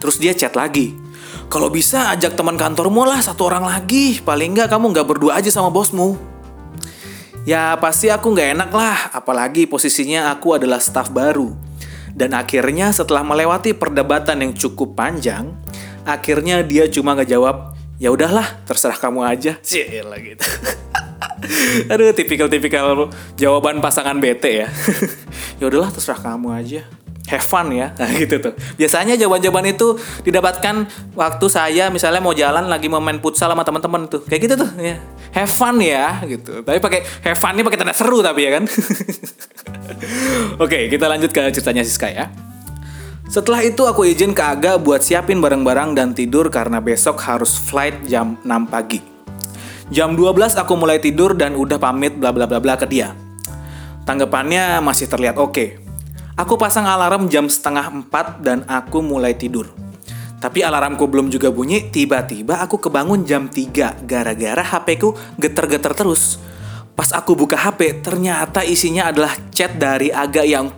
Terus 0.01 0.17
dia 0.17 0.33
chat 0.33 0.55
lagi, 0.55 0.95
kalau 1.47 1.71
bisa 1.71 2.11
ajak 2.11 2.35
teman 2.35 2.59
kantormu 2.59 3.07
lah 3.07 3.23
satu 3.23 3.47
orang 3.47 3.67
lagi. 3.67 4.19
Paling 4.19 4.59
nggak 4.59 4.69
kamu 4.71 4.93
nggak 4.93 5.07
berdua 5.07 5.39
aja 5.39 5.51
sama 5.51 5.71
bosmu. 5.71 6.19
Ya 7.47 7.79
pasti 7.79 8.11
aku 8.11 8.35
nggak 8.35 8.59
enak 8.59 8.71
lah, 8.75 9.15
apalagi 9.15 9.71
posisinya 9.71 10.35
aku 10.35 10.59
adalah 10.59 10.83
staff 10.83 11.15
baru. 11.15 11.55
Dan 12.11 12.35
akhirnya 12.35 12.91
setelah 12.91 13.23
melewati 13.23 13.71
perdebatan 13.71 14.43
yang 14.43 14.53
cukup 14.57 14.99
panjang, 14.99 15.55
akhirnya 16.03 16.67
dia 16.67 16.91
cuma 16.91 17.15
ngejawab, 17.15 17.79
ya 18.03 18.11
udahlah 18.11 18.67
terserah 18.67 18.99
kamu 18.99 19.23
aja. 19.23 19.53
Cielah 19.67 20.19
gitu. 20.19 20.43
Aduh, 21.93 22.11
tipikal-tipikal 22.11 23.15
jawaban 23.39 23.79
pasangan 23.79 24.19
bete 24.19 24.67
ya. 24.67 24.69
ya 25.63 25.65
udahlah 25.71 25.95
terserah 25.95 26.19
kamu 26.19 26.51
aja 26.51 26.83
have 27.27 27.43
fun 27.43 27.75
ya 27.75 27.93
nah, 27.99 28.11
gitu 28.23 28.39
tuh 28.39 28.53
biasanya 28.79 29.19
jawaban-jawaban 29.19 29.75
itu 29.75 29.99
didapatkan 30.23 30.87
waktu 31.19 31.47
saya 31.51 31.91
misalnya 31.91 32.23
mau 32.23 32.33
jalan 32.33 32.71
lagi 32.71 32.87
mau 32.87 33.03
main 33.03 33.19
futsal 33.19 33.51
sama 33.51 33.67
teman-teman 33.67 34.07
tuh 34.07 34.23
kayak 34.25 34.41
gitu 34.47 34.55
tuh 34.63 34.71
ya 34.79 35.03
have 35.35 35.51
fun 35.51 35.77
ya 35.83 36.23
gitu 36.25 36.63
tapi 36.63 36.79
pakai 36.79 37.01
have 37.27 37.39
fun 37.39 37.59
ini 37.59 37.67
pakai 37.67 37.79
tanda 37.79 37.95
seru 37.95 38.23
tapi 38.23 38.47
ya 38.47 38.51
kan 38.59 38.65
oke 40.65 40.79
kita 40.89 41.05
lanjut 41.11 41.31
ke 41.35 41.43
ceritanya 41.51 41.83
Siska 41.83 42.09
ya 42.09 42.31
setelah 43.27 43.59
itu 43.67 43.83
aku 43.83 44.07
izin 44.07 44.31
ke 44.31 44.43
Aga 44.43 44.79
buat 44.79 45.03
siapin 45.03 45.43
barang-barang 45.43 45.99
dan 45.99 46.15
tidur 46.15 46.47
karena 46.47 46.79
besok 46.79 47.19
harus 47.27 47.59
flight 47.59 48.07
jam 48.07 48.39
6 48.47 48.71
pagi. 48.71 49.03
Jam 49.91 50.15
12 50.15 50.55
aku 50.55 50.79
mulai 50.79 51.03
tidur 51.03 51.35
dan 51.35 51.59
udah 51.59 51.75
pamit 51.75 52.15
bla 52.15 52.31
bla 52.31 52.47
bla 52.47 52.63
bla 52.63 52.79
ke 52.79 52.87
dia. 52.87 53.19
Tanggapannya 54.07 54.79
masih 54.79 55.11
terlihat 55.11 55.43
oke. 55.43 55.51
Okay. 55.51 55.86
Aku 56.37 56.61
pasang 56.61 56.85
alarm 56.85 57.33
jam 57.33 57.49
setengah 57.49 57.89
empat 57.89 58.45
dan 58.45 58.61
aku 58.69 59.01
mulai 59.01 59.33
tidur. 59.33 59.73
Tapi 60.37 60.61
alarmku 60.61 61.09
belum 61.09 61.33
juga 61.33 61.49
bunyi, 61.49 61.89
tiba-tiba 61.89 62.61
aku 62.61 62.77
kebangun 62.77 63.25
jam 63.25 63.49
3 63.49 64.05
gara-gara 64.05 64.61
HP 64.61 65.01
ku 65.01 65.17
geter-geter 65.41 65.97
terus. 65.97 66.37
Pas 66.93 67.09
aku 67.17 67.33
buka 67.33 67.57
HP, 67.57 68.05
ternyata 68.05 68.61
isinya 68.69 69.09
adalah 69.09 69.33
chat 69.49 69.81
dari 69.81 70.13
Aga 70.13 70.45
yang 70.45 70.77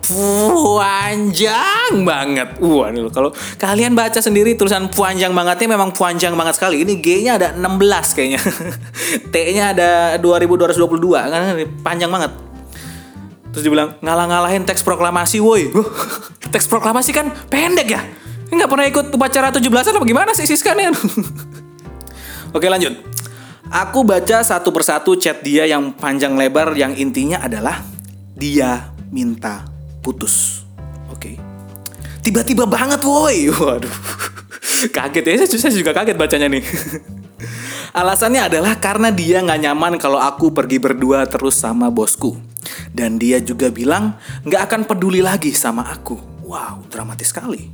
panjang 0.79 2.07
banget. 2.07 2.55
Wah, 2.63 2.87
nih 2.95 3.11
kalau 3.11 3.35
kalian 3.59 3.99
baca 3.99 4.23
sendiri 4.23 4.55
tulisan 4.55 4.87
panjang 4.87 5.35
bangetnya 5.35 5.75
memang 5.75 5.91
panjang 5.91 6.39
banget 6.39 6.55
sekali. 6.55 6.87
Ini 6.87 7.03
G-nya 7.03 7.35
ada 7.35 7.51
16 7.51 8.15
kayaknya. 8.15 8.39
T-nya 9.35 9.75
ada 9.75 9.89
2222, 10.23 10.87
kan 11.19 11.55
panjang 11.83 12.07
banget. 12.07 12.48
Terus 13.49 13.63
dibilang 13.65 13.97
ngalah-ngalahin 14.01 14.65
teks 14.65 14.85
proklamasi 14.85 15.41
woi. 15.41 15.69
teks 16.53 16.69
proklamasi 16.69 17.11
kan 17.13 17.33
pendek 17.49 17.87
ya. 17.89 18.01
Nggak 18.49 18.69
pernah 18.69 18.85
ikut 18.89 19.05
upacara 19.13 19.53
17-an 19.53 19.97
apa 20.01 20.05
gimana 20.05 20.31
sih 20.33 20.45
Siska 20.49 20.73
nih? 20.73 20.89
Oke 22.57 22.65
lanjut. 22.65 22.97
Aku 23.69 24.01
baca 24.01 24.41
satu 24.41 24.73
persatu 24.73 25.13
chat 25.13 25.45
dia 25.45 25.69
yang 25.69 25.93
panjang 25.93 26.33
lebar 26.33 26.73
yang 26.73 26.97
intinya 26.97 27.45
adalah 27.45 27.85
dia 28.33 28.89
minta 29.13 29.69
putus. 30.01 30.65
Oke. 31.13 31.37
Tiba-tiba 32.25 32.65
banget 32.65 33.05
woi. 33.05 33.49
Waduh. 33.53 33.93
Kaget 34.89 35.25
ya, 35.25 35.45
saya 35.45 35.73
juga 35.75 35.91
kaget 35.93 36.17
bacanya 36.17 36.47
nih. 36.49 36.63
Alasannya 37.89 38.45
adalah 38.45 38.77
karena 38.77 39.09
dia 39.09 39.41
nggak 39.41 39.61
nyaman 39.65 39.93
kalau 39.97 40.21
aku 40.21 40.53
pergi 40.53 40.77
berdua 40.77 41.25
terus 41.25 41.57
sama 41.57 41.89
bosku. 41.89 42.37
Dan 42.93 43.17
dia 43.17 43.41
juga 43.41 43.73
bilang 43.73 44.13
nggak 44.45 44.61
akan 44.69 44.81
peduli 44.85 45.25
lagi 45.25 45.49
sama 45.55 45.89
aku. 45.89 46.17
Wow, 46.45 46.85
dramatis 46.89 47.33
sekali. 47.33 47.69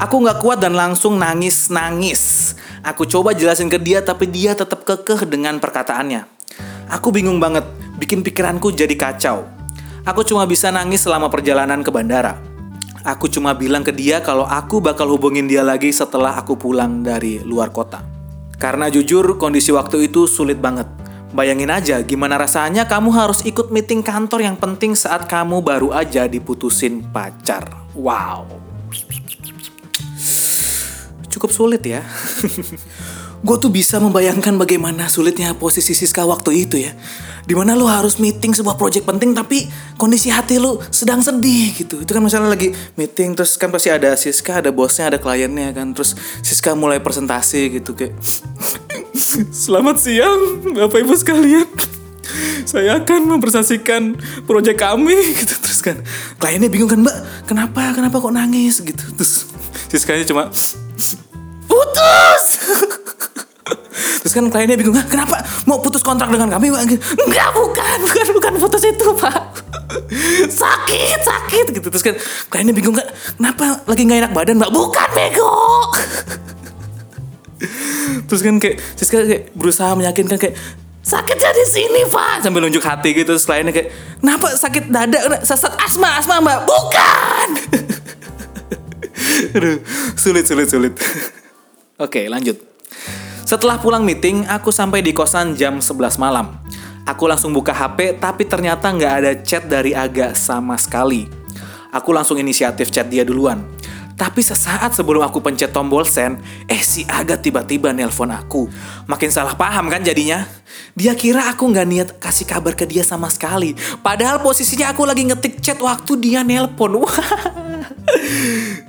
Aku 0.00 0.16
nggak 0.22 0.40
kuat 0.40 0.58
dan 0.62 0.78
langsung 0.78 1.18
nangis-nangis. 1.18 2.54
Aku 2.80 3.04
coba 3.04 3.36
jelasin 3.36 3.68
ke 3.68 3.76
dia 3.76 4.00
tapi 4.00 4.24
dia 4.24 4.56
tetap 4.56 4.86
kekeh 4.86 5.28
dengan 5.28 5.60
perkataannya. 5.60 6.24
Aku 6.90 7.12
bingung 7.12 7.38
banget, 7.38 7.62
bikin 8.00 8.24
pikiranku 8.24 8.72
jadi 8.72 8.96
kacau. 8.96 9.46
Aku 10.02 10.24
cuma 10.24 10.48
bisa 10.48 10.72
nangis 10.72 11.04
selama 11.04 11.28
perjalanan 11.28 11.84
ke 11.84 11.90
bandara. 11.92 12.40
Aku 13.04 13.28
cuma 13.28 13.52
bilang 13.52 13.84
ke 13.84 13.92
dia 13.92 14.24
kalau 14.24 14.48
aku 14.48 14.80
bakal 14.80 15.08
hubungin 15.12 15.48
dia 15.48 15.60
lagi 15.60 15.92
setelah 15.92 16.36
aku 16.36 16.56
pulang 16.56 17.04
dari 17.04 17.40
luar 17.44 17.68
kota. 17.68 18.09
Karena 18.60 18.92
jujur 18.92 19.40
kondisi 19.40 19.72
waktu 19.72 20.12
itu 20.12 20.28
sulit 20.28 20.60
banget. 20.60 20.84
Bayangin 21.32 21.72
aja 21.72 21.96
gimana 22.04 22.36
rasanya 22.36 22.84
kamu 22.84 23.08
harus 23.08 23.40
ikut 23.48 23.72
meeting 23.72 24.04
kantor 24.04 24.44
yang 24.44 24.60
penting 24.60 24.92
saat 24.92 25.24
kamu 25.24 25.64
baru 25.64 25.96
aja 25.96 26.28
diputusin 26.28 27.08
pacar. 27.08 27.64
Wow. 27.96 28.44
Cukup 31.32 31.48
sulit 31.56 31.80
ya. 31.88 32.04
gue 33.46 33.56
tuh 33.56 33.72
bisa 33.72 33.96
membayangkan 33.96 34.52
bagaimana 34.60 35.08
sulitnya 35.08 35.56
posisi 35.56 35.96
Siska 35.96 36.28
waktu 36.28 36.68
itu 36.68 36.76
ya. 36.76 36.92
Di 37.44 37.54
mana 37.56 37.76
lo 37.76 37.88
harus 37.88 38.20
meeting 38.20 38.52
sebuah 38.52 38.76
project 38.76 39.08
penting 39.08 39.32
tapi 39.32 39.66
kondisi 39.96 40.28
hati 40.32 40.60
lo 40.60 40.80
sedang 40.88 41.20
sedih 41.20 41.72
gitu. 41.76 42.00
Itu 42.02 42.10
kan 42.12 42.24
misalnya 42.24 42.52
lagi 42.52 42.72
meeting 42.96 43.36
terus 43.36 43.56
kan 43.60 43.72
pasti 43.72 43.92
ada 43.92 44.12
Siska, 44.16 44.60
ada 44.64 44.70
bosnya, 44.72 45.12
ada 45.12 45.18
kliennya 45.18 45.72
kan. 45.72 45.92
Terus 45.92 46.16
Siska 46.40 46.72
mulai 46.72 47.00
presentasi 47.00 47.80
gitu 47.80 47.96
kayak 47.96 48.16
Selamat 49.64 50.00
siang 50.00 50.64
Bapak 50.74 51.00
Ibu 51.04 51.14
sekalian. 51.14 51.68
Saya 52.62 53.02
akan 53.02 53.26
mempresentasikan 53.26 54.14
proyek 54.46 54.78
kami 54.78 55.16
gitu. 55.40 55.54
Terus 55.58 55.80
kan 55.82 55.96
kliennya 56.38 56.70
bingung 56.70 56.90
kan 56.90 57.00
mbak 57.02 57.16
kenapa? 57.46 57.94
Kenapa 57.94 58.22
kok 58.22 58.34
nangis? 58.34 58.80
Gitu. 58.82 59.02
Terus 59.18 59.50
Siskanya 59.90 60.22
cuma 60.22 60.44
putus 61.66 62.44
Terus 64.20 64.32
kan 64.36 64.44
kliennya 64.52 64.76
bingung, 64.76 64.96
kenapa 65.08 65.40
mau 65.64 65.80
putus 65.80 66.04
kontrak 66.04 66.28
dengan 66.28 66.52
kami? 66.52 66.68
Enggak, 66.70 67.50
bukan, 67.56 67.96
bukan, 68.04 68.26
bukan 68.36 68.52
putus 68.60 68.82
itu, 68.84 69.06
Pak. 69.16 69.40
sakit, 70.46 71.18
sakit 71.24 71.66
gitu. 71.74 71.88
Terus 71.88 72.04
kan 72.04 72.14
kliennya 72.52 72.74
bingung, 72.76 72.96
kenapa 73.36 73.82
lagi 73.88 74.02
nggak 74.06 74.18
enak 74.28 74.32
badan, 74.36 74.60
Mbak? 74.60 74.70
Bukan, 74.70 75.08
bego. 75.16 75.56
Terus 78.28 78.40
kan 78.40 78.56
kayak 78.62 78.76
Siska 78.94 79.26
kayak 79.26 79.42
berusaha 79.58 79.92
meyakinkan 79.98 80.38
kayak 80.38 80.54
sakitnya 81.00 81.50
di 81.56 81.64
sini 81.64 82.02
pak 82.12 82.44
sambil 82.44 82.60
nunjuk 82.60 82.84
hati 82.84 83.16
gitu 83.16 83.32
terus 83.32 83.48
kliennya 83.48 83.72
kayak 83.72 83.88
kenapa 84.20 84.52
sakit 84.52 84.92
dada 84.92 85.18
sesak 85.40 85.72
asma 85.80 86.20
asma 86.20 86.44
mbak 86.44 86.68
bukan 86.68 87.48
aduh 89.56 89.80
sulit 90.14 90.44
sulit 90.44 90.68
sulit 90.68 90.92
oke 91.96 92.20
lanjut 92.28 92.69
setelah 93.50 93.82
pulang 93.82 94.06
meeting, 94.06 94.46
aku 94.46 94.70
sampai 94.70 95.02
di 95.02 95.10
kosan 95.10 95.58
jam 95.58 95.82
11 95.82 96.22
malam. 96.22 96.54
Aku 97.02 97.26
langsung 97.26 97.50
buka 97.50 97.74
HP, 97.74 98.22
tapi 98.22 98.46
ternyata 98.46 98.86
nggak 98.94 99.14
ada 99.18 99.32
chat 99.42 99.66
dari 99.66 99.90
Aga 99.90 100.38
sama 100.38 100.78
sekali. 100.78 101.26
Aku 101.90 102.14
langsung 102.14 102.38
inisiatif 102.38 102.94
chat 102.94 103.10
dia 103.10 103.26
duluan. 103.26 103.66
Tapi 104.14 104.38
sesaat 104.38 104.94
sebelum 104.94 105.26
aku 105.26 105.42
pencet 105.42 105.74
tombol 105.74 106.06
send, 106.06 106.38
eh 106.70 106.78
si 106.78 107.02
Aga 107.10 107.42
tiba-tiba 107.42 107.90
nelpon 107.90 108.30
aku. 108.30 108.70
Makin 109.10 109.34
salah 109.34 109.58
paham 109.58 109.90
kan 109.90 110.06
jadinya? 110.06 110.46
Dia 110.94 111.18
kira 111.18 111.50
aku 111.50 111.74
nggak 111.74 111.88
niat 111.90 112.08
kasih 112.22 112.46
kabar 112.46 112.78
ke 112.78 112.86
dia 112.86 113.02
sama 113.02 113.26
sekali. 113.34 113.74
Padahal 113.98 114.38
posisinya 114.38 114.94
aku 114.94 115.02
lagi 115.02 115.26
ngetik 115.26 115.58
chat 115.58 115.82
waktu 115.82 116.22
dia 116.22 116.46
nelpon. 116.46 116.94
Wah. 117.02 117.18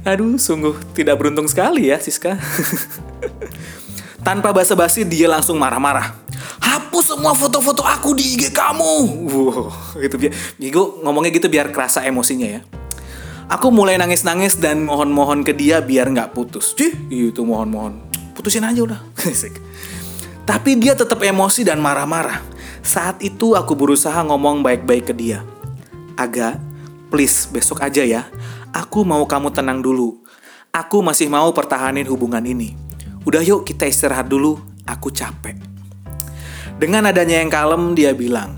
Aduh, 0.06 0.38
sungguh 0.38 0.78
tidak 0.94 1.18
beruntung 1.18 1.50
sekali 1.50 1.90
ya 1.90 1.98
Siska. 1.98 2.38
Tanpa 4.22 4.54
basa-basi 4.54 5.02
dia 5.02 5.26
langsung 5.26 5.58
marah-marah. 5.58 6.14
Hapus 6.62 7.18
semua 7.18 7.34
foto-foto 7.34 7.82
aku 7.82 8.14
di 8.14 8.38
IG 8.38 8.54
kamu. 8.54 8.94
Wow, 9.26 9.74
itu 9.98 10.16
biar, 10.18 10.34
Gigo 10.62 11.02
ngomongnya 11.02 11.34
gitu 11.34 11.50
biar 11.50 11.74
kerasa 11.74 12.06
emosinya 12.06 12.46
ya. 12.46 12.62
Aku 13.50 13.74
mulai 13.74 13.98
nangis-nangis 13.98 14.62
dan 14.62 14.86
mohon-mohon 14.86 15.42
ke 15.42 15.52
dia 15.52 15.82
biar 15.82 16.08
nggak 16.14 16.38
putus. 16.38 16.78
Cih, 16.78 16.94
itu 17.10 17.42
mohon-mohon. 17.42 18.00
Putusin 18.38 18.64
aja 18.64 18.80
udah. 18.86 19.02
Tapi 20.50 20.72
dia 20.78 20.94
tetap 20.94 21.20
emosi 21.20 21.66
dan 21.66 21.82
marah-marah. 21.82 22.46
Saat 22.86 23.26
itu 23.26 23.58
aku 23.58 23.74
berusaha 23.74 24.22
ngomong 24.24 24.62
baik-baik 24.62 25.12
ke 25.12 25.14
dia. 25.18 25.44
Aga, 26.16 26.62
please 27.10 27.50
besok 27.50 27.82
aja 27.82 28.06
ya. 28.06 28.30
Aku 28.72 29.02
mau 29.04 29.26
kamu 29.26 29.52
tenang 29.52 29.82
dulu. 29.82 30.22
Aku 30.72 31.04
masih 31.04 31.28
mau 31.28 31.52
pertahanin 31.52 32.08
hubungan 32.08 32.46
ini. 32.48 32.91
Udah 33.22 33.42
yuk 33.46 33.70
kita 33.70 33.86
istirahat 33.86 34.26
dulu, 34.26 34.58
aku 34.90 35.14
capek. 35.14 35.54
Dengan 36.82 37.06
adanya 37.14 37.38
yang 37.38 37.54
kalem, 37.54 37.94
dia 37.94 38.18
bilang, 38.18 38.58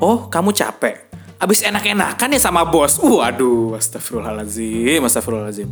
Oh, 0.00 0.32
kamu 0.32 0.56
capek? 0.56 1.10
Abis 1.36 1.60
enak-enakan 1.62 2.34
ya 2.34 2.40
sama 2.40 2.64
bos? 2.64 2.96
Waduh, 2.98 3.76
astagfirullahaladzim, 3.76 5.04
astagfirullahaladzim. 5.04 5.70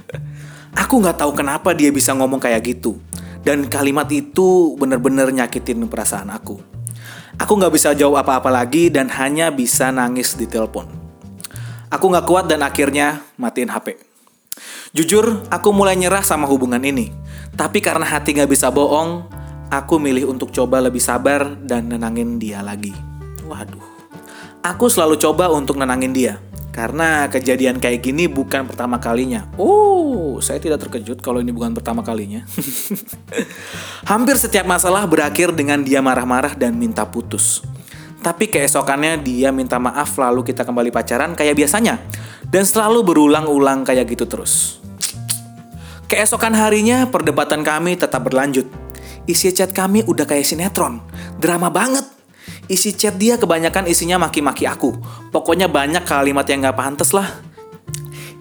aku 0.82 0.94
nggak 1.04 1.20
tahu 1.20 1.36
kenapa 1.36 1.76
dia 1.76 1.92
bisa 1.92 2.16
ngomong 2.16 2.40
kayak 2.40 2.64
gitu. 2.64 2.96
Dan 3.44 3.68
kalimat 3.68 4.08
itu 4.10 4.74
bener-bener 4.80 5.28
nyakitin 5.30 5.84
perasaan 5.86 6.32
aku. 6.32 6.58
Aku 7.38 7.52
nggak 7.54 7.70
bisa 7.76 7.94
jawab 7.94 8.26
apa-apa 8.26 8.50
lagi 8.50 8.90
dan 8.90 9.06
hanya 9.12 9.52
bisa 9.52 9.92
nangis 9.94 10.34
di 10.34 10.48
telepon. 10.48 10.88
Aku 11.92 12.10
nggak 12.10 12.26
kuat 12.26 12.50
dan 12.50 12.64
akhirnya 12.64 13.22
matiin 13.38 13.70
HP. 13.70 14.07
Jujur, 14.96 15.44
aku 15.52 15.68
mulai 15.70 15.94
nyerah 15.94 16.24
sama 16.24 16.48
hubungan 16.48 16.80
ini. 16.80 17.12
Tapi 17.54 17.82
karena 17.82 18.06
hati 18.06 18.36
gak 18.36 18.50
bisa 18.50 18.72
bohong, 18.72 19.26
aku 19.68 20.00
milih 20.00 20.28
untuk 20.28 20.50
coba 20.50 20.80
lebih 20.80 21.00
sabar 21.00 21.56
dan 21.60 21.92
nenangin 21.92 22.40
dia 22.40 22.64
lagi. 22.64 22.92
Waduh. 23.44 23.84
Aku 24.64 24.90
selalu 24.90 25.16
coba 25.20 25.48
untuk 25.52 25.78
nenangin 25.78 26.12
dia. 26.12 26.34
Karena 26.78 27.26
kejadian 27.26 27.82
kayak 27.82 28.06
gini 28.06 28.30
bukan 28.30 28.70
pertama 28.70 29.02
kalinya. 29.02 29.50
Oh, 29.58 30.38
saya 30.38 30.62
tidak 30.62 30.86
terkejut 30.86 31.18
kalau 31.18 31.42
ini 31.42 31.50
bukan 31.50 31.74
pertama 31.74 32.06
kalinya. 32.06 32.46
Hampir 34.10 34.38
setiap 34.38 34.62
masalah 34.62 35.02
berakhir 35.10 35.50
dengan 35.50 35.82
dia 35.82 35.98
marah-marah 35.98 36.54
dan 36.54 36.78
minta 36.78 37.02
putus. 37.02 37.66
Tapi 38.28 38.44
keesokannya 38.44 39.24
dia 39.24 39.48
minta 39.48 39.80
maaf 39.80 40.20
lalu 40.20 40.44
kita 40.44 40.60
kembali 40.60 40.92
pacaran 40.92 41.32
kayak 41.32 41.56
biasanya. 41.56 41.96
Dan 42.44 42.68
selalu 42.68 43.00
berulang-ulang 43.00 43.88
kayak 43.88 44.04
gitu 44.04 44.28
terus. 44.28 44.84
Keesokan 46.12 46.52
harinya 46.52 47.08
perdebatan 47.08 47.64
kami 47.64 47.96
tetap 47.96 48.28
berlanjut. 48.28 48.68
Isi 49.24 49.48
chat 49.56 49.72
kami 49.72 50.04
udah 50.04 50.28
kayak 50.28 50.44
sinetron, 50.44 51.00
drama 51.40 51.72
banget. 51.72 52.04
Isi 52.68 52.92
chat 52.92 53.16
dia 53.16 53.40
kebanyakan 53.40 53.88
isinya 53.88 54.20
maki-maki 54.20 54.68
aku. 54.68 54.92
Pokoknya 55.32 55.72
banyak 55.72 56.04
kalimat 56.04 56.44
yang 56.44 56.68
gak 56.68 56.76
pantas 56.76 57.16
lah. 57.16 57.32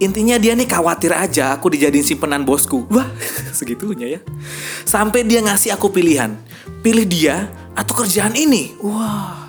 Intinya 0.04 0.36
dia 0.36 0.52
nih 0.52 0.68
khawatir 0.68 1.16
aja 1.16 1.56
aku 1.56 1.72
dijadiin 1.72 2.04
simpenan 2.04 2.44
bosku. 2.44 2.84
Wah, 2.92 3.08
segitunya 3.56 4.20
ya. 4.20 4.22
Sampai 4.84 5.24
dia 5.24 5.40
ngasih 5.40 5.72
aku 5.72 5.96
pilihan. 5.96 6.36
Pilih 6.84 7.08
dia 7.08 7.48
atau 7.72 7.96
kerjaan 7.96 8.36
ini. 8.36 8.76
Wah. 8.84 9.47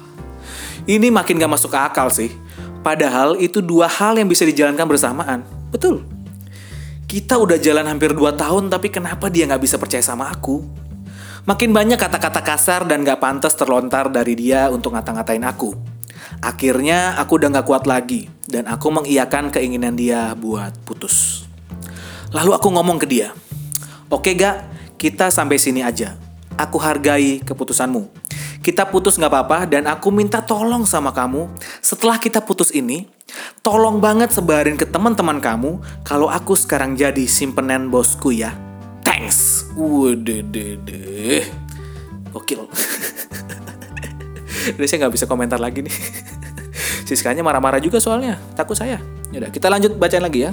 Ini 0.88 1.12
makin 1.12 1.36
gak 1.36 1.52
masuk 1.52 1.76
akal 1.76 2.08
sih. 2.08 2.32
Padahal 2.80 3.36
itu 3.36 3.60
dua 3.60 3.84
hal 3.84 4.16
yang 4.16 4.24
bisa 4.24 4.48
dijalankan 4.48 4.88
bersamaan. 4.88 5.44
Betul. 5.68 6.08
Kita 7.04 7.36
udah 7.36 7.60
jalan 7.60 7.88
hampir 7.88 8.12
2 8.12 8.36
tahun 8.36 8.68
tapi 8.68 8.92
kenapa 8.92 9.32
dia 9.32 9.48
nggak 9.48 9.64
bisa 9.64 9.80
percaya 9.80 10.04
sama 10.04 10.28
aku? 10.28 10.60
Makin 11.48 11.72
banyak 11.72 11.96
kata-kata 11.96 12.44
kasar 12.44 12.84
dan 12.84 13.00
gak 13.00 13.24
pantas 13.24 13.56
terlontar 13.56 14.12
dari 14.12 14.36
dia 14.36 14.68
untuk 14.68 14.92
ngata-ngatain 14.92 15.40
aku. 15.40 15.72
Akhirnya 16.44 17.16
aku 17.16 17.40
udah 17.40 17.48
gak 17.48 17.64
kuat 17.64 17.84
lagi 17.88 18.28
dan 18.44 18.68
aku 18.68 18.92
mengiyakan 18.92 19.48
keinginan 19.48 19.96
dia 19.96 20.36
buat 20.36 20.76
putus. 20.84 21.48
Lalu 22.36 22.52
aku 22.52 22.68
ngomong 22.68 23.00
ke 23.00 23.08
dia, 23.08 23.32
Oke 24.12 24.36
gak, 24.36 24.68
kita 25.00 25.28
sampai 25.28 25.56
sini 25.56 25.80
aja. 25.80 26.16
Aku 26.56 26.76
hargai 26.76 27.44
keputusanmu. 27.44 28.08
Kita 28.58 28.84
putus 28.90 29.16
gak 29.16 29.30
apa-apa 29.30 29.64
dan 29.70 29.86
aku 29.86 30.10
minta 30.10 30.42
tolong 30.42 30.84
sama 30.84 31.14
kamu. 31.14 31.48
Setelah 31.80 32.18
kita 32.18 32.42
putus 32.42 32.74
ini, 32.74 33.06
Tolong 33.60 34.00
banget 34.00 34.32
sebarin 34.32 34.80
ke 34.80 34.88
teman-teman 34.88 35.36
kamu 35.42 35.84
kalau 36.00 36.32
aku 36.32 36.56
sekarang 36.56 36.96
jadi 36.96 37.28
simpenan 37.28 37.92
bosku 37.92 38.32
ya. 38.32 38.56
Thanks. 39.04 39.68
Waduh 39.76 40.40
deh. 40.48 41.44
Gokil. 42.32 42.64
Jadi 44.68 44.84
saya 44.84 44.98
nggak 45.04 45.14
bisa 45.16 45.24
komentar 45.24 45.56
lagi 45.56 45.80
nih. 45.80 45.96
Siskanya 47.08 47.40
marah-marah 47.40 47.80
juga 47.80 48.00
soalnya. 48.00 48.36
Takut 48.52 48.76
saya. 48.76 49.00
Yaudah, 49.32 49.48
kita 49.52 49.68
lanjut 49.72 49.96
bacain 49.96 50.24
lagi 50.24 50.44
ya. 50.48 50.50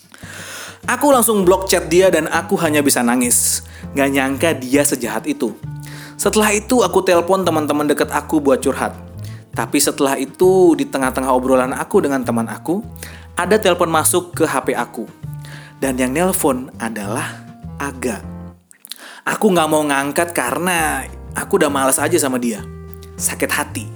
aku 0.94 1.06
langsung 1.12 1.44
blok 1.44 1.68
chat 1.68 1.88
dia 1.88 2.08
dan 2.08 2.28
aku 2.32 2.56
hanya 2.60 2.80
bisa 2.80 3.04
nangis. 3.04 3.64
Gak 3.92 4.08
nyangka 4.08 4.56
dia 4.56 4.84
sejahat 4.84 5.28
itu. 5.28 5.52
Setelah 6.20 6.52
itu 6.52 6.84
aku 6.84 7.00
telepon 7.00 7.48
teman-teman 7.48 7.88
deket 7.88 8.12
aku 8.12 8.44
buat 8.44 8.60
curhat. 8.60 8.92
Tapi 9.56 9.80
setelah 9.80 10.20
itu 10.20 10.76
di 10.76 10.84
tengah-tengah 10.84 11.32
obrolan 11.32 11.72
aku 11.72 12.04
dengan 12.04 12.20
teman 12.20 12.44
aku, 12.44 12.84
ada 13.40 13.56
telepon 13.56 13.88
masuk 13.88 14.36
ke 14.36 14.44
HP 14.44 14.76
aku. 14.76 15.08
Dan 15.80 15.96
yang 15.96 16.12
nelpon 16.12 16.68
adalah 16.76 17.40
Aga. 17.80 18.20
Aku 19.24 19.48
nggak 19.48 19.68
mau 19.72 19.80
ngangkat 19.80 20.36
karena 20.36 21.08
aku 21.32 21.56
udah 21.56 21.72
males 21.72 21.96
aja 21.96 22.20
sama 22.20 22.36
dia. 22.36 22.60
Sakit 23.16 23.48
hati. 23.48 23.88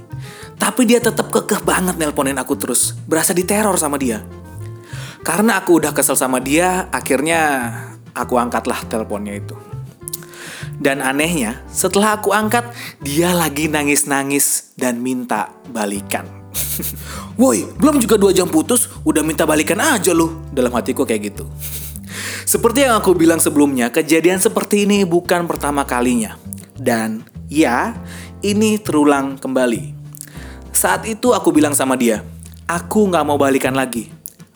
Tapi 0.57 0.89
dia 0.89 1.05
tetap 1.05 1.29
kekeh 1.29 1.61
banget 1.61 2.01
nelponin 2.01 2.41
aku 2.41 2.57
terus. 2.57 2.97
Berasa 3.05 3.37
diteror 3.37 3.77
sama 3.77 4.01
dia. 4.01 4.25
Karena 5.21 5.61
aku 5.61 5.77
udah 5.77 5.93
kesel 5.93 6.17
sama 6.17 6.41
dia, 6.41 6.89
akhirnya 6.89 7.69
aku 8.17 8.41
angkatlah 8.41 8.81
teleponnya 8.89 9.45
itu. 9.45 9.74
Dan 10.79 10.99
anehnya, 10.99 11.63
setelah 11.71 12.19
aku 12.19 12.35
angkat, 12.35 12.67
dia 12.99 13.31
lagi 13.31 13.71
nangis-nangis 13.71 14.75
dan 14.75 14.99
minta 14.99 15.55
balikan. 15.71 16.27
Woi, 17.41 17.67
belum 17.79 18.03
juga 18.03 18.19
dua 18.19 18.35
jam 18.35 18.51
putus, 18.51 18.91
udah 19.07 19.23
minta 19.23 19.47
balikan 19.47 19.79
aja 19.79 20.11
lu. 20.11 20.43
Dalam 20.51 20.75
hatiku 20.75 21.07
kayak 21.07 21.35
gitu. 21.35 21.45
Seperti 22.53 22.87
yang 22.87 22.99
aku 22.99 23.15
bilang 23.15 23.39
sebelumnya, 23.39 23.91
kejadian 23.91 24.39
seperti 24.39 24.85
ini 24.87 25.03
bukan 25.03 25.49
pertama 25.49 25.83
kalinya. 25.87 26.37
Dan 26.75 27.25
ya, 27.49 27.95
ini 28.45 28.77
terulang 28.77 29.41
kembali. 29.41 29.95
Saat 30.75 31.07
itu 31.09 31.33
aku 31.33 31.55
bilang 31.55 31.73
sama 31.73 31.95
dia, 31.97 32.21
aku 32.69 33.09
gak 33.09 33.25
mau 33.25 33.39
balikan 33.39 33.73
lagi. 33.73 34.11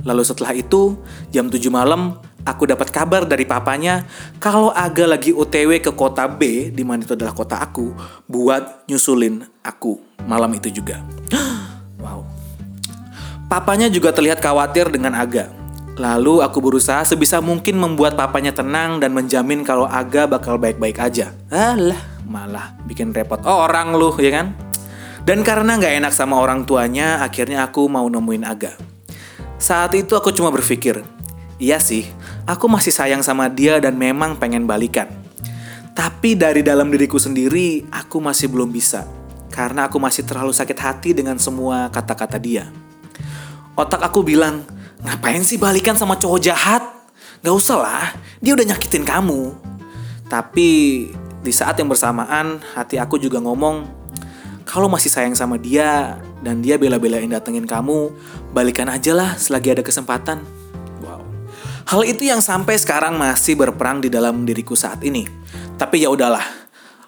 Lalu 0.04 0.22
setelah 0.22 0.54
itu, 0.54 0.98
jam 1.32 1.50
7 1.50 1.58
malam, 1.72 2.20
aku 2.48 2.64
dapat 2.64 2.88
kabar 2.88 3.28
dari 3.28 3.44
papanya 3.44 4.08
kalau 4.40 4.72
Aga 4.72 5.04
lagi 5.04 5.36
OTW 5.36 5.84
ke 5.84 5.92
kota 5.92 6.24
B, 6.24 6.72
di 6.72 6.82
mana 6.82 7.04
itu 7.04 7.12
adalah 7.12 7.36
kota 7.36 7.60
aku, 7.60 7.92
buat 8.24 8.88
nyusulin 8.88 9.44
aku 9.60 10.00
malam 10.24 10.48
itu 10.56 10.72
juga. 10.72 11.04
wow. 12.02 12.24
Papanya 13.48 13.92
juga 13.92 14.12
terlihat 14.12 14.40
khawatir 14.40 14.88
dengan 14.88 15.12
Aga. 15.16 15.52
Lalu 15.98 16.46
aku 16.46 16.62
berusaha 16.62 17.02
sebisa 17.02 17.42
mungkin 17.42 17.74
membuat 17.74 18.14
papanya 18.14 18.54
tenang 18.54 19.02
dan 19.02 19.10
menjamin 19.10 19.66
kalau 19.66 19.84
Aga 19.84 20.30
bakal 20.30 20.54
baik-baik 20.54 20.94
aja. 21.02 21.34
Alah, 21.50 21.98
malah 22.22 22.76
bikin 22.86 23.10
repot 23.10 23.42
orang 23.42 23.98
lu, 23.98 24.14
ya 24.22 24.30
kan? 24.30 24.54
Dan 25.26 25.42
karena 25.42 25.74
nggak 25.74 25.98
enak 25.98 26.12
sama 26.14 26.38
orang 26.38 26.62
tuanya, 26.64 27.18
akhirnya 27.20 27.66
aku 27.66 27.90
mau 27.90 28.06
nemuin 28.06 28.44
Aga. 28.46 28.72
Saat 29.58 29.98
itu 29.98 30.14
aku 30.14 30.30
cuma 30.30 30.54
berpikir, 30.54 31.02
iya 31.58 31.82
sih, 31.82 32.06
Aku 32.48 32.64
masih 32.64 32.88
sayang 32.88 33.20
sama 33.20 33.52
dia 33.52 33.76
dan 33.76 33.92
memang 34.00 34.32
pengen 34.40 34.64
balikan. 34.64 35.04
Tapi 35.92 36.32
dari 36.32 36.64
dalam 36.64 36.88
diriku 36.88 37.20
sendiri, 37.20 37.84
aku 37.92 38.24
masih 38.24 38.48
belum 38.48 38.72
bisa. 38.72 39.04
Karena 39.52 39.84
aku 39.84 40.00
masih 40.00 40.24
terlalu 40.24 40.56
sakit 40.56 40.78
hati 40.80 41.12
dengan 41.12 41.36
semua 41.36 41.92
kata-kata 41.92 42.40
dia. 42.40 42.72
Otak 43.76 44.00
aku 44.00 44.24
bilang, 44.24 44.64
ngapain 45.04 45.44
sih 45.44 45.60
balikan 45.60 45.92
sama 45.92 46.16
cowok 46.16 46.40
jahat? 46.40 46.80
Gak 47.44 47.52
usah 47.52 47.84
lah, 47.84 48.06
dia 48.40 48.56
udah 48.56 48.64
nyakitin 48.64 49.04
kamu. 49.04 49.52
Tapi 50.32 50.68
di 51.44 51.52
saat 51.52 51.76
yang 51.76 51.92
bersamaan, 51.92 52.64
hati 52.72 52.96
aku 52.96 53.20
juga 53.20 53.44
ngomong, 53.44 53.84
kalau 54.64 54.88
masih 54.88 55.12
sayang 55.12 55.36
sama 55.36 55.60
dia 55.60 56.16
dan 56.40 56.64
dia 56.64 56.80
bela-belain 56.80 57.28
datengin 57.28 57.68
kamu, 57.68 58.08
balikan 58.56 58.88
aja 58.88 59.12
lah 59.12 59.36
selagi 59.36 59.76
ada 59.76 59.84
kesempatan. 59.84 60.57
Hal 61.88 62.04
itu 62.04 62.28
yang 62.28 62.44
sampai 62.44 62.76
sekarang 62.76 63.16
masih 63.16 63.56
berperang 63.56 64.04
di 64.04 64.12
dalam 64.12 64.44
diriku 64.44 64.76
saat 64.76 65.00
ini. 65.00 65.24
Tapi 65.80 66.04
ya 66.04 66.12
udahlah, 66.12 66.44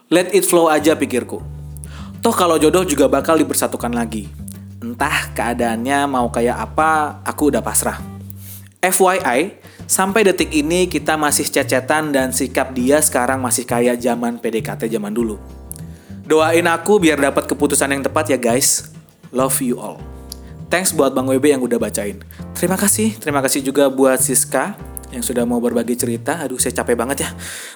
let 0.08 0.32
it 0.32 0.48
flow 0.48 0.72
aja 0.72 0.96
pikirku. 0.96 1.44
Toh 2.24 2.32
kalau 2.32 2.56
jodoh 2.56 2.88
juga 2.88 3.04
bakal 3.04 3.36
dipersatukan 3.36 3.92
lagi. 3.92 4.32
Entah 4.80 5.36
keadaannya 5.36 6.08
mau 6.08 6.32
kayak 6.32 6.56
apa, 6.56 7.20
aku 7.28 7.52
udah 7.52 7.60
pasrah. 7.60 8.00
FYI, 8.80 9.60
sampai 9.84 10.24
detik 10.24 10.48
ini 10.48 10.88
kita 10.88 11.20
masih 11.20 11.44
cecetan 11.44 12.08
dan 12.08 12.32
sikap 12.32 12.72
dia 12.72 13.04
sekarang 13.04 13.44
masih 13.44 13.68
kayak 13.68 14.00
zaman 14.00 14.40
PDKT 14.40 14.88
zaman 14.88 15.12
dulu. 15.12 15.36
Doain 16.24 16.64
aku 16.64 16.96
biar 16.96 17.20
dapat 17.20 17.44
keputusan 17.44 17.92
yang 17.92 18.00
tepat 18.00 18.32
ya 18.32 18.40
guys. 18.40 18.88
Love 19.28 19.60
you 19.60 19.76
all. 19.76 20.00
Thanks 20.70 20.94
buat 20.94 21.10
Bang 21.10 21.26
WB 21.26 21.50
yang 21.50 21.66
udah 21.66 21.82
bacain. 21.82 22.22
Terima 22.54 22.78
kasih, 22.78 23.18
terima 23.18 23.42
kasih 23.42 23.66
juga 23.66 23.90
buat 23.90 24.22
Siska 24.22 24.78
yang 25.10 25.18
sudah 25.18 25.42
mau 25.42 25.58
berbagi 25.58 25.98
cerita. 25.98 26.38
Aduh, 26.46 26.62
saya 26.62 26.70
capek 26.70 26.94
banget 26.94 27.26
ya. 27.26 27.28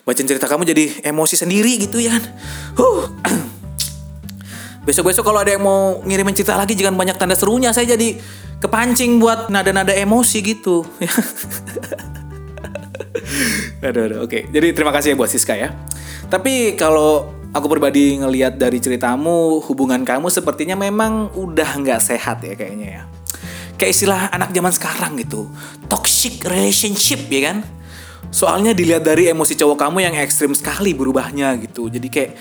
Bacain 0.06 0.30
cerita 0.30 0.46
kamu 0.46 0.62
jadi 0.62 1.02
emosi 1.02 1.34
sendiri 1.34 1.74
gitu 1.82 1.98
ya. 1.98 2.14
Huh. 2.78 3.10
Besok-besok 4.86 5.26
kalau 5.26 5.42
ada 5.42 5.58
yang 5.58 5.66
mau 5.66 6.06
ngirimin 6.06 6.38
cerita 6.38 6.54
lagi 6.54 6.78
jangan 6.78 6.94
banyak 6.94 7.18
tanda 7.18 7.34
serunya. 7.34 7.74
Saya 7.74 7.98
jadi 7.98 8.14
kepancing 8.62 9.18
buat 9.18 9.50
nada-nada 9.50 9.90
emosi 9.90 10.54
gitu. 10.54 10.86
aduh, 13.90 14.02
aduh, 14.06 14.18
oke. 14.22 14.54
Jadi 14.54 14.70
terima 14.70 14.94
kasih 14.94 15.12
ya 15.12 15.16
buat 15.18 15.34
Siska 15.34 15.58
ya. 15.58 15.74
Tapi 16.30 16.78
kalau 16.78 17.42
aku 17.54 17.70
pribadi 17.70 18.18
ngelihat 18.18 18.58
dari 18.58 18.82
ceritamu, 18.82 19.62
hubungan 19.62 20.02
kamu 20.02 20.26
sepertinya 20.26 20.74
memang 20.74 21.30
udah 21.38 21.70
nggak 21.78 22.02
sehat 22.02 22.42
ya 22.42 22.58
kayaknya 22.58 22.88
ya. 23.00 23.02
Kayak 23.78 23.90
istilah 23.94 24.20
anak 24.34 24.50
zaman 24.50 24.72
sekarang 24.74 25.12
gitu, 25.22 25.46
toxic 25.86 26.42
relationship 26.42 27.30
ya 27.30 27.54
kan. 27.54 27.58
Soalnya 28.34 28.74
dilihat 28.74 29.06
dari 29.06 29.30
emosi 29.30 29.54
cowok 29.54 29.78
kamu 29.78 29.98
yang 30.02 30.14
ekstrim 30.18 30.50
sekali 30.58 30.90
berubahnya 30.90 31.54
gitu. 31.62 31.86
Jadi 31.86 32.10
kayak 32.10 32.32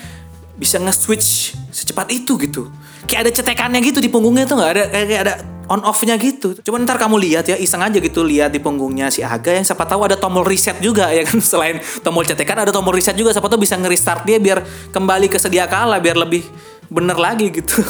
bisa 0.54 0.78
nge-switch 0.78 1.58
secepat 1.74 2.10
itu 2.14 2.38
gitu. 2.38 2.70
Kayak 3.10 3.28
ada 3.28 3.32
cetekannya 3.42 3.80
gitu 3.82 3.98
di 3.98 4.08
punggungnya 4.08 4.46
tuh 4.46 4.56
nggak 4.58 4.70
ada 4.70 4.84
kayak 4.88 5.22
ada 5.26 5.34
on 5.68 5.80
off-nya 5.82 6.14
gitu. 6.20 6.54
Cuman 6.60 6.84
ntar 6.84 7.00
kamu 7.00 7.16
lihat 7.20 7.44
ya, 7.48 7.56
iseng 7.56 7.82
aja 7.82 7.98
gitu 7.98 8.22
lihat 8.22 8.52
di 8.52 8.60
punggungnya 8.60 9.08
si 9.08 9.24
Aga 9.24 9.56
yang 9.56 9.66
siapa 9.66 9.84
tahu 9.88 10.04
ada 10.06 10.16
tombol 10.16 10.44
reset 10.44 10.78
juga 10.78 11.10
ya 11.10 11.24
kan. 11.26 11.40
Selain 11.52 11.80
tombol 12.04 12.24
cetekan 12.24 12.60
ada 12.60 12.70
tombol 12.70 12.94
reset 12.94 13.16
juga 13.16 13.34
siapa 13.34 13.48
tahu 13.50 13.64
bisa 13.64 13.74
nge-restart 13.76 14.22
dia 14.28 14.38
biar 14.38 14.62
kembali 14.94 15.26
ke 15.28 15.38
sedia 15.40 15.66
kala 15.66 15.98
biar 15.98 16.16
lebih 16.16 16.44
bener 16.88 17.16
lagi 17.16 17.50
gitu. 17.50 17.80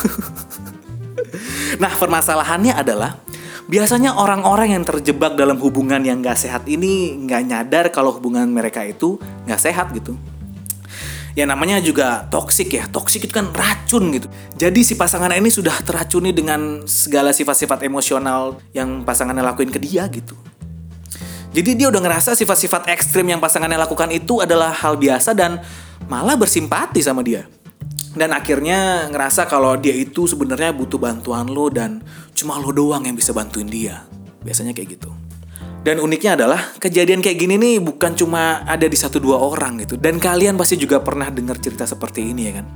nah, 1.83 1.93
permasalahannya 1.93 2.75
adalah 2.79 3.19
biasanya 3.65 4.21
orang-orang 4.21 4.77
yang 4.77 4.85
terjebak 4.85 5.41
dalam 5.41 5.57
hubungan 5.57 6.05
yang 6.05 6.21
gak 6.21 6.37
sehat 6.37 6.69
ini 6.69 7.17
nggak 7.25 7.43
nyadar 7.49 7.85
kalau 7.89 8.13
hubungan 8.13 8.45
mereka 8.45 8.85
itu 8.85 9.17
nggak 9.49 9.57
sehat 9.57 9.89
gitu 9.97 10.13
ya 11.35 11.45
namanya 11.45 11.83
juga 11.83 12.27
toksik 12.31 12.75
ya. 12.75 12.87
Toksik 12.89 13.29
itu 13.29 13.35
kan 13.35 13.51
racun 13.51 14.15
gitu. 14.15 14.31
Jadi 14.57 14.81
si 14.87 14.95
pasangan 14.95 15.31
ini 15.35 15.51
sudah 15.51 15.75
teracuni 15.83 16.31
dengan 16.31 16.87
segala 16.87 17.35
sifat-sifat 17.35 17.83
emosional 17.85 18.63
yang 18.73 19.03
pasangannya 19.03 19.43
lakuin 19.43 19.71
ke 19.71 19.83
dia 19.83 20.07
gitu. 20.09 20.39
Jadi 21.55 21.79
dia 21.79 21.87
udah 21.87 22.03
ngerasa 22.03 22.35
sifat-sifat 22.35 22.91
ekstrim 22.91 23.31
yang 23.31 23.39
pasangannya 23.39 23.79
lakukan 23.79 24.11
itu 24.11 24.43
adalah 24.43 24.75
hal 24.75 24.99
biasa 24.99 25.39
dan 25.39 25.63
malah 26.11 26.35
bersimpati 26.35 26.99
sama 26.99 27.23
dia. 27.23 27.47
Dan 28.15 28.31
akhirnya 28.35 29.11
ngerasa 29.11 29.47
kalau 29.47 29.75
dia 29.79 29.95
itu 29.95 30.27
sebenarnya 30.27 30.71
butuh 30.75 30.99
bantuan 30.99 31.51
lo 31.51 31.67
dan 31.71 32.03
cuma 32.35 32.59
lo 32.59 32.71
doang 32.75 33.07
yang 33.07 33.15
bisa 33.15 33.31
bantuin 33.31 33.67
dia. 33.67 34.07
Biasanya 34.43 34.75
kayak 34.75 34.99
gitu. 34.99 35.11
Dan 35.85 36.01
uniknya 36.01 36.33
adalah 36.33 36.73
kejadian 36.81 37.21
kayak 37.21 37.37
gini 37.37 37.61
nih 37.61 37.77
bukan 37.77 38.17
cuma 38.17 38.65
ada 38.65 38.89
di 38.89 38.97
satu 38.97 39.21
dua 39.21 39.37
orang 39.37 39.85
gitu. 39.85 40.01
Dan 40.01 40.17
kalian 40.17 40.57
pasti 40.57 40.81
juga 40.81 41.05
pernah 41.05 41.29
dengar 41.29 41.61
cerita 41.61 41.85
seperti 41.85 42.25
ini 42.33 42.43
ya 42.49 42.53
kan. 42.57 42.67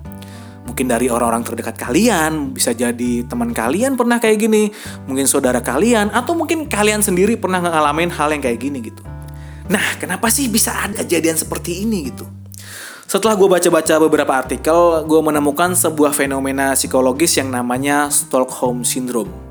Mungkin 0.68 0.84
dari 0.84 1.08
orang-orang 1.08 1.40
terdekat 1.40 1.80
kalian, 1.80 2.52
bisa 2.52 2.76
jadi 2.76 3.24
teman 3.24 3.56
kalian 3.56 3.96
pernah 3.96 4.20
kayak 4.20 4.36
gini, 4.36 4.68
mungkin 5.08 5.24
saudara 5.24 5.64
kalian, 5.64 6.12
atau 6.12 6.36
mungkin 6.36 6.68
kalian 6.68 7.00
sendiri 7.00 7.40
pernah 7.40 7.64
ngalamin 7.64 8.12
hal 8.12 8.28
yang 8.36 8.44
kayak 8.44 8.60
gini 8.60 8.84
gitu. 8.84 9.00
Nah, 9.72 9.96
kenapa 9.96 10.28
sih 10.28 10.52
bisa 10.52 10.76
ada 10.76 11.00
kejadian 11.00 11.40
seperti 11.40 11.88
ini 11.88 12.12
gitu? 12.12 12.28
Setelah 13.08 13.40
gue 13.40 13.48
baca-baca 13.48 13.96
beberapa 14.04 14.36
artikel, 14.36 15.08
gue 15.08 15.20
menemukan 15.24 15.72
sebuah 15.72 16.12
fenomena 16.12 16.76
psikologis 16.76 17.40
yang 17.40 17.48
namanya 17.48 18.12
Stockholm 18.12 18.84
Syndrome. 18.84 19.47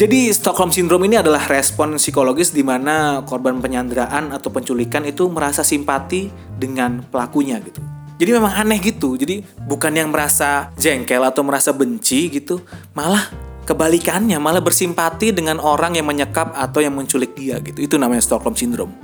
Jadi 0.00 0.32
Stockholm 0.32 0.72
Syndrome 0.72 1.12
ini 1.12 1.20
adalah 1.20 1.44
respon 1.44 2.00
psikologis 2.00 2.56
di 2.56 2.64
mana 2.64 3.20
korban 3.28 3.60
penyanderaan 3.60 4.32
atau 4.32 4.48
penculikan 4.48 5.04
itu 5.04 5.28
merasa 5.28 5.60
simpati 5.60 6.32
dengan 6.56 7.04
pelakunya 7.04 7.60
gitu. 7.60 7.84
Jadi 8.16 8.30
memang 8.32 8.48
aneh 8.48 8.80
gitu. 8.80 9.20
Jadi 9.20 9.44
bukan 9.68 9.92
yang 9.92 10.08
merasa 10.08 10.72
jengkel 10.80 11.20
atau 11.20 11.44
merasa 11.44 11.76
benci 11.76 12.32
gitu, 12.32 12.64
malah 12.96 13.28
kebalikannya, 13.68 14.40
malah 14.40 14.64
bersimpati 14.64 15.36
dengan 15.36 15.60
orang 15.60 16.00
yang 16.00 16.08
menyekap 16.08 16.56
atau 16.56 16.80
yang 16.80 16.96
menculik 16.96 17.36
dia 17.36 17.60
gitu. 17.60 17.84
Itu 17.84 18.00
namanya 18.00 18.24
Stockholm 18.24 18.56
Syndrome. 18.56 18.96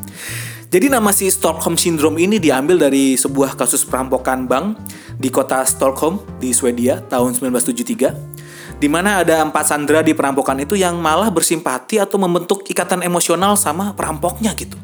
Jadi 0.73 0.89
nama 0.89 1.13
si 1.13 1.29
Stockholm 1.29 1.77
Syndrome 1.77 2.25
ini 2.25 2.41
diambil 2.41 2.89
dari 2.89 3.21
sebuah 3.21 3.53
kasus 3.61 3.85
perampokan 3.85 4.49
bank 4.49 4.81
di 5.21 5.29
kota 5.29 5.61
Stockholm 5.69 6.25
di 6.41 6.57
Swedia 6.57 7.05
tahun 7.05 7.37
1973 7.37 8.36
di 8.77 8.89
mana 8.93 9.25
ada 9.25 9.41
empat 9.41 9.65
sandera 9.73 10.05
di 10.05 10.13
perampokan 10.13 10.61
itu 10.61 10.77
yang 10.77 11.01
malah 11.01 11.33
bersimpati 11.33 11.97
atau 11.97 12.21
membentuk 12.21 12.61
ikatan 12.69 13.01
emosional 13.01 13.57
sama 13.57 13.97
perampoknya 13.97 14.53
gitu. 14.53 14.77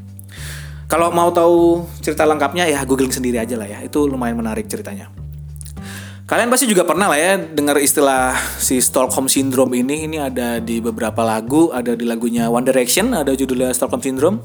Kalau 0.88 1.08
mau 1.08 1.32
tahu 1.32 1.88
cerita 2.04 2.24
lengkapnya 2.28 2.68
ya 2.68 2.84
googling 2.84 3.12
sendiri 3.12 3.40
aja 3.40 3.56
lah 3.56 3.68
ya, 3.68 3.80
itu 3.80 4.04
lumayan 4.04 4.36
menarik 4.36 4.68
ceritanya. 4.68 5.08
Kalian 6.22 6.54
pasti 6.54 6.70
juga 6.70 6.86
pernah 6.86 7.10
lah 7.10 7.18
ya 7.18 7.34
dengar 7.34 7.82
istilah 7.82 8.38
si 8.54 8.78
Stockholm 8.78 9.26
Syndrome 9.26 9.74
ini. 9.82 10.06
Ini 10.06 10.30
ada 10.30 10.62
di 10.62 10.78
beberapa 10.78 11.26
lagu, 11.26 11.74
ada 11.74 11.98
di 11.98 12.06
lagunya 12.06 12.46
One 12.46 12.62
Direction, 12.62 13.10
ada 13.10 13.34
judulnya 13.34 13.74
Stockholm 13.74 14.00
Syndrome. 14.00 14.38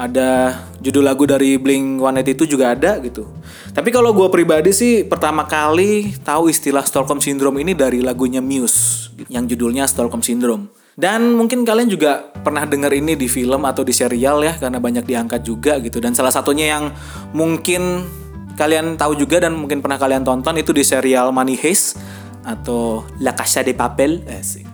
Ada 0.00 0.56
judul 0.80 1.04
lagu 1.04 1.28
dari 1.28 1.60
Blink 1.60 2.00
182 2.00 2.48
juga 2.48 2.72
ada 2.72 2.96
gitu. 3.04 3.28
Tapi 3.76 3.92
kalau 3.92 4.16
gue 4.16 4.32
pribadi 4.32 4.72
sih 4.72 5.04
pertama 5.04 5.44
kali 5.44 6.16
tahu 6.24 6.48
istilah 6.48 6.88
Stockholm 6.88 7.20
Syndrome 7.20 7.60
ini 7.60 7.76
dari 7.76 8.00
lagunya 8.00 8.40
Muse 8.40 9.12
yang 9.28 9.44
judulnya 9.44 9.84
Stockholm 9.84 10.24
Syndrome. 10.24 10.72
Dan 10.96 11.36
mungkin 11.36 11.68
kalian 11.68 11.92
juga 11.92 12.32
pernah 12.32 12.64
dengar 12.64 12.96
ini 12.96 13.12
di 13.12 13.28
film 13.28 13.68
atau 13.68 13.84
di 13.84 13.92
serial 13.92 14.40
ya 14.40 14.56
karena 14.56 14.80
banyak 14.80 15.04
diangkat 15.04 15.44
juga 15.44 15.76
gitu. 15.84 16.00
Dan 16.00 16.16
salah 16.16 16.32
satunya 16.32 16.80
yang 16.80 16.96
mungkin 17.36 18.08
kalian 18.60 19.00
tahu 19.00 19.16
juga 19.16 19.40
dan 19.40 19.56
mungkin 19.56 19.80
pernah 19.80 19.96
kalian 19.96 20.20
tonton 20.20 20.60
itu 20.60 20.76
di 20.76 20.84
serial 20.84 21.32
Money 21.32 21.56
Heist 21.56 21.96
atau 22.44 23.08
La 23.24 23.32
Casa 23.32 23.64
de 23.64 23.72
Papel. 23.72 24.20
Asik. 24.28 24.68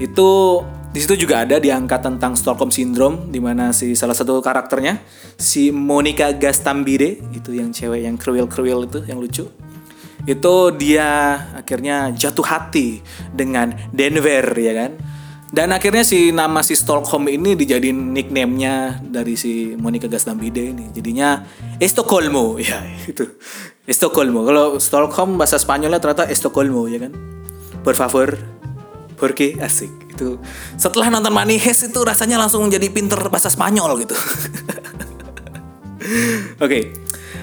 Itu 0.00 0.60
di 0.94 0.98
situ 1.04 1.28
juga 1.28 1.44
ada 1.44 1.60
diangkat 1.60 2.00
tentang 2.00 2.32
Stockholm 2.32 2.72
Syndrome 2.72 3.28
di 3.28 3.44
mana 3.44 3.76
si 3.76 3.92
salah 3.92 4.16
satu 4.16 4.40
karakternya 4.40 5.04
si 5.36 5.68
Monica 5.68 6.32
Gastambide 6.32 7.20
itu 7.36 7.52
yang 7.52 7.74
cewek 7.74 8.08
yang 8.08 8.16
kriwil-kriwil 8.16 8.88
itu 8.88 9.00
yang 9.04 9.20
lucu. 9.20 9.44
Itu 10.24 10.72
dia 10.72 11.36
akhirnya 11.52 12.08
jatuh 12.16 12.46
hati 12.48 13.04
dengan 13.28 13.76
Denver 13.92 14.56
ya 14.56 14.72
kan 14.72 14.96
dan 15.54 15.70
akhirnya 15.70 16.02
si 16.02 16.34
nama 16.34 16.66
si 16.66 16.74
Stockholm 16.74 17.30
ini 17.30 17.54
dijadiin 17.54 18.10
nickname-nya 18.10 18.98
dari 19.06 19.38
si 19.38 19.78
Monica 19.78 20.10
Gastambide 20.10 20.74
ini. 20.74 20.90
Jadinya 20.90 21.46
Estocolmo 21.78 22.58
ya 22.66 22.82
itu. 23.06 23.22
Estocolmo. 23.86 24.42
Kalau 24.42 24.82
Stockholm 24.82 25.38
bahasa 25.38 25.54
Spanyolnya 25.54 26.02
ternyata 26.02 26.26
Estocolmo 26.26 26.90
ya 26.90 27.06
kan. 27.06 27.14
Por 27.86 27.94
favor. 27.94 28.34
Porque 29.14 29.54
asik 29.62 30.10
itu. 30.10 30.42
Setelah 30.74 31.06
nonton 31.14 31.30
Money 31.30 31.62
Heist 31.62 31.86
itu 31.86 32.02
rasanya 32.02 32.34
langsung 32.34 32.66
jadi 32.66 32.90
pinter 32.90 33.22
bahasa 33.30 33.46
Spanyol 33.46 34.02
gitu. 34.02 34.18
Oke. 36.58 36.66
Okay. 36.66 36.82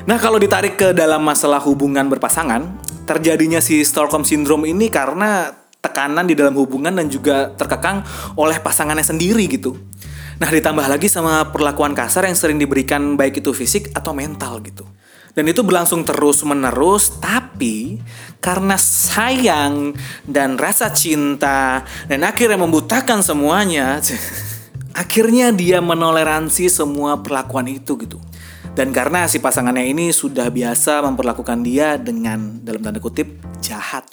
Nah, 0.03 0.19
kalau 0.19 0.35
ditarik 0.35 0.75
ke 0.75 0.91
dalam 0.91 1.23
masalah 1.23 1.63
hubungan 1.63 2.11
berpasangan, 2.11 2.75
terjadinya 3.07 3.63
si 3.63 3.85
Stockholm 3.87 4.27
Syndrome 4.27 4.67
ini 4.67 4.91
karena 4.91 5.60
tekanan 5.81 6.29
di 6.29 6.37
dalam 6.37 6.53
hubungan 6.55 6.93
dan 6.93 7.09
juga 7.09 7.49
terkekang 7.57 8.05
oleh 8.37 8.61
pasangannya 8.61 9.03
sendiri 9.03 9.49
gitu. 9.49 9.73
Nah 10.37 10.49
ditambah 10.49 10.85
lagi 10.85 11.09
sama 11.09 11.49
perlakuan 11.49 11.97
kasar 11.97 12.29
yang 12.29 12.37
sering 12.37 12.61
diberikan 12.61 13.17
baik 13.17 13.41
itu 13.41 13.53
fisik 13.53 13.89
atau 13.93 14.13
mental 14.13 14.61
gitu. 14.61 14.85
Dan 15.31 15.47
itu 15.47 15.63
berlangsung 15.63 16.03
terus 16.03 16.43
menerus 16.43 17.17
tapi 17.17 18.03
karena 18.43 18.75
sayang 18.75 19.95
dan 20.27 20.59
rasa 20.59 20.91
cinta 20.91 21.87
dan 22.05 22.27
akhirnya 22.27 22.59
membutakan 22.59 23.23
semuanya 23.23 24.03
akhirnya 25.01 25.55
dia 25.55 25.79
menoleransi 25.79 26.67
semua 26.67 27.23
perlakuan 27.23 27.69
itu 27.71 27.95
gitu. 28.01 28.19
Dan 28.71 28.95
karena 28.95 29.27
si 29.27 29.43
pasangannya 29.43 29.83
ini 29.83 30.15
sudah 30.15 30.47
biasa 30.47 31.03
memperlakukan 31.03 31.59
dia 31.59 31.99
dengan 31.99 32.63
dalam 32.63 32.79
tanda 32.79 33.03
kutip 33.03 33.27
jahat. 33.59 34.07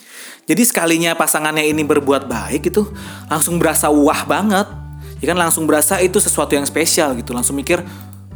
Jadi 0.51 0.62
sekalinya 0.66 1.14
pasangannya 1.14 1.62
ini 1.62 1.86
berbuat 1.86 2.26
baik 2.26 2.72
itu 2.74 2.89
langsung 3.30 3.62
berasa 3.62 3.86
wah 3.86 4.26
banget. 4.26 4.66
Ya 5.22 5.34
kan 5.34 5.39
langsung 5.39 5.66
berasa 5.66 5.99
itu 6.03 6.18
sesuatu 6.18 6.59
yang 6.59 6.66
spesial 6.66 7.14
gitu. 7.14 7.34
Langsung 7.34 7.55
mikir, 7.55 7.82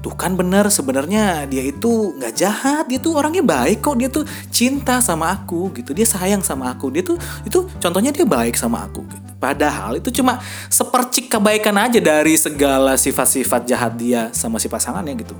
tuh 0.02 0.12
kan 0.18 0.34
bener 0.34 0.66
sebenarnya 0.66 1.46
dia 1.46 1.62
itu 1.62 2.10
nggak 2.18 2.34
jahat 2.34 2.84
dia 2.90 2.98
tuh 2.98 3.14
orangnya 3.14 3.46
baik 3.46 3.78
kok 3.78 3.94
dia 3.94 4.10
tuh 4.10 4.26
cinta 4.50 4.98
sama 4.98 5.30
aku 5.30 5.70
gitu 5.78 5.94
dia 5.94 6.02
sayang 6.02 6.42
sama 6.42 6.74
aku 6.74 6.90
dia 6.90 7.06
tuh 7.06 7.14
itu 7.46 7.62
contohnya 7.78 8.10
dia 8.10 8.26
baik 8.26 8.58
sama 8.58 8.82
aku 8.90 9.06
gitu 9.06 9.30
padahal 9.38 10.02
itu 10.02 10.10
cuma 10.10 10.42
sepercik 10.66 11.30
kebaikan 11.30 11.78
aja 11.78 12.02
dari 12.02 12.34
segala 12.34 12.98
sifat-sifat 12.98 13.62
jahat 13.62 13.94
dia 13.94 14.34
sama 14.34 14.58
si 14.58 14.66
pasangannya 14.66 15.14
gitu 15.22 15.38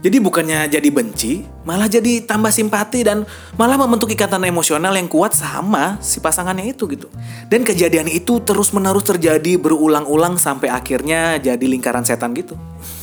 jadi 0.00 0.16
bukannya 0.16 0.72
jadi 0.72 0.88
benci, 0.88 1.44
malah 1.68 1.84
jadi 1.84 2.24
tambah 2.24 2.48
simpati 2.48 3.04
dan 3.04 3.28
malah 3.60 3.76
membentuk 3.76 4.08
ikatan 4.08 4.40
emosional 4.48 4.96
yang 4.96 5.04
kuat 5.04 5.36
sama 5.36 6.00
si 6.00 6.24
pasangannya 6.24 6.72
itu 6.72 6.88
gitu. 6.88 7.12
Dan 7.52 7.68
kejadian 7.68 8.08
itu 8.08 8.40
terus-menerus 8.40 9.04
terjadi 9.04 9.60
berulang-ulang 9.60 10.40
sampai 10.40 10.72
akhirnya 10.72 11.36
jadi 11.36 11.60
lingkaran 11.60 12.00
setan 12.00 12.32
gitu. 12.32 12.56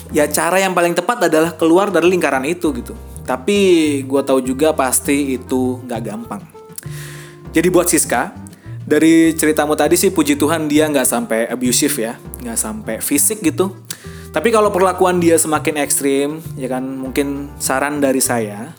Ya 0.10 0.26
cara 0.26 0.58
yang 0.58 0.74
paling 0.74 0.98
tepat 0.98 1.30
adalah 1.30 1.54
keluar 1.54 1.94
dari 1.94 2.10
lingkaran 2.10 2.42
itu 2.50 2.74
gitu. 2.74 2.98
Tapi 3.30 4.02
gue 4.02 4.22
tahu 4.26 4.42
juga 4.42 4.74
pasti 4.74 5.38
itu 5.38 5.78
nggak 5.86 6.02
gampang. 6.02 6.42
Jadi 7.54 7.68
buat 7.70 7.86
Siska, 7.86 8.34
dari 8.90 9.38
ceritamu 9.38 9.78
tadi 9.78 10.02
sih 10.02 10.10
puji 10.10 10.34
Tuhan 10.34 10.66
dia 10.66 10.90
nggak 10.90 11.06
sampai 11.06 11.46
abusive 11.46 11.94
ya, 11.94 12.18
nggak 12.42 12.58
sampai 12.58 12.96
fisik 13.06 13.46
gitu 13.46 13.78
tapi 14.36 14.50
kalau 14.52 14.70
perlakuan 14.70 15.24
dia 15.24 15.40
semakin 15.40 15.80
ekstrim, 15.82 16.30
ya 16.60 16.68
kan 16.68 16.84
mungkin 16.84 17.52
saran 17.58 18.04
dari 18.04 18.20
saya 18.20 18.76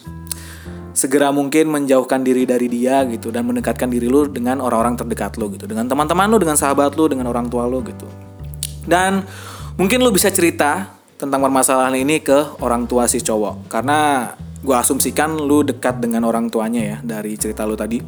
segera 0.99 1.31
mungkin 1.31 1.71
menjauhkan 1.71 2.27
diri 2.27 2.43
dari 2.43 2.67
dia 2.67 3.07
gitu 3.07 3.31
dan 3.31 3.47
mendekatkan 3.47 3.87
diri 3.87 4.11
lu 4.11 4.27
dengan 4.27 4.59
orang-orang 4.59 4.99
terdekat 4.99 5.39
lu 5.39 5.47
gitu, 5.55 5.71
dengan 5.71 5.87
teman-teman 5.87 6.27
lu, 6.27 6.43
dengan 6.43 6.59
sahabat 6.59 6.99
lu, 6.99 7.07
dengan 7.07 7.31
orang 7.31 7.47
tua 7.47 7.71
lu 7.71 7.87
gitu. 7.87 8.11
Dan 8.83 9.23
mungkin 9.79 10.03
lu 10.03 10.11
bisa 10.11 10.27
cerita 10.35 10.91
tentang 11.15 11.39
permasalahan 11.39 11.95
ini 11.95 12.19
ke 12.19 12.59
orang 12.59 12.91
tua 12.91 13.07
si 13.07 13.23
cowok 13.23 13.71
karena 13.71 14.31
gue 14.59 14.75
asumsikan 14.75 15.39
lu 15.39 15.63
dekat 15.63 16.03
dengan 16.03 16.27
orang 16.27 16.51
tuanya 16.51 16.83
ya 16.83 16.97
dari 16.99 17.39
cerita 17.39 17.63
lu 17.63 17.79
tadi. 17.79 18.03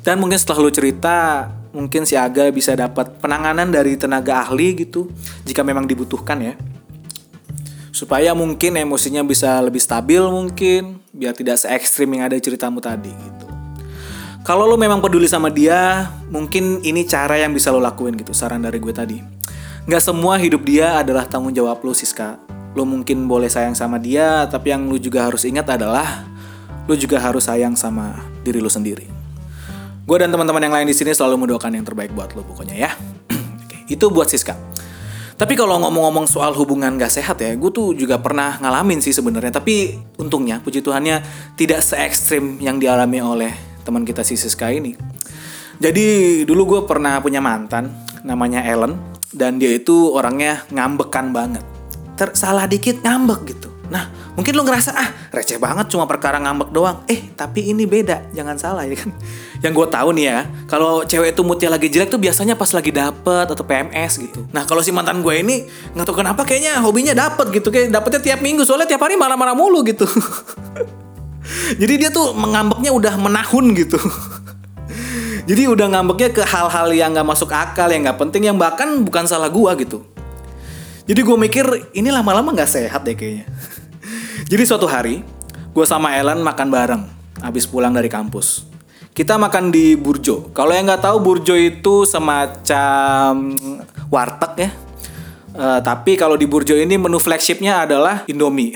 Dan 0.00 0.16
mungkin 0.24 0.40
setelah 0.40 0.64
lu 0.64 0.72
cerita 0.72 1.44
mungkin 1.78 2.02
si 2.02 2.18
Aga 2.18 2.50
bisa 2.50 2.74
dapat 2.74 3.22
penanganan 3.22 3.70
dari 3.70 3.94
tenaga 3.94 4.42
ahli 4.42 4.74
gitu 4.82 5.06
jika 5.46 5.62
memang 5.62 5.86
dibutuhkan 5.86 6.42
ya. 6.42 6.58
Supaya 7.94 8.34
mungkin 8.34 8.74
emosinya 8.74 9.22
bisa 9.22 9.62
lebih 9.62 9.78
stabil 9.78 10.18
mungkin 10.26 10.98
biar 11.14 11.38
tidak 11.38 11.62
se 11.62 11.70
ekstrim 11.70 12.10
yang 12.18 12.26
ada 12.26 12.34
ceritamu 12.34 12.82
tadi 12.82 13.14
gitu. 13.14 13.46
Kalau 14.42 14.66
lo 14.66 14.74
memang 14.74 14.98
peduli 14.98 15.30
sama 15.30 15.54
dia 15.54 16.10
mungkin 16.26 16.82
ini 16.82 17.06
cara 17.06 17.38
yang 17.38 17.54
bisa 17.54 17.70
lo 17.70 17.78
lakuin 17.78 18.18
gitu 18.18 18.34
saran 18.34 18.66
dari 18.66 18.82
gue 18.82 18.90
tadi. 18.90 19.22
Nggak 19.86 20.02
semua 20.02 20.34
hidup 20.42 20.66
dia 20.66 20.98
adalah 20.98 21.30
tanggung 21.30 21.54
jawab 21.54 21.78
lo 21.86 21.94
Siska. 21.94 22.42
Lo 22.74 22.82
mungkin 22.82 23.30
boleh 23.30 23.46
sayang 23.46 23.78
sama 23.78 24.02
dia 24.02 24.50
tapi 24.50 24.74
yang 24.74 24.90
lo 24.90 24.98
juga 24.98 25.30
harus 25.30 25.46
ingat 25.46 25.78
adalah 25.78 26.26
lo 26.90 26.94
juga 26.98 27.22
harus 27.22 27.46
sayang 27.46 27.78
sama 27.78 28.18
diri 28.42 28.58
lo 28.62 28.70
sendiri 28.70 29.17
Gue 30.08 30.16
dan 30.16 30.32
teman-teman 30.32 30.64
yang 30.64 30.72
lain 30.72 30.88
di 30.88 30.96
sini 30.96 31.12
selalu 31.12 31.44
mendoakan 31.44 31.68
yang 31.76 31.84
terbaik 31.84 32.16
buat 32.16 32.32
lo 32.32 32.40
pokoknya 32.40 32.80
ya. 32.80 32.96
Itu 33.92 34.08
buat 34.08 34.24
Siska. 34.32 34.56
Tapi 35.36 35.52
kalau 35.52 35.76
ngomong-ngomong 35.84 36.24
soal 36.24 36.56
hubungan 36.56 36.96
gak 36.96 37.12
sehat 37.12 37.36
ya, 37.44 37.52
gue 37.52 37.68
tuh 37.68 37.92
juga 37.92 38.16
pernah 38.16 38.56
ngalamin 38.56 39.04
sih 39.04 39.12
sebenarnya. 39.12 39.60
Tapi 39.60 40.00
untungnya, 40.16 40.64
puji 40.64 40.80
Tuhannya, 40.80 41.20
tidak 41.60 41.84
se 41.84 42.00
ekstrim 42.00 42.56
yang 42.56 42.80
dialami 42.80 43.20
oleh 43.20 43.52
teman 43.84 44.08
kita 44.08 44.24
si 44.24 44.40
Siska 44.40 44.72
ini. 44.72 44.96
Jadi 45.76 46.40
dulu 46.48 46.64
gue 46.64 46.80
pernah 46.88 47.20
punya 47.20 47.44
mantan, 47.44 47.92
namanya 48.24 48.64
Ellen. 48.64 48.96
Dan 49.28 49.60
dia 49.60 49.76
itu 49.76 50.16
orangnya 50.16 50.64
ngambekan 50.72 51.36
banget. 51.36 51.62
Tersalah 52.16 52.64
dikit 52.64 53.04
ngambek 53.04 53.40
gitu. 53.44 53.68
Nah, 53.92 54.08
mungkin 54.32 54.56
lo 54.56 54.64
ngerasa, 54.64 54.96
ah 54.96 55.12
receh 55.36 55.60
banget 55.60 55.92
cuma 55.92 56.08
perkara 56.08 56.40
ngambek 56.40 56.72
doang. 56.72 57.04
Eh, 57.12 57.28
tapi 57.36 57.68
ini 57.76 57.84
beda, 57.84 58.32
jangan 58.32 58.56
salah 58.56 58.88
ya 58.88 58.96
kan 58.96 59.12
yang 59.58 59.74
gue 59.74 59.86
tahu 59.90 60.14
nih 60.14 60.24
ya, 60.30 60.38
kalau 60.70 61.02
cewek 61.02 61.34
itu 61.34 61.42
moodnya 61.42 61.70
lagi 61.74 61.90
jelek 61.90 62.14
tuh 62.14 62.20
biasanya 62.22 62.54
pas 62.54 62.70
lagi 62.70 62.94
dapet 62.94 63.46
atau 63.50 63.64
PMS 63.66 64.12
gitu. 64.22 64.46
Nah 64.54 64.62
kalau 64.62 64.78
si 64.86 64.94
mantan 64.94 65.18
gue 65.18 65.34
ini 65.34 65.66
nggak 65.66 66.06
tahu 66.06 66.22
kenapa 66.22 66.46
kayaknya 66.46 66.78
hobinya 66.78 67.10
dapet 67.10 67.50
gitu, 67.50 67.74
kayak 67.74 67.90
dapetnya 67.90 68.20
tiap 68.22 68.40
minggu 68.40 68.62
soalnya 68.62 68.86
tiap 68.86 69.02
hari 69.02 69.18
marah-marah 69.18 69.58
mulu 69.58 69.82
gitu. 69.82 70.06
Jadi 71.80 71.94
dia 71.98 72.10
tuh 72.14 72.36
mengambeknya 72.38 72.94
udah 72.94 73.14
menahun 73.18 73.66
gitu. 73.74 73.98
Jadi 75.48 75.62
udah 75.66 75.86
ngambeknya 75.90 76.30
ke 76.30 76.42
hal-hal 76.44 76.88
yang 76.94 77.16
nggak 77.16 77.26
masuk 77.26 77.50
akal, 77.50 77.88
yang 77.90 78.04
nggak 78.06 78.20
penting, 78.20 78.46
yang 78.46 78.58
bahkan 78.60 79.02
bukan 79.02 79.26
salah 79.26 79.50
gue 79.50 79.72
gitu. 79.82 80.06
Jadi 81.08 81.20
gue 81.24 81.36
mikir 81.40 81.64
ini 81.96 82.12
lama-lama 82.12 82.52
nggak 82.52 82.68
sehat 82.68 83.02
deh 83.02 83.16
kayaknya. 83.16 83.48
Jadi 84.52 84.62
suatu 84.62 84.86
hari 84.86 85.24
gue 85.74 85.84
sama 85.88 86.14
Ellen 86.14 86.46
makan 86.46 86.68
bareng 86.70 87.02
abis 87.42 87.64
pulang 87.66 87.94
dari 87.94 88.10
kampus 88.10 88.66
kita 89.18 89.34
makan 89.34 89.74
di 89.74 89.98
Burjo. 89.98 90.54
Kalau 90.54 90.70
yang 90.70 90.86
nggak 90.86 91.02
tahu 91.02 91.18
Burjo 91.18 91.58
itu 91.58 92.06
semacam 92.06 93.50
warteg 94.14 94.52
ya. 94.54 94.70
Uh, 95.58 95.82
tapi 95.82 96.14
kalau 96.14 96.38
di 96.38 96.46
Burjo 96.46 96.78
ini 96.78 96.94
menu 96.94 97.18
flagshipnya 97.18 97.82
adalah 97.82 98.22
Indomie. 98.30 98.70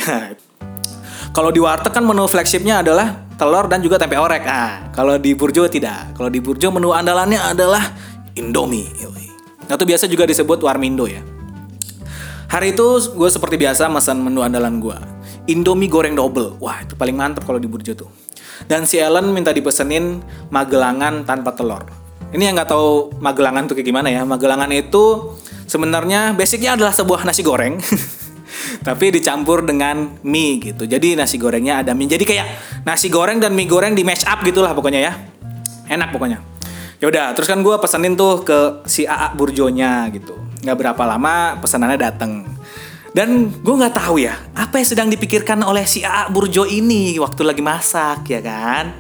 kalau 1.37 1.55
di 1.55 1.63
warteg 1.63 1.95
kan 1.95 2.03
menu 2.03 2.27
flagshipnya 2.27 2.83
adalah 2.83 3.23
telur 3.39 3.71
dan 3.71 3.87
juga 3.87 4.03
tempe 4.03 4.19
orek. 4.19 4.43
Ah, 4.43 4.91
kalau 4.91 5.15
di 5.15 5.31
Burjo 5.39 5.71
tidak. 5.71 6.19
Kalau 6.19 6.27
di 6.27 6.43
Burjo 6.43 6.75
menu 6.75 6.91
andalannya 6.91 7.39
adalah 7.39 7.95
Indomie. 8.35 8.91
Nah 9.71 9.79
itu 9.79 9.87
biasa 9.87 10.11
juga 10.11 10.27
disebut 10.27 10.59
Warmindo 10.59 11.07
ya. 11.07 11.23
Hari 12.51 12.75
itu 12.75 13.15
gue 13.15 13.31
seperti 13.31 13.63
biasa 13.63 13.87
pesan 13.87 14.19
menu 14.27 14.43
andalan 14.43 14.83
gue. 14.83 14.99
Indomie 15.47 15.87
goreng 15.87 16.19
double. 16.19 16.59
Wah 16.59 16.83
itu 16.83 16.99
paling 16.99 17.15
mantep 17.15 17.47
kalau 17.47 17.63
di 17.63 17.71
Burjo 17.71 17.95
tuh. 17.95 18.22
Dan 18.67 18.89
si 18.89 18.99
Ellen 18.99 19.33
minta 19.33 19.51
dipesenin 19.51 20.23
magelangan 20.53 21.25
tanpa 21.27 21.53
telur. 21.57 21.85
Ini 22.33 22.49
yang 22.49 22.55
nggak 22.57 22.71
tahu 22.73 23.21
magelangan 23.21 23.69
tuh 23.69 23.75
kayak 23.77 23.89
gimana 23.89 24.09
ya. 24.09 24.25
Magelangan 24.25 24.71
itu 24.73 25.37
sebenarnya 25.69 26.33
basicnya 26.33 26.77
adalah 26.77 26.97
sebuah 26.97 27.29
nasi 27.29 27.45
goreng. 27.45 27.77
tapi 28.87 29.15
dicampur 29.15 29.65
dengan 29.65 30.19
mie 30.25 30.61
gitu. 30.61 30.85
Jadi 30.85 31.15
nasi 31.17 31.37
gorengnya 31.37 31.81
ada 31.85 31.93
mie. 31.93 32.11
Jadi 32.11 32.25
kayak 32.25 32.47
nasi 32.85 33.09
goreng 33.09 33.39
dan 33.41 33.53
mie 33.53 33.69
goreng 33.69 33.93
di 33.93 34.03
mash 34.03 34.25
up 34.25 34.41
gitulah 34.45 34.73
pokoknya 34.73 35.01
ya. 35.01 35.13
Enak 35.89 36.15
pokoknya. 36.15 36.41
Ya 37.03 37.11
udah, 37.11 37.35
terus 37.35 37.51
kan 37.51 37.59
gue 37.67 37.75
pesenin 37.83 38.15
tuh 38.15 38.47
ke 38.47 38.87
si 38.87 39.03
AA 39.03 39.35
Burjonya 39.35 40.07
gitu. 40.15 40.39
Gak 40.63 40.79
berapa 40.79 41.03
lama 41.03 41.59
pesanannya 41.59 41.99
dateng. 41.99 42.47
Dan 43.13 43.53
gue 43.61 43.75
nggak 43.77 43.93
tahu 43.93 44.25
ya 44.25 44.41
apa 44.57 44.81
yang 44.81 44.89
sedang 44.89 45.09
dipikirkan 45.13 45.61
oleh 45.61 45.85
si 45.85 46.01
AA 46.01 46.33
Burjo 46.33 46.65
ini 46.65 47.21
waktu 47.21 47.45
lagi 47.45 47.61
masak 47.61 48.25
ya 48.33 48.41
kan. 48.41 48.97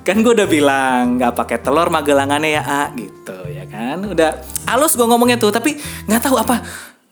Kan 0.00 0.24
gue 0.24 0.32
udah 0.32 0.48
bilang 0.48 1.20
nggak 1.20 1.36
pakai 1.36 1.60
telur 1.60 1.92
magelangannya 1.92 2.56
ya 2.56 2.62
A 2.64 2.84
gitu 2.96 3.36
ya 3.52 3.68
kan. 3.68 4.00
Udah 4.08 4.40
halus 4.64 4.96
gue 4.96 5.04
ngomongnya 5.04 5.36
tuh 5.36 5.52
tapi 5.52 5.76
nggak 6.08 6.22
tahu 6.24 6.40
apa 6.40 6.64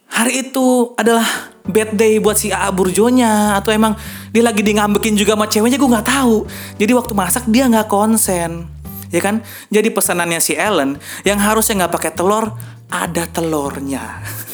hari 0.09 0.49
itu 0.49 0.97
adalah 0.97 1.53
bad 1.69 1.93
day 1.93 2.17
buat 2.17 2.41
si 2.41 2.49
AA 2.49 2.73
Burjonya 2.73 3.61
atau 3.61 3.69
emang 3.69 3.93
dia 4.33 4.41
lagi 4.41 4.65
di 4.65 4.73
ngambekin 4.73 5.21
juga 5.21 5.37
sama 5.37 5.53
ceweknya 5.53 5.77
gue 5.77 5.91
nggak 5.93 6.09
tahu. 6.09 6.49
Jadi 6.81 6.93
waktu 6.97 7.13
masak 7.13 7.45
dia 7.53 7.69
nggak 7.69 7.93
konsen 7.93 8.65
ya 9.13 9.21
kan? 9.21 9.45
Jadi 9.69 9.93
pesanannya 9.93 10.41
si 10.41 10.57
Ellen 10.57 10.97
yang 11.29 11.37
harusnya 11.37 11.85
nggak 11.85 11.93
pakai 11.93 12.13
telur 12.17 12.57
ada 12.89 13.29
telurnya. 13.29 14.25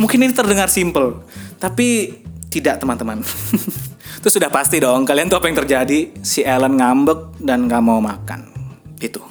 Mungkin 0.00 0.24
ini 0.24 0.32
terdengar 0.34 0.72
simple, 0.72 1.22
tapi 1.60 2.18
tidak 2.48 2.80
teman-teman. 2.80 3.22
Itu 4.18 4.28
sudah 4.32 4.50
pasti 4.50 4.82
dong. 4.82 5.06
Kalian 5.06 5.30
tuh 5.30 5.38
apa 5.38 5.46
yang 5.46 5.58
terjadi? 5.62 6.10
Si 6.24 6.42
Ellen 6.42 6.74
ngambek 6.80 7.38
dan 7.38 7.70
nggak 7.70 7.82
mau 7.84 8.02
makan. 8.02 8.50
Itu. 8.98 9.22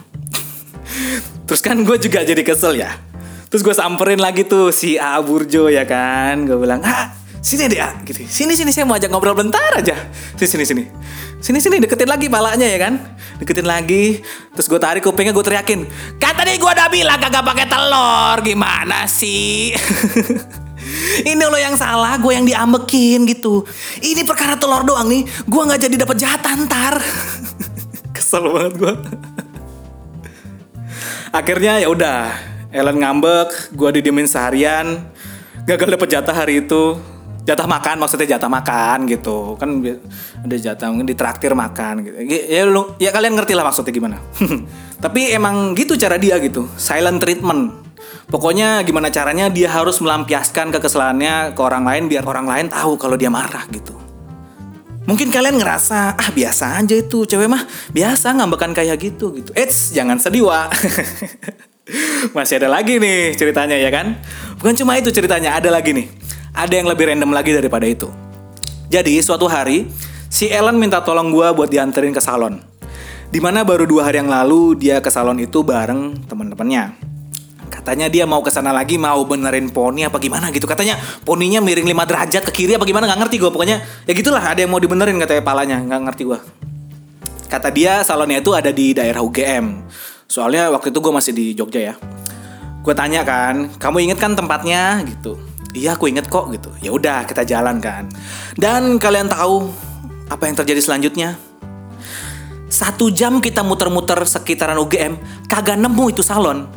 Terus 1.50 1.60
kan 1.60 1.76
gue 1.84 1.98
juga 2.00 2.24
jadi 2.24 2.40
kesel 2.46 2.80
ya. 2.80 2.96
Terus 3.48 3.64
gue 3.64 3.76
samperin 3.76 4.20
lagi 4.20 4.48
tuh 4.48 4.72
si 4.72 4.96
A 4.96 5.20
Burjo 5.20 5.68
ya 5.68 5.84
kan. 5.84 6.48
Gue 6.48 6.56
bilang, 6.56 6.80
ah 6.88 7.17
sini 7.42 7.70
deh 7.70 7.80
A. 7.80 7.98
Gitu. 8.04 8.26
Sini 8.28 8.54
sini 8.58 8.72
saya 8.74 8.84
mau 8.88 8.96
ajak 8.98 9.10
ngobrol 9.12 9.38
bentar 9.38 9.78
aja. 9.78 9.96
Sini 10.36 10.48
sini 10.48 10.64
sini. 10.66 10.84
Sini 11.38 11.60
sini 11.62 11.78
deketin 11.78 12.10
lagi 12.10 12.28
palanya 12.28 12.66
ya 12.66 12.80
kan. 12.90 12.94
Deketin 13.38 13.68
lagi. 13.68 14.22
Terus 14.58 14.68
gue 14.68 14.80
tarik 14.82 15.02
kupingnya 15.06 15.34
gue 15.36 15.46
teriakin. 15.46 15.86
Kata 16.18 16.42
nih 16.44 16.58
gue 16.58 16.70
udah 16.70 16.90
bilang 16.90 17.20
kagak 17.22 17.44
pakai 17.46 17.66
telur. 17.70 18.38
Gimana 18.42 19.06
sih? 19.06 19.74
Ini 21.18 21.44
lo 21.44 21.58
yang 21.58 21.76
salah, 21.76 22.16
gue 22.16 22.32
yang 22.32 22.46
diambekin 22.48 23.28
gitu. 23.28 23.66
Ini 24.00 24.24
perkara 24.24 24.56
telur 24.56 24.86
doang 24.88 25.10
nih, 25.10 25.26
gue 25.26 25.62
nggak 25.68 25.82
jadi 25.84 25.96
dapat 26.06 26.18
jatah 26.18 26.54
ntar. 26.64 26.96
Kesel 28.16 28.46
banget 28.48 28.74
gue. 28.80 28.94
Akhirnya 31.34 31.84
ya 31.84 31.92
udah, 31.92 32.32
Ellen 32.72 33.04
ngambek, 33.04 33.76
gue 33.76 33.90
didiemin 34.00 34.30
seharian, 34.30 35.12
gagal 35.68 35.98
dapet 35.98 36.08
jatah 36.16 36.36
hari 36.36 36.64
itu. 36.64 36.98
Jatah 37.48 37.64
makan 37.64 37.96
maksudnya 38.04 38.36
jatah 38.36 38.52
makan 38.52 39.08
gitu 39.08 39.56
kan 39.56 39.80
ada 40.44 40.56
jatah 40.60 40.92
mungkin 40.92 41.08
ditraktir 41.08 41.56
makan 41.56 42.04
gitu 42.04 42.16
ya 42.28 42.68
lu 42.68 42.92
ya 43.00 43.16
kalian 43.16 43.40
ngerti 43.40 43.56
lah 43.56 43.64
maksudnya 43.64 43.96
gimana 43.96 44.20
tapi 45.04 45.32
emang 45.32 45.72
gitu 45.72 45.96
cara 45.96 46.20
dia 46.20 46.36
gitu 46.44 46.68
silent 46.76 47.24
treatment 47.24 47.72
pokoknya 48.28 48.84
gimana 48.84 49.08
caranya 49.08 49.48
dia 49.48 49.72
harus 49.72 50.04
melampiaskan 50.04 50.76
kekesalannya 50.76 51.56
ke 51.56 51.62
orang 51.64 51.88
lain 51.88 52.04
biar 52.12 52.28
orang 52.28 52.52
lain 52.52 52.68
tahu 52.68 53.00
kalau 53.00 53.16
dia 53.16 53.32
marah 53.32 53.64
gitu 53.72 53.96
Mungkin 55.08 55.32
kalian 55.32 55.56
ngerasa, 55.56 56.20
ah 56.20 56.30
biasa 56.36 56.84
aja 56.84 56.92
itu, 56.92 57.24
cewek 57.24 57.48
mah 57.48 57.64
biasa 57.96 58.36
ngambekan 58.36 58.76
kayak 58.76 59.00
gitu 59.00 59.32
gitu. 59.40 59.56
Eits, 59.56 59.96
jangan 59.96 60.20
sedih 60.20 60.52
wa. 60.52 60.68
Masih 62.36 62.60
ada 62.60 62.68
lagi 62.68 63.00
nih 63.00 63.32
ceritanya 63.40 63.80
ya 63.80 63.88
kan? 63.88 64.20
Bukan 64.60 64.76
cuma 64.76 65.00
itu 65.00 65.08
ceritanya, 65.16 65.56
ada 65.56 65.72
lagi 65.72 65.96
nih. 65.96 66.12
Ada 66.58 66.82
yang 66.82 66.90
lebih 66.90 67.06
random 67.06 67.38
lagi 67.38 67.54
daripada 67.54 67.86
itu. 67.86 68.10
Jadi 68.90 69.22
suatu 69.22 69.46
hari, 69.46 69.86
si 70.26 70.50
Ellen 70.50 70.82
minta 70.82 71.06
tolong 71.06 71.30
gue 71.30 71.46
buat 71.54 71.70
dianterin 71.70 72.10
ke 72.10 72.18
salon. 72.18 72.58
Di 73.30 73.38
mana 73.38 73.62
baru 73.62 73.86
dua 73.86 74.10
hari 74.10 74.26
yang 74.26 74.32
lalu 74.34 74.74
dia 74.74 74.98
ke 74.98 75.14
salon 75.14 75.38
itu 75.38 75.62
bareng 75.62 76.26
teman-temannya. 76.26 76.98
Katanya 77.70 78.10
dia 78.10 78.26
mau 78.26 78.42
ke 78.42 78.50
sana 78.50 78.74
lagi 78.74 78.98
mau 78.98 79.22
benerin 79.22 79.70
poni 79.70 80.02
apa 80.02 80.18
gimana 80.18 80.50
gitu. 80.50 80.66
Katanya 80.66 80.98
poninya 81.22 81.62
miring 81.62 81.86
5 81.94 82.10
derajat 82.10 82.42
ke 82.50 82.52
kiri 82.64 82.74
apa 82.74 82.90
gimana 82.90 83.06
nggak 83.06 83.28
ngerti 83.28 83.38
gue. 83.38 83.52
Pokoknya 83.54 83.78
ya 84.10 84.14
gitulah 84.18 84.42
ada 84.42 84.58
yang 84.58 84.74
mau 84.74 84.82
dibenerin 84.82 85.14
katanya 85.22 85.46
palanya 85.46 85.78
nggak 85.78 86.02
ngerti 86.10 86.22
gue. 86.26 86.40
Kata 87.54 87.70
dia 87.70 88.02
salonnya 88.02 88.42
itu 88.42 88.58
ada 88.58 88.74
di 88.74 88.98
daerah 88.98 89.22
UGM. 89.22 89.86
Soalnya 90.26 90.74
waktu 90.74 90.90
itu 90.90 91.00
gue 91.06 91.14
masih 91.14 91.32
di 91.38 91.46
Jogja 91.54 91.94
ya. 91.94 91.96
Gue 92.82 92.96
tanya 92.98 93.22
kan, 93.22 93.70
kamu 93.78 94.10
inget 94.10 94.20
kan 94.20 94.34
tempatnya 94.34 95.06
gitu. 95.06 95.38
Iya 95.78 95.94
aku 95.94 96.10
inget 96.10 96.26
kok 96.26 96.50
gitu. 96.50 96.74
Ya 96.82 96.90
udah 96.90 97.30
kita 97.30 97.46
jalan 97.46 97.78
kan. 97.78 98.10
Dan 98.58 98.98
kalian 98.98 99.30
tahu 99.30 99.70
apa 100.28 100.44
yang 100.50 100.58
terjadi 100.58 100.82
selanjutnya? 100.82 101.38
Satu 102.68 103.14
jam 103.14 103.40
kita 103.40 103.64
muter-muter 103.64 104.20
sekitaran 104.28 104.76
UGM, 104.82 105.46
kagak 105.48 105.80
nemu 105.80 106.12
itu 106.12 106.20
salon 106.20 106.68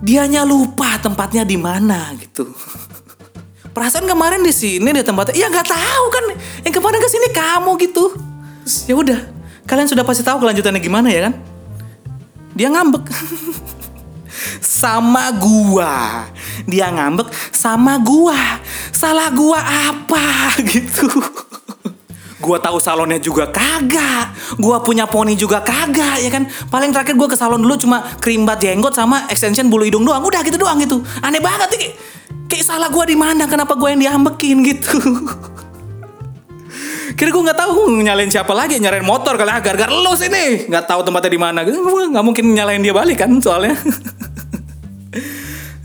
dianya 0.00 0.44
lupa 0.44 1.00
tempatnya 1.00 1.46
di 1.46 1.56
mana 1.56 2.12
gitu. 2.18 2.50
Perasaan 3.76 4.04
kemarin 4.04 4.42
di 4.42 4.50
sini 4.52 4.90
di 4.90 5.00
tempatnya, 5.00 5.36
ya 5.38 5.46
nggak 5.48 5.68
tahu 5.70 6.04
kan. 6.10 6.24
Yang 6.66 6.74
kemarin 6.82 6.98
ke 6.98 7.08
sini 7.08 7.28
kamu 7.30 7.70
gitu. 7.80 8.04
Ya 8.90 8.94
udah, 8.98 9.20
kalian 9.64 9.88
sudah 9.88 10.04
pasti 10.04 10.26
tahu 10.26 10.42
kelanjutannya 10.42 10.82
gimana 10.82 11.08
ya 11.08 11.30
kan? 11.30 11.34
Dia 12.52 12.68
ngambek. 12.68 13.04
sama 14.60 15.32
gua. 15.34 16.28
Dia 16.68 16.92
ngambek 16.92 17.32
sama 17.50 17.98
gua. 17.98 18.60
Salah 18.92 19.32
gua 19.32 19.58
apa 19.58 20.24
gitu. 20.70 21.08
Gua 22.40 22.56
tahu 22.56 22.80
salonnya 22.80 23.20
juga 23.20 23.48
kagak. 23.48 24.56
Gua 24.56 24.80
punya 24.80 25.04
poni 25.04 25.36
juga 25.36 25.60
kagak 25.60 26.20
ya 26.24 26.30
kan. 26.32 26.48
Paling 26.68 26.92
terakhir 26.92 27.16
gua 27.16 27.28
ke 27.28 27.36
salon 27.36 27.60
dulu 27.60 27.76
cuma 27.76 28.04
krimbat 28.20 28.60
jenggot 28.64 28.96
sama 28.96 29.28
extension 29.28 29.68
bulu 29.68 29.84
hidung 29.84 30.04
doang. 30.04 30.24
Udah 30.24 30.40
gitu 30.44 30.56
doang 30.56 30.80
gitu. 30.80 31.04
Aneh 31.20 31.40
banget 31.40 31.68
nih. 31.76 31.92
Kayak 32.48 32.64
salah 32.64 32.88
gua 32.88 33.04
di 33.04 33.16
mana? 33.16 33.44
Kenapa 33.48 33.76
gua 33.76 33.92
yang 33.92 34.00
diambekin 34.00 34.64
gitu. 34.64 34.96
Kira 37.10 37.36
gue 37.36 37.42
nggak 37.42 37.58
tahu 37.58 38.00
nyalain 38.00 38.30
siapa 38.32 38.54
lagi 38.56 38.80
nyalain 38.80 39.04
motor 39.04 39.36
kali 39.36 39.50
agar 39.50 39.76
ah, 39.76 39.78
gara 39.84 39.92
lo 39.92 40.16
sini 40.16 40.70
nggak 40.70 40.84
tahu 40.88 41.04
tempatnya 41.04 41.28
di 41.28 41.40
mana 41.42 41.66
gitu 41.68 41.82
nggak 41.84 42.24
mungkin 42.24 42.54
nyalain 42.54 42.80
dia 42.80 42.94
balik 42.96 43.20
kan 43.20 43.34
soalnya 43.42 43.76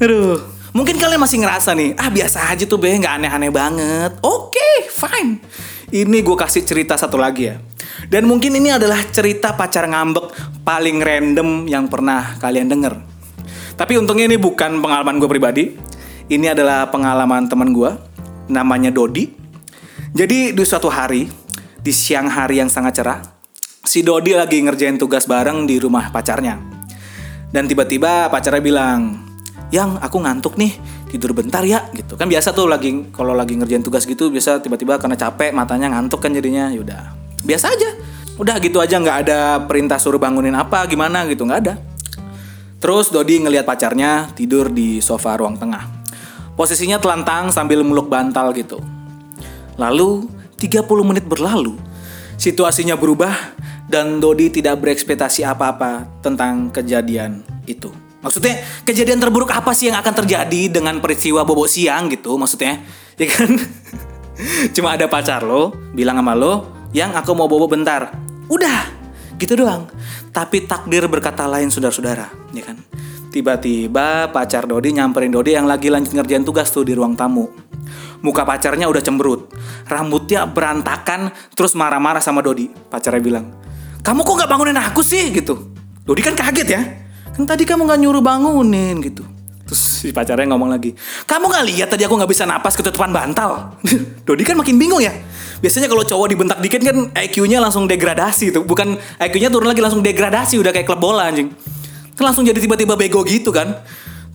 aduh 0.02 0.42
mungkin 0.76 1.00
kalian 1.00 1.22
masih 1.22 1.42
ngerasa 1.42 1.74
nih 1.74 1.96
ah 1.98 2.10
biasa 2.12 2.52
aja 2.52 2.64
tuh 2.68 2.78
be 2.78 2.92
nggak 2.92 3.22
aneh-aneh 3.22 3.52
banget 3.52 4.12
oke 4.22 4.54
okay, 4.54 4.90
fine 4.92 5.42
ini 5.96 6.26
gue 6.26 6.36
kasih 6.36 6.66
cerita 6.68 6.98
satu 6.98 7.16
lagi 7.16 7.48
ya. 7.48 7.56
Dan 8.10 8.26
mungkin 8.26 8.58
ini 8.58 8.74
adalah 8.74 9.00
cerita 9.14 9.56
pacar 9.56 9.88
ngambek 9.88 10.34
paling 10.68 11.00
random 11.00 11.70
yang 11.70 11.88
pernah 11.88 12.36
kalian 12.42 12.68
denger. 12.68 12.94
Tapi 13.80 13.96
untungnya 13.96 14.28
ini 14.28 14.36
bukan 14.36 14.84
pengalaman 14.84 15.22
gue 15.22 15.30
pribadi. 15.30 15.66
Ini 16.26 16.58
adalah 16.58 16.92
pengalaman 16.92 17.46
teman 17.48 17.72
gue. 17.72 17.92
Namanya 18.52 18.92
Dodi. 18.92 19.30
Jadi 20.16 20.52
di 20.52 20.64
suatu 20.68 20.92
hari, 20.92 21.28
di 21.80 21.92
siang 21.96 22.28
hari 22.28 22.60
yang 22.60 22.72
sangat 22.72 23.00
cerah, 23.00 23.20
si 23.84 24.04
Dodi 24.04 24.36
lagi 24.36 24.60
ngerjain 24.64 25.00
tugas 25.00 25.28
bareng 25.28 25.64
di 25.64 25.80
rumah 25.80 26.12
pacarnya. 26.12 26.75
Dan 27.56 27.72
tiba-tiba 27.72 28.28
pacarnya 28.28 28.60
bilang, 28.60 29.24
Yang 29.72 29.98
aku 30.04 30.20
ngantuk 30.20 30.60
nih, 30.60 30.76
tidur 31.08 31.32
bentar 31.32 31.64
ya 31.64 31.88
gitu. 31.96 32.20
Kan 32.20 32.28
biasa 32.28 32.52
tuh 32.52 32.68
lagi 32.68 33.08
kalau 33.16 33.32
lagi 33.32 33.56
ngerjain 33.56 33.82
tugas 33.82 34.04
gitu 34.04 34.28
biasa 34.28 34.60
tiba-tiba 34.60 35.00
karena 35.00 35.16
capek 35.16 35.56
matanya 35.56 35.96
ngantuk 35.96 36.20
kan 36.20 36.36
jadinya 36.36 36.70
yaudah 36.70 37.16
biasa 37.42 37.72
aja. 37.72 37.90
Udah 38.36 38.60
gitu 38.60 38.84
aja 38.84 39.00
nggak 39.00 39.18
ada 39.26 39.64
perintah 39.64 39.96
suruh 39.96 40.20
bangunin 40.20 40.54
apa 40.54 40.84
gimana 40.86 41.24
gitu 41.32 41.48
nggak 41.48 41.60
ada. 41.66 41.80
Terus 42.78 43.10
Dodi 43.10 43.42
ngelihat 43.42 43.64
pacarnya 43.66 44.30
tidur 44.36 44.70
di 44.70 45.02
sofa 45.02 45.34
ruang 45.40 45.56
tengah. 45.56 45.88
Posisinya 46.54 47.02
telantang 47.02 47.50
sambil 47.50 47.82
meluk 47.82 48.12
bantal 48.12 48.52
gitu. 48.54 48.84
Lalu 49.80 50.30
30 50.60 50.84
menit 51.04 51.26
berlalu 51.26 51.74
situasinya 52.38 53.00
berubah 53.00 53.34
dan 53.86 54.18
Dodi 54.18 54.50
tidak 54.50 54.82
berekspektasi 54.82 55.46
apa-apa 55.46 56.22
tentang 56.26 56.74
kejadian 56.74 57.46
itu 57.70 57.94
Maksudnya 58.26 58.58
kejadian 58.82 59.22
terburuk 59.22 59.54
apa 59.54 59.70
sih 59.78 59.94
yang 59.94 60.02
akan 60.02 60.26
terjadi 60.26 60.82
dengan 60.82 60.98
peristiwa 60.98 61.46
bobo 61.46 61.70
siang 61.70 62.10
gitu 62.10 62.34
maksudnya? 62.42 62.82
Ya 63.16 63.32
kan? 63.32 63.48
Cuma 64.76 65.00
ada 65.00 65.08
pacar 65.08 65.40
lo 65.40 65.72
bilang 65.96 66.20
sama 66.20 66.36
lo 66.36 66.68
yang 66.92 67.16
aku 67.16 67.32
mau 67.32 67.48
bobo 67.48 67.64
bentar. 67.72 68.12
Udah, 68.52 68.92
gitu 69.40 69.56
doang. 69.56 69.88
Tapi 70.36 70.68
takdir 70.68 71.08
berkata 71.08 71.48
lain 71.48 71.72
saudara-saudara, 71.72 72.28
ya 72.52 72.64
kan? 72.68 72.76
Tiba-tiba 73.32 74.32
pacar 74.36 74.68
Dodi 74.68 74.96
nyamperin 75.00 75.32
Dodi 75.32 75.56
yang 75.56 75.64
lagi 75.64 75.88
lanjut 75.88 76.12
ngerjain 76.12 76.44
tugas 76.44 76.68
tuh 76.76 76.84
di 76.84 76.92
ruang 76.92 77.16
tamu. 77.16 77.48
Muka 78.20 78.44
pacarnya 78.44 78.92
udah 78.92 79.00
cemberut, 79.00 79.56
rambutnya 79.88 80.44
berantakan, 80.44 81.32
terus 81.56 81.72
marah-marah 81.72 82.20
sama 82.20 82.44
Dodi. 82.44 82.68
Pacarnya 82.68 83.24
bilang, 83.24 83.48
kamu 84.06 84.22
kok 84.22 84.34
nggak 84.38 84.50
bangunin 84.54 84.78
aku 84.78 85.02
sih 85.02 85.34
gitu. 85.34 85.74
Dodi 86.06 86.22
kan 86.22 86.38
kaget 86.38 86.68
ya. 86.70 86.82
Kan 87.34 87.50
tadi 87.50 87.66
kamu 87.66 87.90
nggak 87.90 88.00
nyuruh 88.06 88.22
bangunin 88.22 89.02
gitu. 89.02 89.26
Terus 89.66 89.82
si 89.82 90.14
pacarnya 90.14 90.46
ngomong 90.54 90.70
lagi, 90.70 90.94
kamu 91.26 91.50
nggak 91.50 91.66
lihat 91.74 91.88
tadi 91.90 92.06
aku 92.06 92.14
nggak 92.14 92.30
bisa 92.30 92.46
napas 92.46 92.78
ketutupan 92.78 93.10
bantal. 93.10 93.82
Dodi 94.30 94.46
kan 94.46 94.54
makin 94.54 94.78
bingung 94.78 95.02
ya. 95.02 95.10
Biasanya 95.58 95.90
kalau 95.90 96.06
cowok 96.06 96.28
dibentak 96.30 96.62
dikit 96.62 96.86
kan 96.86 97.10
IQ-nya 97.18 97.58
langsung 97.58 97.90
degradasi 97.90 98.54
tuh. 98.54 98.62
Bukan 98.62 98.94
IQ-nya 99.18 99.50
turun 99.50 99.66
lagi 99.66 99.82
langsung 99.82 100.06
degradasi 100.06 100.62
udah 100.62 100.70
kayak 100.70 100.86
klub 100.86 101.02
bola 101.02 101.26
anjing. 101.26 101.50
Kan 102.14 102.30
langsung 102.30 102.46
jadi 102.46 102.62
tiba-tiba 102.62 102.94
bego 102.94 103.26
gitu 103.26 103.50
kan. 103.50 103.82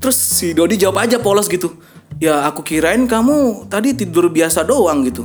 Terus 0.02 0.18
si 0.18 0.50
Dodi 0.50 0.74
jawab 0.74 1.06
aja 1.06 1.22
polos 1.22 1.46
gitu. 1.46 1.78
Ya 2.18 2.42
aku 2.42 2.66
kirain 2.66 3.06
kamu 3.06 3.70
tadi 3.70 3.94
tidur 3.94 4.26
biasa 4.34 4.66
doang 4.66 5.06
gitu. 5.06 5.22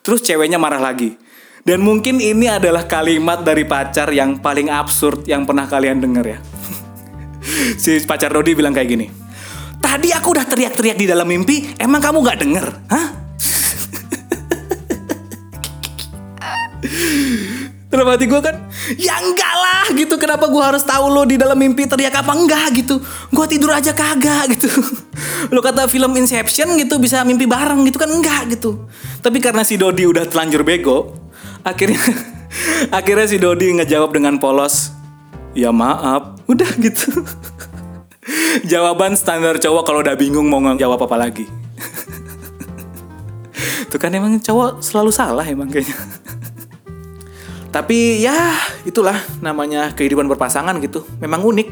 Terus 0.00 0.24
ceweknya 0.24 0.56
marah 0.56 0.80
lagi. 0.80 1.20
Dan 1.62 1.78
mungkin 1.86 2.18
ini 2.18 2.50
adalah 2.50 2.90
kalimat 2.90 3.46
dari 3.46 3.62
pacar 3.62 4.10
yang 4.10 4.42
paling 4.42 4.66
absurd 4.66 5.30
yang 5.30 5.46
pernah 5.46 5.70
kalian 5.70 6.02
denger 6.02 6.26
ya. 6.26 6.38
si 7.82 8.02
pacar 8.02 8.34
Dodi 8.34 8.58
bilang 8.58 8.74
kayak 8.74 8.90
gini. 8.90 9.06
Tadi 9.78 10.10
aku 10.10 10.34
udah 10.34 10.42
teriak-teriak 10.42 10.98
di 10.98 11.06
dalam 11.06 11.26
mimpi, 11.26 11.70
emang 11.78 12.02
kamu 12.02 12.18
gak 12.26 12.38
denger? 12.42 12.66
Hah? 12.90 13.06
Dalam 17.92 18.08
hati 18.08 18.24
gue 18.24 18.40
kan, 18.40 18.56
ya 18.96 19.20
enggak 19.20 19.52
lah 19.52 19.86
gitu. 19.92 20.16
Kenapa 20.16 20.48
gue 20.48 20.62
harus 20.64 20.80
tahu 20.80 21.12
lo 21.12 21.28
di 21.28 21.36
dalam 21.36 21.60
mimpi 21.60 21.84
teriak 21.84 22.24
apa 22.24 22.32
enggak 22.32 22.72
gitu? 22.72 23.04
Gue 23.28 23.44
tidur 23.44 23.68
aja 23.68 23.92
kagak 23.92 24.48
gitu. 24.56 24.72
Lo 25.52 25.60
kata 25.60 25.84
film 25.92 26.16
Inception 26.16 26.72
gitu 26.80 26.96
bisa 26.96 27.20
mimpi 27.20 27.44
bareng 27.44 27.84
gitu 27.84 28.00
kan 28.00 28.08
enggak 28.08 28.48
gitu. 28.56 28.88
Tapi 29.20 29.44
karena 29.44 29.60
si 29.60 29.76
Dodi 29.76 30.08
udah 30.08 30.24
telanjur 30.24 30.64
bego, 30.64 31.21
akhirnya 31.62 32.02
akhirnya 32.98 33.26
si 33.26 33.38
Dodi 33.38 33.74
ngejawab 33.78 34.14
dengan 34.14 34.38
polos, 34.38 34.90
ya 35.56 35.70
maaf, 35.70 36.38
udah 36.46 36.70
gitu. 36.78 37.10
Jawaban 38.70 39.18
standar 39.18 39.58
cowok 39.58 39.82
kalau 39.82 40.00
udah 40.04 40.14
bingung 40.14 40.46
mau 40.46 40.62
jawab 40.76 41.00
apa 41.02 41.16
lagi. 41.18 41.48
Tuh 43.90 43.98
kan 43.98 44.14
emang 44.14 44.38
cowok 44.38 44.84
selalu 44.84 45.10
salah 45.10 45.46
emang 45.48 45.72
kayaknya. 45.72 45.96
Tapi 47.72 48.20
ya 48.20 48.52
itulah 48.84 49.16
namanya 49.40 49.96
kehidupan 49.96 50.28
berpasangan 50.28 50.76
gitu. 50.84 51.08
Memang 51.24 51.40
unik. 51.40 51.68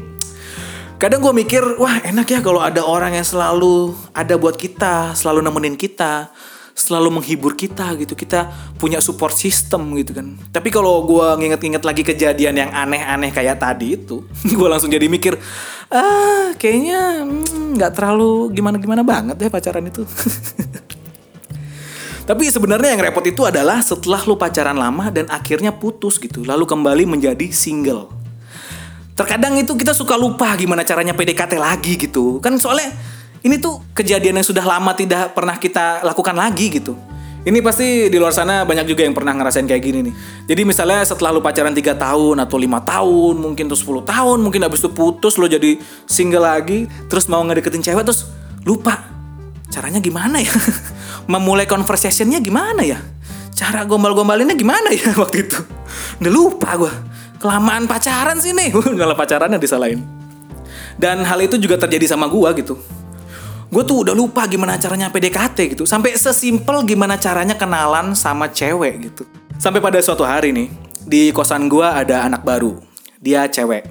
Kadang 0.97 1.21
gue 1.21 1.33
mikir, 1.33 1.61
wah 1.81 1.97
enak 2.01 2.29
ya 2.29 2.39
kalau 2.45 2.61
ada 2.61 2.85
orang 2.85 3.17
yang 3.17 3.25
selalu 3.25 3.97
ada 4.13 4.37
buat 4.37 4.53
kita, 4.53 5.17
selalu 5.17 5.41
nemenin 5.41 5.73
kita, 5.73 6.29
selalu 6.75 7.21
menghibur 7.21 7.53
kita 7.55 7.93
gitu. 7.99 8.17
Kita 8.17 8.49
punya 8.75 8.99
support 9.03 9.35
system 9.35 9.93
gitu 9.99 10.17
kan. 10.17 10.37
Tapi 10.49 10.69
kalau 10.73 11.03
gue 11.05 11.27
nginget-nginget 11.39 11.83
lagi 11.83 12.03
kejadian 12.03 12.55
yang 12.67 12.71
aneh-aneh 12.71 13.31
kayak 13.31 13.61
tadi 13.61 13.95
itu, 13.99 14.25
gue 14.59 14.67
langsung 14.67 14.91
jadi 14.91 15.05
mikir, 15.07 15.37
ah 15.91 16.51
kayaknya 16.57 17.27
nggak 17.77 17.91
hmm, 17.91 17.97
terlalu 17.97 18.51
gimana-gimana 18.55 19.01
banget 19.05 19.35
deh 19.37 19.51
pacaran 19.51 19.85
itu. 19.87 20.03
Tapi 22.21 22.47
sebenarnya 22.47 22.95
yang 22.95 23.01
repot 23.01 23.25
itu 23.27 23.43
adalah 23.43 23.83
setelah 23.83 24.23
lu 24.23 24.37
pacaran 24.37 24.77
lama 24.77 25.11
dan 25.11 25.27
akhirnya 25.27 25.73
putus 25.73 26.15
gitu, 26.21 26.45
lalu 26.47 26.63
kembali 26.63 27.03
menjadi 27.03 27.49
single. 27.51 28.07
Terkadang 29.11 29.59
itu 29.59 29.75
kita 29.75 29.91
suka 29.91 30.15
lupa 30.15 30.55
gimana 30.55 30.87
caranya 30.87 31.11
PDKT 31.11 31.59
lagi 31.59 31.99
gitu. 31.99 32.39
Kan 32.39 32.55
soalnya 32.55 32.95
ini 33.41 33.57
tuh 33.57 33.81
kejadian 33.97 34.37
yang 34.37 34.45
sudah 34.45 34.61
lama 34.61 34.93
tidak 34.93 35.33
pernah 35.33 35.57
kita 35.57 36.05
lakukan 36.05 36.37
lagi 36.37 36.69
gitu. 36.69 36.93
Ini 37.41 37.57
pasti 37.65 38.05
di 38.05 38.21
luar 38.21 38.29
sana 38.29 38.61
banyak 38.61 38.85
juga 38.85 39.01
yang 39.01 39.17
pernah 39.17 39.33
ngerasain 39.33 39.65
kayak 39.65 39.81
gini 39.81 39.99
nih. 40.05 40.13
Jadi 40.45 40.61
misalnya 40.61 41.01
setelah 41.01 41.33
lu 41.33 41.41
pacaran 41.41 41.73
3 41.73 41.97
tahun 41.97 42.37
atau 42.37 42.57
lima 42.61 42.85
tahun, 42.85 43.41
mungkin 43.41 43.65
terus 43.65 43.81
10 43.81 44.05
tahun, 44.05 44.37
mungkin 44.45 44.61
habis 44.61 44.85
itu 44.85 44.93
putus 44.93 45.41
lo 45.41 45.49
jadi 45.49 45.81
single 46.05 46.45
lagi, 46.45 46.85
terus 47.09 47.25
mau 47.25 47.41
ngedeketin 47.41 47.81
cewek 47.81 48.05
terus 48.05 48.29
lupa. 48.61 49.09
Caranya 49.73 49.97
gimana 49.97 50.37
ya? 50.37 50.53
Memulai 51.33 51.65
conversationnya 51.65 52.37
gimana 52.45 52.85
ya? 52.85 53.01
Cara 53.57 53.89
gombal-gombalinnya 53.89 54.53
gimana 54.53 54.93
ya 54.93 55.09
waktu 55.23 55.49
itu? 55.49 55.57
Udah 56.21 56.29
lupa 56.29 56.77
gue. 56.77 56.93
Kelamaan 57.41 57.89
pacaran 57.89 58.37
sih 58.37 58.53
nih. 58.53 58.69
Malah 59.01 59.17
pacarannya 59.17 59.57
disalahin. 59.57 60.05
Dan 60.93 61.25
hal 61.25 61.41
itu 61.41 61.57
juga 61.57 61.81
terjadi 61.81 62.05
sama 62.05 62.29
gue 62.29 62.45
gitu 62.61 63.00
gue 63.71 63.83
tuh 63.87 64.03
udah 64.03 64.11
lupa 64.11 64.43
gimana 64.51 64.75
caranya 64.75 65.07
PDKT 65.07 65.79
gitu. 65.79 65.83
Sampai 65.87 66.19
sesimpel 66.19 66.83
gimana 66.83 67.15
caranya 67.15 67.55
kenalan 67.55 68.11
sama 68.11 68.51
cewek 68.51 69.07
gitu. 69.07 69.23
Sampai 69.55 69.79
pada 69.79 69.95
suatu 70.03 70.27
hari 70.27 70.51
nih, 70.51 70.67
di 71.07 71.31
kosan 71.31 71.71
gue 71.71 71.87
ada 71.87 72.27
anak 72.27 72.43
baru. 72.43 72.75
Dia 73.23 73.47
cewek. 73.47 73.87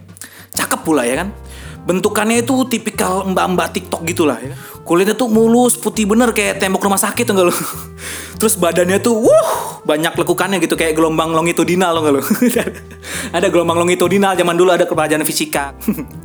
Cakep 0.52 0.80
pula 0.84 1.08
ya 1.08 1.24
kan. 1.24 1.32
Bentukannya 1.80 2.44
itu 2.44 2.68
tipikal 2.68 3.24
mbak-mbak 3.32 3.72
TikTok 3.72 4.04
gitu 4.04 4.28
lah 4.28 4.36
ya. 4.36 4.52
Kulitnya 4.84 5.16
tuh 5.16 5.32
mulus, 5.32 5.80
putih 5.80 6.04
bener 6.04 6.36
kayak 6.36 6.60
tembok 6.60 6.84
rumah 6.84 7.00
sakit 7.00 7.24
enggak 7.24 7.48
lo. 7.48 7.54
Terus 8.40 8.60
badannya 8.60 9.00
tuh 9.00 9.16
wuh, 9.16 9.50
banyak 9.88 10.12
lekukannya 10.12 10.60
gitu 10.60 10.76
kayak 10.76 10.92
gelombang 10.92 11.32
longitudinal 11.32 11.96
lo 11.96 12.04
enggak 12.04 12.14
lo. 12.20 12.22
ada 13.36 13.48
gelombang 13.48 13.80
longitudinal 13.80 14.36
zaman 14.36 14.60
dulu 14.60 14.76
ada 14.76 14.84
pelajaran 14.84 15.24
fisika. 15.24 15.72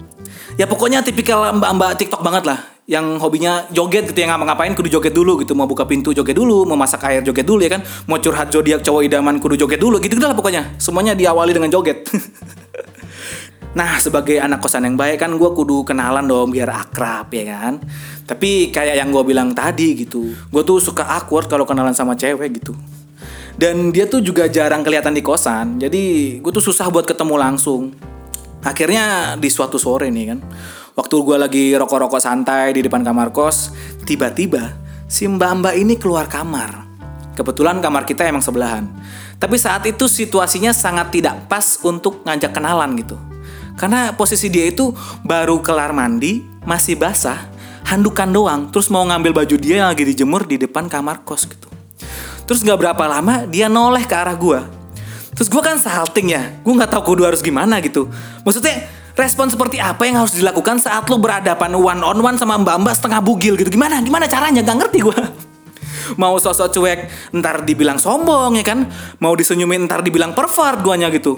ya 0.59 0.67
pokoknya 0.67 1.07
tipikal 1.07 1.55
mbak-mbak 1.55 2.03
TikTok 2.03 2.19
banget 2.19 2.51
lah 2.51 2.74
yang 2.85 3.17
hobinya 3.17 3.65
joget 3.73 4.13
gitu 4.13 4.21
yang 4.21 4.37
ngapa-ngapain 4.37 4.77
kudu 4.77 4.89
joget 4.93 5.13
dulu 5.13 5.41
gitu. 5.41 5.57
Mau 5.57 5.65
buka 5.65 5.89
pintu 5.89 6.13
joget 6.13 6.37
dulu 6.37 6.69
mau 6.69 6.77
masak 6.77 7.01
air 7.09 7.25
joget 7.25 7.45
dulu 7.45 7.65
ya 7.65 7.71
kan. 7.73 7.81
Mau 8.05 8.21
curhat 8.21 8.53
zodiak 8.53 8.85
cowok 8.85 9.01
idaman 9.09 9.41
kudu 9.41 9.57
joget 9.57 9.81
dulu 9.81 9.97
gitu 9.97 10.17
lah 10.21 10.37
pokoknya. 10.37 10.77
Semuanya 10.77 11.17
diawali 11.17 11.51
dengan 11.53 11.69
joget. 11.73 12.05
Nah 13.75 13.99
sebagai 13.99 14.39
anak 14.39 14.63
kosan 14.63 14.87
yang 14.87 14.95
baik 14.95 15.19
kan 15.19 15.35
gue 15.35 15.51
kudu 15.51 15.83
kenalan 15.83 16.23
dong 16.23 16.47
biar 16.55 16.71
akrab 16.71 17.27
ya 17.35 17.43
kan. 17.43 17.83
Tapi 18.23 18.71
kayak 18.71 18.95
yang 18.95 19.11
gue 19.11 19.19
bilang 19.27 19.51
tadi 19.51 19.99
gitu 19.99 20.31
gue 20.31 20.63
tuh 20.63 20.79
suka 20.79 21.03
awkward 21.03 21.51
kalau 21.51 21.67
kenalan 21.67 21.91
sama 21.91 22.15
cewek 22.15 22.63
gitu. 22.63 22.71
Dan 23.59 23.91
dia 23.91 24.07
tuh 24.07 24.23
juga 24.23 24.47
jarang 24.47 24.79
kelihatan 24.79 25.11
di 25.11 25.19
kosan 25.19 25.75
jadi 25.75 26.03
gue 26.39 26.51
tuh 26.55 26.63
susah 26.63 26.87
buat 26.87 27.03
ketemu 27.03 27.35
langsung 27.35 27.91
akhirnya 28.65 29.37
di 29.37 29.47
suatu 29.47 29.77
sore 29.77 30.09
nih 30.09 30.25
kan 30.33 30.39
Waktu 30.95 31.15
gue 31.27 31.35
lagi 31.35 31.65
rokok-rokok 31.75 32.23
santai 32.23 32.71
di 32.71 32.79
depan 32.79 33.03
kamar 33.03 33.35
kos, 33.35 33.75
tiba-tiba 34.07 34.79
si 35.11 35.27
mbak-mbak 35.27 35.75
ini 35.75 35.99
keluar 35.99 36.31
kamar. 36.31 36.87
Kebetulan 37.35 37.83
kamar 37.83 38.07
kita 38.07 38.23
emang 38.23 38.39
sebelahan. 38.39 38.87
Tapi 39.35 39.59
saat 39.59 39.83
itu 39.83 40.07
situasinya 40.07 40.71
sangat 40.71 41.11
tidak 41.11 41.51
pas 41.51 41.83
untuk 41.83 42.23
ngajak 42.23 42.55
kenalan 42.55 42.95
gitu. 42.95 43.19
Karena 43.75 44.15
posisi 44.15 44.47
dia 44.47 44.71
itu 44.71 44.95
baru 45.27 45.59
kelar 45.59 45.91
mandi, 45.91 46.39
masih 46.63 46.95
basah, 46.95 47.43
handukan 47.91 48.31
doang, 48.31 48.61
terus 48.71 48.87
mau 48.87 49.03
ngambil 49.03 49.35
baju 49.35 49.55
dia 49.59 49.83
yang 49.83 49.91
lagi 49.91 50.07
dijemur 50.07 50.47
di 50.47 50.55
depan 50.55 50.87
kamar 50.87 51.27
kos 51.27 51.43
gitu. 51.43 51.67
Terus 52.47 52.63
gak 52.63 52.79
berapa 52.79 53.03
lama 53.03 53.43
dia 53.51 53.67
noleh 53.67 54.07
ke 54.07 54.15
arah 54.15 54.39
gue. 54.39 54.63
Terus 55.35 55.51
gue 55.51 55.59
kan 55.59 55.75
salting 55.75 56.31
ya, 56.31 56.55
gue 56.63 56.73
gak 56.79 56.95
tahu 56.95 57.11
kudu 57.11 57.27
harus 57.27 57.43
gimana 57.43 57.83
gitu. 57.83 58.07
Maksudnya 58.47 58.87
respon 59.19 59.51
seperti 59.51 59.83
apa 59.83 60.07
yang 60.07 60.23
harus 60.23 60.31
dilakukan 60.31 60.79
saat 60.79 61.11
lo 61.11 61.19
berhadapan 61.19 61.75
one 61.75 61.99
on 61.99 62.19
one 62.23 62.39
sama 62.39 62.55
mbak-mbak 62.55 62.95
setengah 62.95 63.19
bugil 63.19 63.59
gitu. 63.59 63.67
Gimana? 63.67 63.99
Gimana 63.99 64.31
caranya? 64.31 64.63
Gak 64.63 64.79
ngerti 64.79 65.03
gue. 65.03 65.19
Mau 66.21 66.39
sosok 66.39 66.71
cuek 66.71 66.99
ntar 67.35 67.67
dibilang 67.67 67.99
sombong 67.99 68.55
ya 68.55 68.63
kan. 68.63 68.87
Mau 69.19 69.35
disenyumin 69.35 69.91
ntar 69.91 69.99
dibilang 70.07 70.31
pervert 70.31 70.79
duanya 70.79 71.11
gitu. 71.11 71.35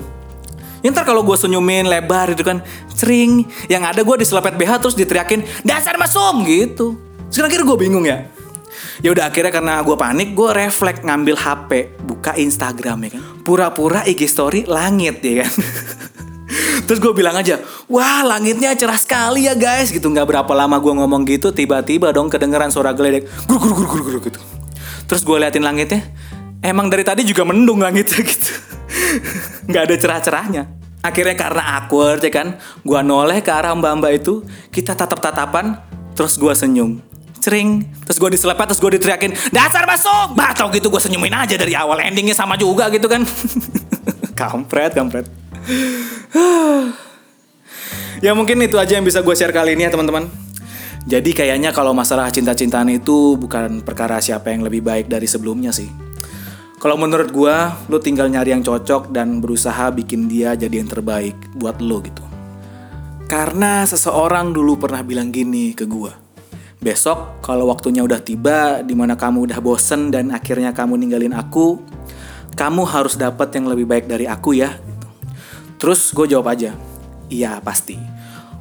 Ya 0.86 0.94
ntar 0.94 1.02
kalau 1.02 1.26
gue 1.26 1.34
senyumin 1.34 1.90
lebar 1.90 2.38
gitu 2.38 2.46
kan. 2.46 2.62
Sering. 2.94 3.50
Yang 3.66 3.84
ada 3.98 4.02
gue 4.06 4.16
diselepet 4.22 4.54
BH 4.62 4.72
terus 4.78 4.94
diteriakin. 4.94 5.42
Dasar 5.66 5.98
mesum 5.98 6.46
gitu. 6.46 7.02
Sekarang 7.34 7.50
kira 7.50 7.64
gue 7.66 7.78
bingung 7.82 8.06
ya. 8.06 8.30
Ya 9.02 9.14
udah 9.14 9.30
akhirnya 9.30 9.54
karena 9.54 9.82
gue 9.86 9.98
panik, 9.98 10.34
gue 10.34 10.50
refleks 10.52 11.06
ngambil 11.06 11.36
HP, 11.38 11.72
buka 12.04 12.34
Instagram 12.38 12.98
ya 13.08 13.10
kan. 13.18 13.22
Pura-pura 13.46 14.02
IG 14.06 14.26
story 14.28 14.66
langit 14.66 15.22
ya 15.22 15.46
kan. 15.46 15.52
Terus 16.88 17.04
gue 17.04 17.12
bilang 17.12 17.36
aja, 17.36 17.60
wah 17.92 18.24
langitnya 18.24 18.72
cerah 18.72 18.96
sekali 18.96 19.46
ya 19.46 19.54
guys 19.60 19.92
gitu. 19.92 20.08
Nggak 20.08 20.32
berapa 20.32 20.52
lama 20.56 20.80
gue 20.80 20.94
ngomong 20.96 21.28
gitu, 21.28 21.52
tiba-tiba 21.52 22.16
dong 22.16 22.32
kedengeran 22.32 22.72
suara 22.72 22.96
geledek, 22.96 23.28
guru 23.44 23.76
guru 23.76 23.86
guru 23.86 24.04
guru 24.08 24.20
gitu. 24.24 24.40
Terus 25.08 25.22
gue 25.28 25.38
liatin 25.40 25.64
langitnya, 25.68 26.04
emang 26.64 26.88
dari 26.88 27.04
tadi 27.04 27.28
juga 27.28 27.44
mendung 27.44 27.84
langitnya 27.84 28.24
gitu. 28.32 28.52
Nggak 29.68 29.84
ada 29.84 29.96
cerah-cerahnya. 30.00 30.64
Akhirnya 31.04 31.36
karena 31.36 31.64
awkward 31.80 32.24
ya 32.24 32.32
kan, 32.32 32.48
gue 32.84 33.00
noleh 33.04 33.40
ke 33.44 33.52
arah 33.52 33.76
mbak-mbak 33.76 34.24
itu, 34.24 34.44
kita 34.72 34.96
tatap-tatapan, 34.96 35.80
terus 36.16 36.36
gue 36.36 36.52
senyum. 36.52 37.00
Cering, 37.48 37.88
terus 38.04 38.20
gue 38.20 38.36
diselepet, 38.36 38.76
terus 38.76 38.82
gue 38.84 38.92
diteriakin, 39.00 39.32
dasar 39.56 39.88
masuk! 39.88 40.36
Bah, 40.36 40.52
tau 40.52 40.68
gitu 40.68 40.92
gue 40.92 41.00
senyumin 41.00 41.32
aja 41.32 41.56
dari 41.56 41.72
awal, 41.80 42.04
endingnya 42.04 42.36
sama 42.36 42.60
juga 42.60 42.92
gitu 42.92 43.08
kan. 43.08 43.24
kampret, 44.40 44.92
kampret. 44.92 45.32
ya 48.26 48.36
mungkin 48.36 48.60
itu 48.68 48.76
aja 48.76 49.00
yang 49.00 49.08
bisa 49.08 49.24
gue 49.24 49.32
share 49.32 49.56
kali 49.56 49.80
ini 49.80 49.88
ya 49.88 49.96
teman-teman. 49.96 50.28
Jadi 51.08 51.32
kayaknya 51.32 51.72
kalau 51.72 51.96
masalah 51.96 52.28
cinta-cintaan 52.28 52.92
itu 52.92 53.40
bukan 53.40 53.80
perkara 53.80 54.20
siapa 54.20 54.52
yang 54.52 54.68
lebih 54.68 54.84
baik 54.84 55.08
dari 55.08 55.24
sebelumnya 55.24 55.72
sih. 55.72 55.88
Kalau 56.84 57.00
menurut 57.00 57.32
gue, 57.32 57.56
lo 57.88 57.98
tinggal 58.04 58.28
nyari 58.28 58.52
yang 58.52 58.60
cocok 58.60 59.16
dan 59.16 59.40
berusaha 59.40 59.88
bikin 59.96 60.28
dia 60.28 60.52
jadi 60.60 60.84
yang 60.84 60.92
terbaik 60.92 61.40
buat 61.56 61.80
lo 61.80 62.04
gitu. 62.04 62.28
Karena 63.32 63.88
seseorang 63.88 64.52
dulu 64.52 64.76
pernah 64.76 65.00
bilang 65.00 65.32
gini 65.32 65.72
ke 65.72 65.88
gue. 65.88 66.27
Besok 66.78 67.42
kalau 67.42 67.68
waktunya 67.74 68.06
udah 68.06 68.22
tiba, 68.22 68.86
di 68.86 68.94
mana 68.94 69.18
kamu 69.18 69.50
udah 69.50 69.60
bosen 69.62 70.14
dan 70.14 70.30
akhirnya 70.30 70.78
kamu 70.78 70.94
ninggalin 71.02 71.34
aku, 71.34 71.82
kamu 72.54 72.86
harus 72.86 73.18
dapat 73.18 73.50
yang 73.58 73.66
lebih 73.66 73.90
baik 73.90 74.06
dari 74.06 74.30
aku 74.30 74.54
ya. 74.54 74.78
Gitu. 74.78 75.08
Terus 75.82 76.14
gue 76.14 76.26
jawab 76.30 76.54
aja, 76.54 76.78
iya 77.34 77.58
pasti. 77.62 77.98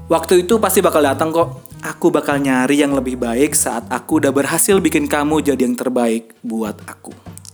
Waktu 0.07 0.47
itu 0.47 0.57
pasti 0.57 0.81
bakal 0.81 1.03
datang 1.05 1.35
kok. 1.35 1.67
Aku 1.85 2.09
bakal 2.11 2.41
nyari 2.41 2.83
yang 2.83 2.97
lebih 2.97 3.21
baik 3.21 3.53
saat 3.53 3.87
aku 3.93 4.19
udah 4.19 4.33
berhasil 4.33 4.81
bikin 4.81 5.07
kamu 5.07 5.45
jadi 5.45 5.69
yang 5.69 5.77
terbaik 5.77 6.35
buat 6.41 6.75
aku. 6.89 7.13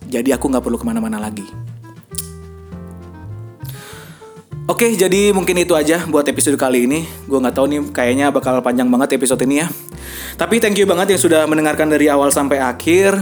Jadi 0.09 0.31
aku 0.31 0.47
nggak 0.47 0.63
perlu 0.63 0.79
ke 0.79 0.87
mana-mana 0.87 1.19
lagi. 1.19 1.72
Oke, 4.71 4.95
jadi 4.95 5.35
mungkin 5.35 5.59
itu 5.59 5.75
aja 5.75 6.07
buat 6.07 6.23
episode 6.23 6.55
kali 6.55 6.87
ini. 6.87 7.03
Gue 7.27 7.43
nggak 7.43 7.55
tahu 7.59 7.67
nih, 7.67 7.81
kayaknya 7.91 8.31
bakal 8.31 8.63
panjang 8.63 8.87
banget 8.87 9.19
episode 9.19 9.43
ini 9.43 9.59
ya. 9.59 9.67
Tapi 10.39 10.63
thank 10.63 10.79
you 10.79 10.87
banget 10.87 11.19
yang 11.19 11.21
sudah 11.21 11.51
mendengarkan 11.51 11.91
dari 11.91 12.07
awal 12.07 12.31
sampai 12.31 12.63
akhir. 12.63 13.19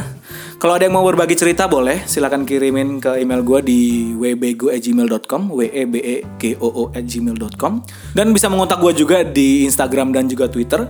Kalau 0.60 0.76
ada 0.76 0.84
yang 0.84 0.92
mau 0.92 1.00
berbagi 1.08 1.40
cerita 1.40 1.64
boleh, 1.64 2.04
silahkan 2.04 2.44
kirimin 2.44 3.00
ke 3.00 3.16
email 3.24 3.40
gue 3.40 3.60
di 3.64 3.80
webego@gmail.com, 4.12 5.48
w 5.48 5.60
e 5.64 5.84
b 5.88 5.94
e 6.04 6.16
g 6.36 6.52
o 6.60 6.68
o 6.68 6.82
gmail.com. 6.92 7.72
Dan 8.12 8.36
bisa 8.36 8.52
mengontak 8.52 8.76
gue 8.84 8.92
juga 8.92 9.24
di 9.24 9.64
Instagram 9.64 10.12
dan 10.12 10.28
juga 10.28 10.52
Twitter. 10.52 10.84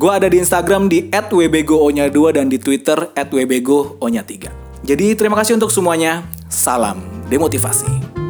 Gue 0.00 0.16
ada 0.16 0.24
di 0.32 0.40
Instagram 0.40 0.88
di 0.88 1.12
@wbego-2 1.12 2.40
dan 2.40 2.48
di 2.48 2.56
Twitter 2.56 3.12
@wbego-3. 3.12 4.32
Jadi 4.80 5.06
terima 5.12 5.36
kasih 5.36 5.60
untuk 5.60 5.68
semuanya. 5.68 6.24
Salam 6.48 7.04
demotivasi. 7.28 8.29